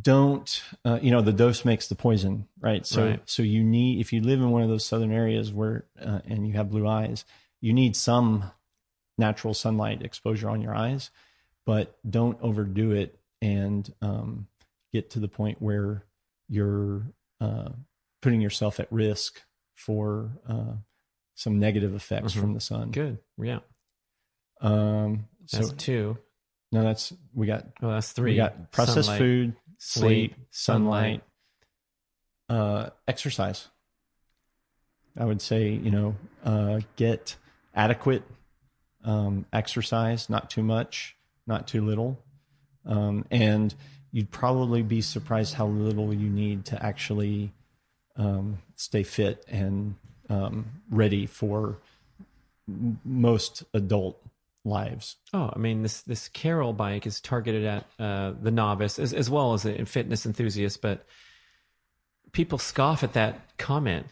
[0.00, 2.86] don't uh, you know the dose makes the poison, right?
[2.86, 3.20] So Right.
[3.24, 6.46] so you need if you live in one of those southern areas where uh, and
[6.46, 7.24] you have blue eyes,
[7.60, 8.50] you need some
[9.20, 11.10] natural sunlight exposure on your eyes,
[11.64, 14.48] but don't overdo it and um,
[14.92, 16.04] get to the point where
[16.48, 17.02] you're
[17.40, 17.68] uh,
[18.22, 19.40] putting yourself at risk
[19.76, 20.72] for uh,
[21.36, 22.40] some negative effects Mhm.
[22.40, 22.90] from the sun.
[22.90, 23.18] Good.
[23.38, 23.60] Yeah.
[24.60, 26.18] Um, so two.
[26.72, 28.32] no, that's we got Oh, that's three.
[28.32, 31.22] we got processed Sunlight, food, sleep, sleep, sunlight,
[32.48, 33.68] uh, exercise.
[35.16, 37.36] I would say, you know, uh, get
[37.74, 38.22] adequate
[39.04, 41.16] um, exercise, not too much,
[41.46, 42.18] not too little.
[42.86, 43.74] Um, and
[44.12, 47.52] you'd probably be surprised how little you need to actually
[48.16, 49.94] um, stay fit and
[50.28, 51.78] um, ready for
[53.04, 54.22] most adult
[54.64, 55.16] lives.
[55.32, 59.30] Oh, I mean this this Carol bike is targeted at uh, the novice as as
[59.30, 61.06] well as fitness enthusiast, but
[62.32, 64.06] people scoff at that comment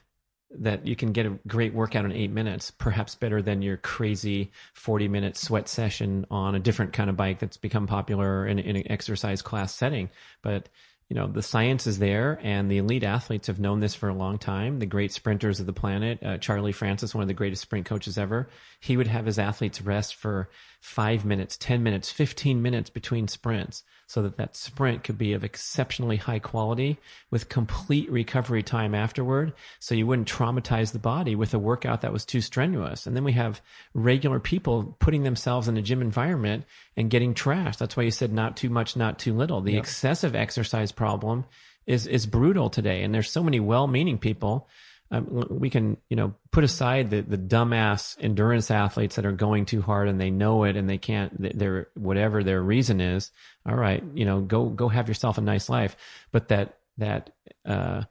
[0.50, 4.50] that you can get a great workout in eight minutes, perhaps better than your crazy
[4.72, 8.76] forty minute sweat session on a different kind of bike that's become popular in, in
[8.76, 10.08] an exercise class setting.
[10.42, 10.68] But
[11.08, 14.14] you know the science is there, and the elite athletes have known this for a
[14.14, 14.78] long time.
[14.78, 18.18] The great sprinters of the planet, uh, Charlie Francis, one of the greatest sprint coaches
[18.18, 18.48] ever,
[18.80, 20.48] he would have his athletes rest for
[20.80, 25.42] five minutes, 10 minutes, 15 minutes between sprints so that that sprint could be of
[25.42, 26.98] exceptionally high quality
[27.30, 29.52] with complete recovery time afterward.
[29.80, 33.06] So you wouldn't traumatize the body with a workout that was too strenuous.
[33.06, 33.60] And then we have
[33.92, 36.64] regular people putting themselves in a gym environment
[36.96, 37.78] and getting trashed.
[37.78, 39.60] That's why you said not too much, not too little.
[39.60, 41.44] The excessive exercise problem
[41.86, 43.02] is, is brutal today.
[43.02, 44.68] And there's so many well-meaning people
[45.10, 49.64] um, we can you know put aside the the dumbass endurance athletes that are going
[49.64, 53.30] too hard and they know it and they can't their whatever their reason is.
[53.66, 55.97] All right you know go go have yourself a nice life.
[56.32, 57.30] But that that
[57.64, 58.02] uh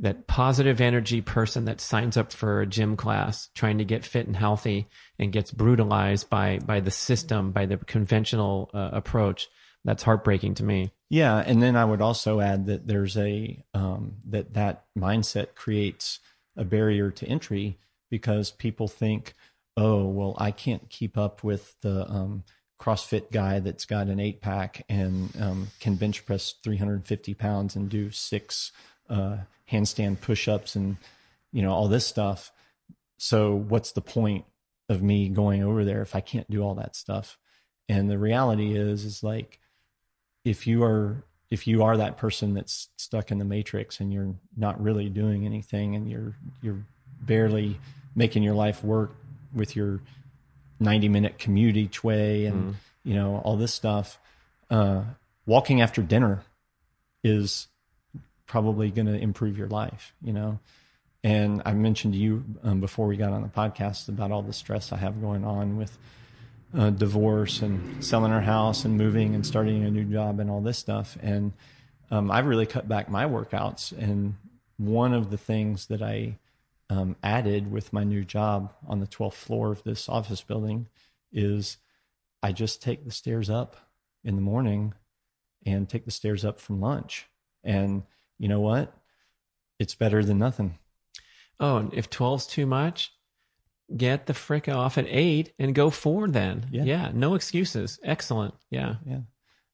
[0.00, 4.26] that positive energy person that signs up for a gym class trying to get fit
[4.26, 4.88] and healthy
[5.18, 9.48] and gets brutalized by by the system by the conventional uh, approach
[9.86, 10.90] that's heartbreaking to me.
[11.08, 16.18] Yeah, and then I would also add that there's a um, that that mindset creates
[16.56, 17.78] a barrier to entry
[18.10, 19.34] because people think,
[19.76, 22.44] oh, well, I can't keep up with the um,
[22.80, 27.88] CrossFit guy that's got an eight pack and um, can bench press 350 pounds and
[27.88, 28.72] do six
[29.08, 29.38] uh,
[29.70, 30.96] handstand push ups and
[31.52, 32.52] you know all this stuff.
[33.18, 34.44] So what's the point
[34.88, 37.38] of me going over there if I can't do all that stuff?
[37.88, 39.58] And the reality is, is like
[40.44, 44.34] if you are if you are that person that's stuck in the matrix and you're
[44.56, 46.84] not really doing anything and you're you're
[47.20, 47.78] barely
[48.14, 49.14] making your life work
[49.54, 50.00] with your
[50.80, 52.74] 90 minute commute each way and mm.
[53.04, 54.18] you know all this stuff
[54.70, 55.02] uh,
[55.46, 56.42] walking after dinner
[57.22, 57.68] is
[58.46, 60.58] probably going to improve your life you know
[61.24, 64.52] and i mentioned to you um, before we got on the podcast about all the
[64.52, 65.96] stress i have going on with
[66.74, 70.60] uh, divorce and selling our house and moving and starting a new job and all
[70.60, 71.16] this stuff.
[71.22, 71.52] And
[72.10, 73.92] um, I've really cut back my workouts.
[73.92, 74.34] And
[74.76, 76.38] one of the things that I
[76.90, 80.86] um, added with my new job on the 12th floor of this office building
[81.32, 81.78] is
[82.42, 83.76] I just take the stairs up
[84.24, 84.94] in the morning
[85.64, 87.26] and take the stairs up from lunch.
[87.64, 88.04] And
[88.38, 88.92] you know what?
[89.78, 90.78] It's better than nothing.
[91.58, 93.12] Oh, and if 12's too much,
[93.94, 96.66] get the frick off at eight and go four then.
[96.70, 96.84] Yeah.
[96.84, 97.10] yeah.
[97.14, 97.98] No excuses.
[98.02, 98.54] Excellent.
[98.70, 98.96] Yeah.
[99.06, 99.20] Yeah.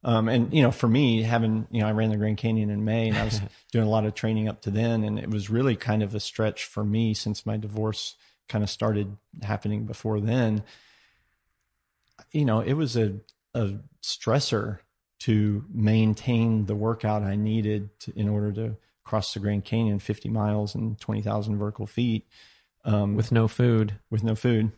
[0.04, 2.84] Um, and you know, for me, having you know, I ran the Grand Canyon in
[2.84, 3.40] May, and I was
[3.72, 6.20] doing a lot of training up to then, and it was really kind of a
[6.20, 8.16] stretch for me since my divorce
[8.48, 10.64] kind of started happening before then.
[12.32, 13.20] You know, it was a
[13.54, 14.78] a stressor
[15.20, 20.28] to maintain the workout I needed to, in order to cross the Grand Canyon, 50
[20.30, 22.26] miles and 20,000 vertical feet
[22.84, 23.98] um, with no food.
[24.10, 24.72] With no food.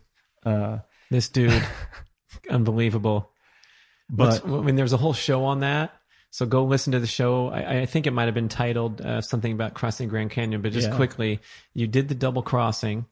[0.45, 0.79] Uh,
[1.09, 1.63] this dude,
[2.49, 3.31] unbelievable.
[4.09, 5.93] But What's, I mean, there's a whole show on that.
[6.31, 7.47] So go listen to the show.
[7.47, 10.73] I, I think it might have been titled uh, something about crossing Grand Canyon, but
[10.73, 10.95] just yeah.
[10.95, 11.39] quickly,
[11.73, 13.05] you did the double crossing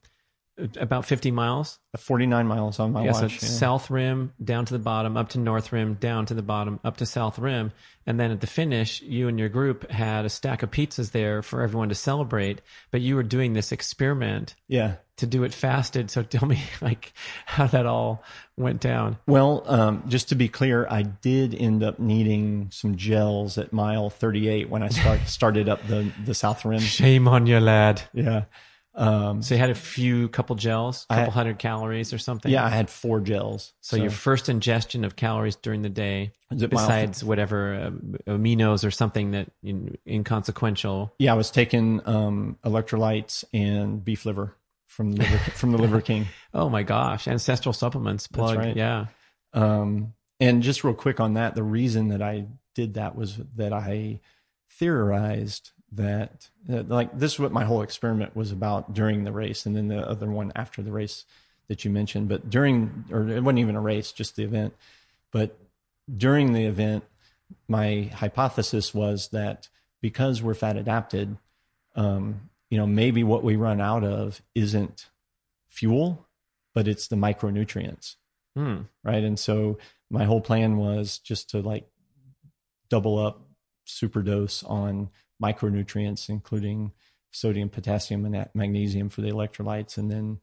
[0.57, 1.79] about 50 miles?
[1.97, 3.51] 49 miles on my yeah, watch so yeah.
[3.51, 6.97] south rim down to the bottom up to north rim down to the bottom up
[6.97, 7.71] to south rim.
[8.05, 11.41] And then at the finish you and your group had a stack of pizzas there
[11.41, 12.61] for everyone to celebrate
[12.91, 14.95] but you were doing this experiment yeah.
[15.17, 16.09] to do it fasted.
[16.09, 17.13] So tell me like
[17.45, 18.23] how that all
[18.57, 19.17] went down.
[19.27, 24.09] Well um, just to be clear i did end up needing some gels at mile
[24.09, 26.79] 38 when i start, started up the, the south rim.
[26.79, 28.01] Shame on you lad.
[28.13, 28.45] Yeah
[28.95, 32.51] um, so you had a few couple gels, a couple had, hundred calories or something.
[32.51, 33.73] Yeah, I had four gels.
[33.81, 37.89] So, so your first ingestion of calories during the day, besides whatever uh,
[38.31, 41.13] aminos or something that in, inconsequential.
[41.17, 44.55] Yeah, I was taking um, electrolytes and beef liver
[44.87, 46.27] from the liver, from the Liver King.
[46.53, 48.57] oh my gosh, ancestral supplements plug.
[48.57, 48.75] Right.
[48.75, 49.07] Yeah.
[49.53, 52.45] Um, and just real quick on that, the reason that I
[52.75, 54.19] did that was that I
[54.69, 59.75] theorized that like this is what my whole experiment was about during the race and
[59.75, 61.25] then the other one after the race
[61.67, 62.29] that you mentioned.
[62.29, 64.73] But during or it wasn't even a race just the event.
[65.31, 65.57] But
[66.15, 67.03] during the event
[67.67, 69.69] my hypothesis was that
[70.01, 71.37] because we're fat adapted
[71.95, 75.09] um, you know maybe what we run out of isn't
[75.69, 76.25] fuel
[76.73, 78.15] but it's the micronutrients.
[78.55, 78.81] Hmm.
[79.03, 79.23] right?
[79.23, 79.79] And so
[80.11, 81.87] my whole plan was just to like
[82.89, 83.41] double up
[83.85, 85.09] super dose on
[85.47, 86.91] micronutrients, including
[87.31, 90.39] sodium, potassium, and magnesium for the electrolytes, and then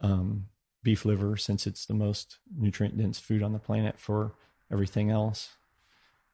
[0.00, 0.46] um,
[0.82, 4.32] beef liver, since it's the most nutrient dense food on the planet for
[4.70, 5.56] everything else.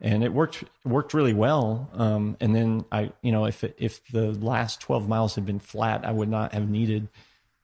[0.01, 1.91] And it worked worked really well.
[1.93, 5.61] Um, and then I, you know, if it, if the last twelve miles had been
[5.61, 7.09] flat, I would not have needed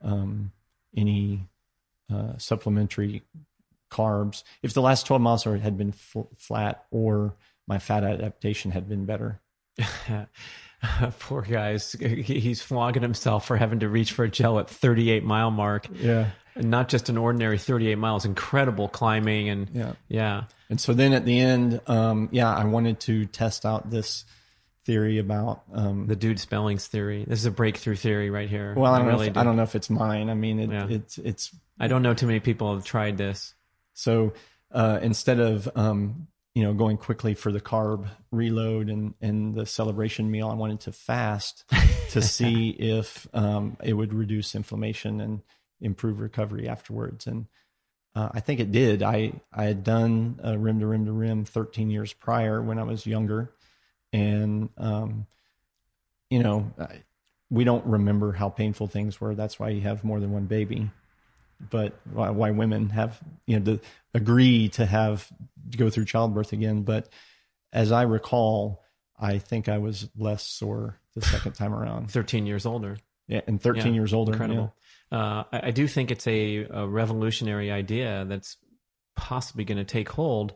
[0.03, 0.53] um,
[0.95, 1.49] any
[2.13, 3.23] uh, supplementary
[3.91, 4.45] carbs.
[4.63, 7.35] If the last twelve miles had been fl- flat or
[7.67, 9.41] my fat adaptation had been better.
[11.21, 11.93] Poor guys.
[11.93, 15.87] He's flogging himself for having to reach for a gel at 38 mile mark.
[15.95, 16.31] Yeah.
[16.55, 19.93] And not just an ordinary 38 miles, incredible climbing and Yeah.
[20.09, 20.45] yeah.
[20.71, 24.25] And so then at the end, um, yeah, I wanted to test out this
[24.85, 25.63] theory about.
[25.73, 27.25] Um, The Dude Spellings theory.
[27.27, 28.75] This is a breakthrough theory right here.
[28.77, 29.29] well, I don't really know.
[29.29, 29.41] If, do.
[29.41, 30.31] I don't know if it's mine.
[30.31, 30.87] I mean, it, Yeah.
[30.89, 33.55] it's it's I don't know too many people have tried this.
[33.95, 34.33] So
[34.73, 39.67] uh, instead of um, you know going quickly for the carb reload and and the
[39.67, 41.71] celebration meal, I wanted to fast
[42.13, 45.43] to see if um, it would reduce inflammation and
[45.83, 47.27] improve recovery afterwards.
[47.27, 47.45] And
[48.15, 49.03] uh, I think it did.
[49.03, 52.85] I I had done a rim to rim to rim 13 years prior when I
[52.85, 53.53] was younger,
[54.13, 55.27] and um,
[56.31, 56.73] you know.
[56.81, 57.03] I,
[57.49, 59.37] we don't remember how painful things were.
[59.37, 60.91] That's why you have more than one baby
[61.59, 63.81] but why, why women have you know to
[64.15, 65.31] agree to have
[65.71, 66.83] to go through childbirth again.
[66.83, 67.09] But
[67.73, 68.83] as I recall,
[69.19, 72.11] I think I was less sore the second time around.
[72.11, 72.97] 13 years older.
[73.29, 74.33] Yeah, and 13 Yeah, years older.
[74.33, 74.75] Incredible.
[75.11, 78.57] Uh, I, I do think it's a, a revolutionary idea that's
[79.17, 80.55] possibly going to take hold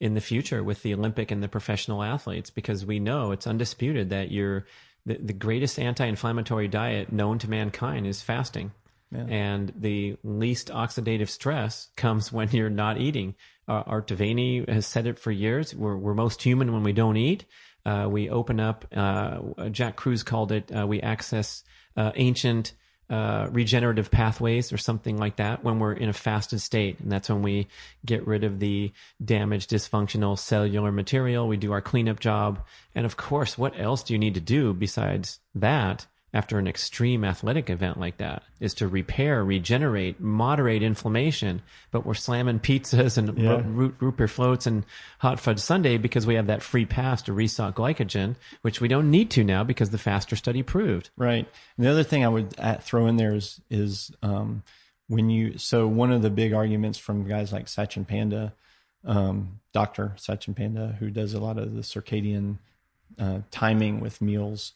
[0.00, 4.10] in the future with the Olympic and the professional athletes because we know it's undisputed
[4.10, 4.66] that you're
[5.06, 8.72] the, the greatest anti-inflammatory diet known to mankind is fasting.
[9.14, 13.34] And the least oxidative stress comes when you're not eating.
[13.68, 15.74] Uh, Art De Vany has said it for years.
[15.74, 17.44] We're, we're most human when we don't eat.
[17.86, 21.64] Uh, we open up, uh, Jack Kruse called it, uh, we access
[21.96, 22.72] uh, ancient
[23.10, 26.98] uh, regenerative pathways or something like that when we're in a fasted state.
[27.00, 27.68] And that's when we
[28.04, 28.92] get rid of the
[29.22, 31.46] damaged, dysfunctional cellular material.
[31.46, 32.64] We do our cleanup job.
[32.94, 36.06] And of course, what else do you need to do besides that?
[36.34, 41.62] After an extreme athletic event like that is to repair, regenerate, moderate inflammation.
[41.92, 43.62] But we're slamming pizzas and Yeah.
[43.64, 44.84] root, root beer floats and
[45.20, 49.12] hot fudge sundae because we have that free pass to restock glycogen, which we don't
[49.12, 51.10] need to now because the faster study proved.
[51.16, 51.48] Right.
[51.76, 52.52] And the other thing I would
[52.82, 54.64] throw in there is is um,
[55.06, 58.54] when you so one of the big arguments from guys like Sachin Panda,
[59.04, 62.58] um, Doctor Sachin Panda, who does a lot of the circadian
[63.20, 64.72] uh, timing with meals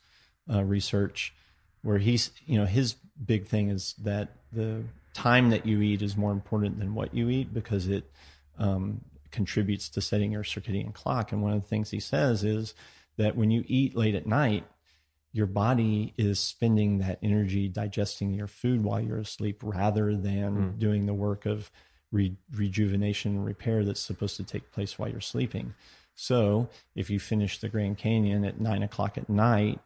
[0.53, 1.35] uh, research,
[1.83, 2.95] where he's you know his
[3.25, 4.83] big thing is that the
[5.15, 8.05] time that you eat is more important than what you eat because it
[8.59, 9.01] um,
[9.31, 11.33] contributes to setting your circadian clock.
[11.33, 12.75] And one of the things he says is
[13.17, 14.65] that when you eat late at night,
[15.33, 21.07] your body is spending that energy digesting your food while you're asleep rather than doing
[21.07, 21.71] the work of
[22.11, 25.75] re- rejuvenation and repair that's supposed to take place while you're sleeping.
[26.15, 29.81] So if you finish the Grand Canyon at nine o'clock at night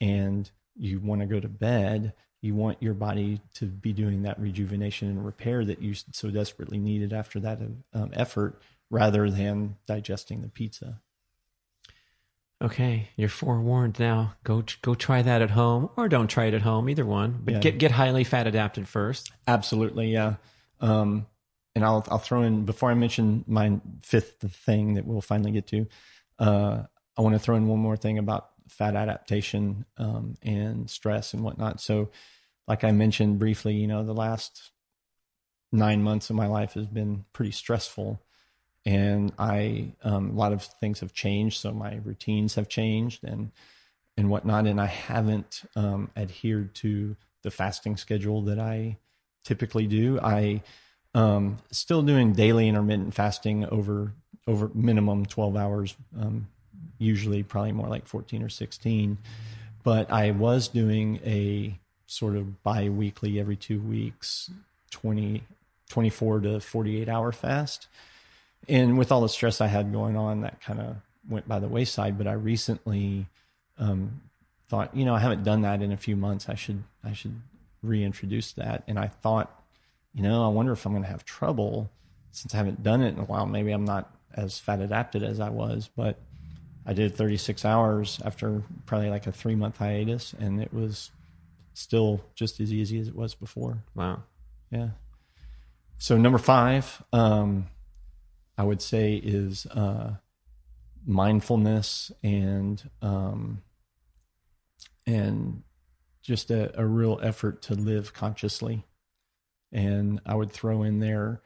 [0.00, 4.38] and you want to go to bed, you want your body to be doing that
[4.40, 7.60] rejuvenation and repair that you so desperately needed after that
[7.92, 8.60] um, effort
[8.90, 11.00] rather than digesting the pizza.
[12.60, 14.34] Okay, you're forewarned now.
[14.42, 16.88] Go go try that at home, or don't try it at home.
[16.90, 17.60] Either one, but Yeah.
[17.60, 19.30] get get highly fat adapted first.
[19.46, 20.34] Absolutely, yeah.
[20.80, 21.26] Um,
[21.76, 25.68] and I'll I'll throw in before I mention my fifth thing that we'll finally get
[25.68, 25.86] to.
[26.40, 26.82] Uh,
[27.16, 31.42] I want to throw in one more thing about fat adaptation um, and stress and
[31.42, 31.80] whatnot.
[31.80, 32.10] So,
[32.66, 34.70] like I mentioned briefly, you know, the last
[35.72, 38.20] nine months of my life has been pretty stressful,
[38.84, 41.60] and I um, a lot of things have changed.
[41.60, 43.50] So my routines have changed and
[44.16, 48.98] and whatnot, and I haven't um, adhered to the fasting schedule that I
[49.44, 50.18] typically do.
[50.20, 50.62] I
[51.14, 54.12] um, still doing daily intermittent fasting over
[54.46, 56.48] over minimum twelve hours, um,
[56.98, 59.18] usually probably more like fourteen or sixteen.
[59.84, 64.50] But I was doing a sort of bi-weekly, every two weeks,
[64.90, 65.42] 20,
[65.88, 67.86] 24 to forty eight hour fast.
[68.68, 70.96] And with all the stress I had going on, that kind of
[71.28, 72.18] went by the wayside.
[72.18, 73.26] But I recently
[73.78, 74.20] um,
[74.68, 76.48] thought, you know, I haven't done that in a few months.
[76.48, 77.40] I should I should
[77.82, 78.82] reintroduce that.
[78.86, 79.62] And I thought,
[80.14, 81.90] you know, I wonder if I'm going to have trouble
[82.32, 83.46] since I haven't done it in a while.
[83.46, 86.18] Maybe I'm not as fat adapted as I was, but
[86.88, 91.10] I did 36 hours after probably like a three month hiatus, and it was
[91.74, 93.84] still just as easy as it was before.
[93.94, 94.22] Wow.
[94.70, 94.88] Yeah.
[95.98, 97.66] So number five, um,
[98.56, 100.14] I would say is uh,
[101.04, 103.62] mindfulness and um,
[105.06, 105.62] and
[106.22, 108.86] just a, a real effort to live consciously.
[109.70, 111.42] And I would throw in there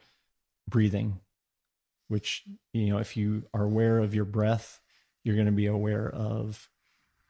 [0.69, 1.19] breathing,
[2.07, 4.79] which you know, if you are aware of your breath,
[5.23, 6.69] you're going to be aware of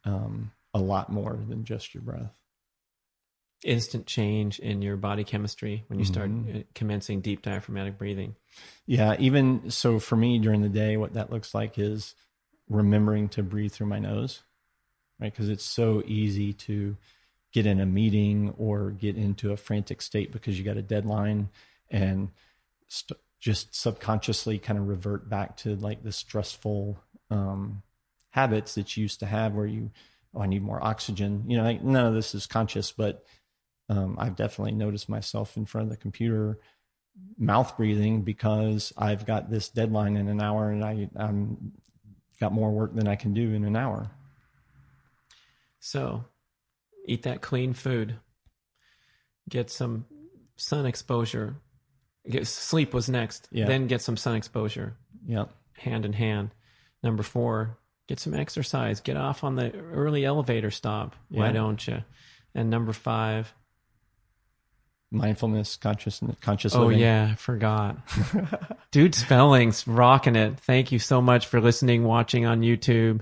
[0.06, 2.34] um, a lot more than just your breath.
[3.64, 6.60] Instant change in your body chemistry when you start Mhm.
[6.60, 8.36] uh, commencing deep diaphragmatic breathing.
[8.86, 12.14] Yeah, even so for me during the day, what that looks like is
[12.68, 14.44] remembering to breathe through my nose.
[15.20, 15.32] right?
[15.32, 16.98] Because it's so easy to
[17.54, 21.50] get in a meeting or get into a frantic state because you got a deadline
[21.90, 22.32] and
[22.90, 27.00] st- just subconsciously kind of revert back to like the stressful
[27.34, 27.84] um,
[28.30, 29.92] habits that you used to have where you,
[30.34, 31.44] oh, I need more oxygen.
[31.48, 33.26] You know, like none of this is conscious, but
[33.90, 36.60] um, I've definitely noticed myself in front of the computer
[37.38, 41.74] mouth breathing because I've got this deadline in an hour and I, I'm
[42.40, 44.12] got more work than I can do in an hour.
[45.80, 46.26] So,
[47.06, 48.16] eat that clean food.
[49.50, 50.06] Get some
[50.56, 51.58] sun exposure.
[52.30, 53.50] Get, sleep was next.
[53.52, 53.66] Yeah.
[53.66, 54.96] Then get some sun exposure.
[55.26, 55.46] Yeah.
[55.78, 56.52] Hand in hand.
[57.04, 57.78] Number four,
[58.08, 59.02] get some exercise.
[59.02, 61.16] Get off on the early elevator stop.
[61.30, 61.42] Yeah.
[61.42, 62.04] Why don't you?
[62.56, 63.54] And number five,
[65.12, 66.76] mindfulness, consciousness, conscious.
[66.76, 67.00] Oh living.
[67.00, 67.98] yeah, I forgot.
[68.92, 70.60] Dude, spellings rocking it.
[70.60, 73.22] Thank you so much for listening, watching on YouTube.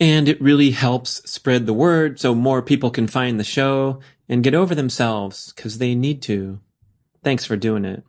[0.00, 4.42] And it really helps spread the word so more people can find the show and
[4.42, 6.58] get over themselves because they need to.
[7.22, 8.02] Thanks for doing it.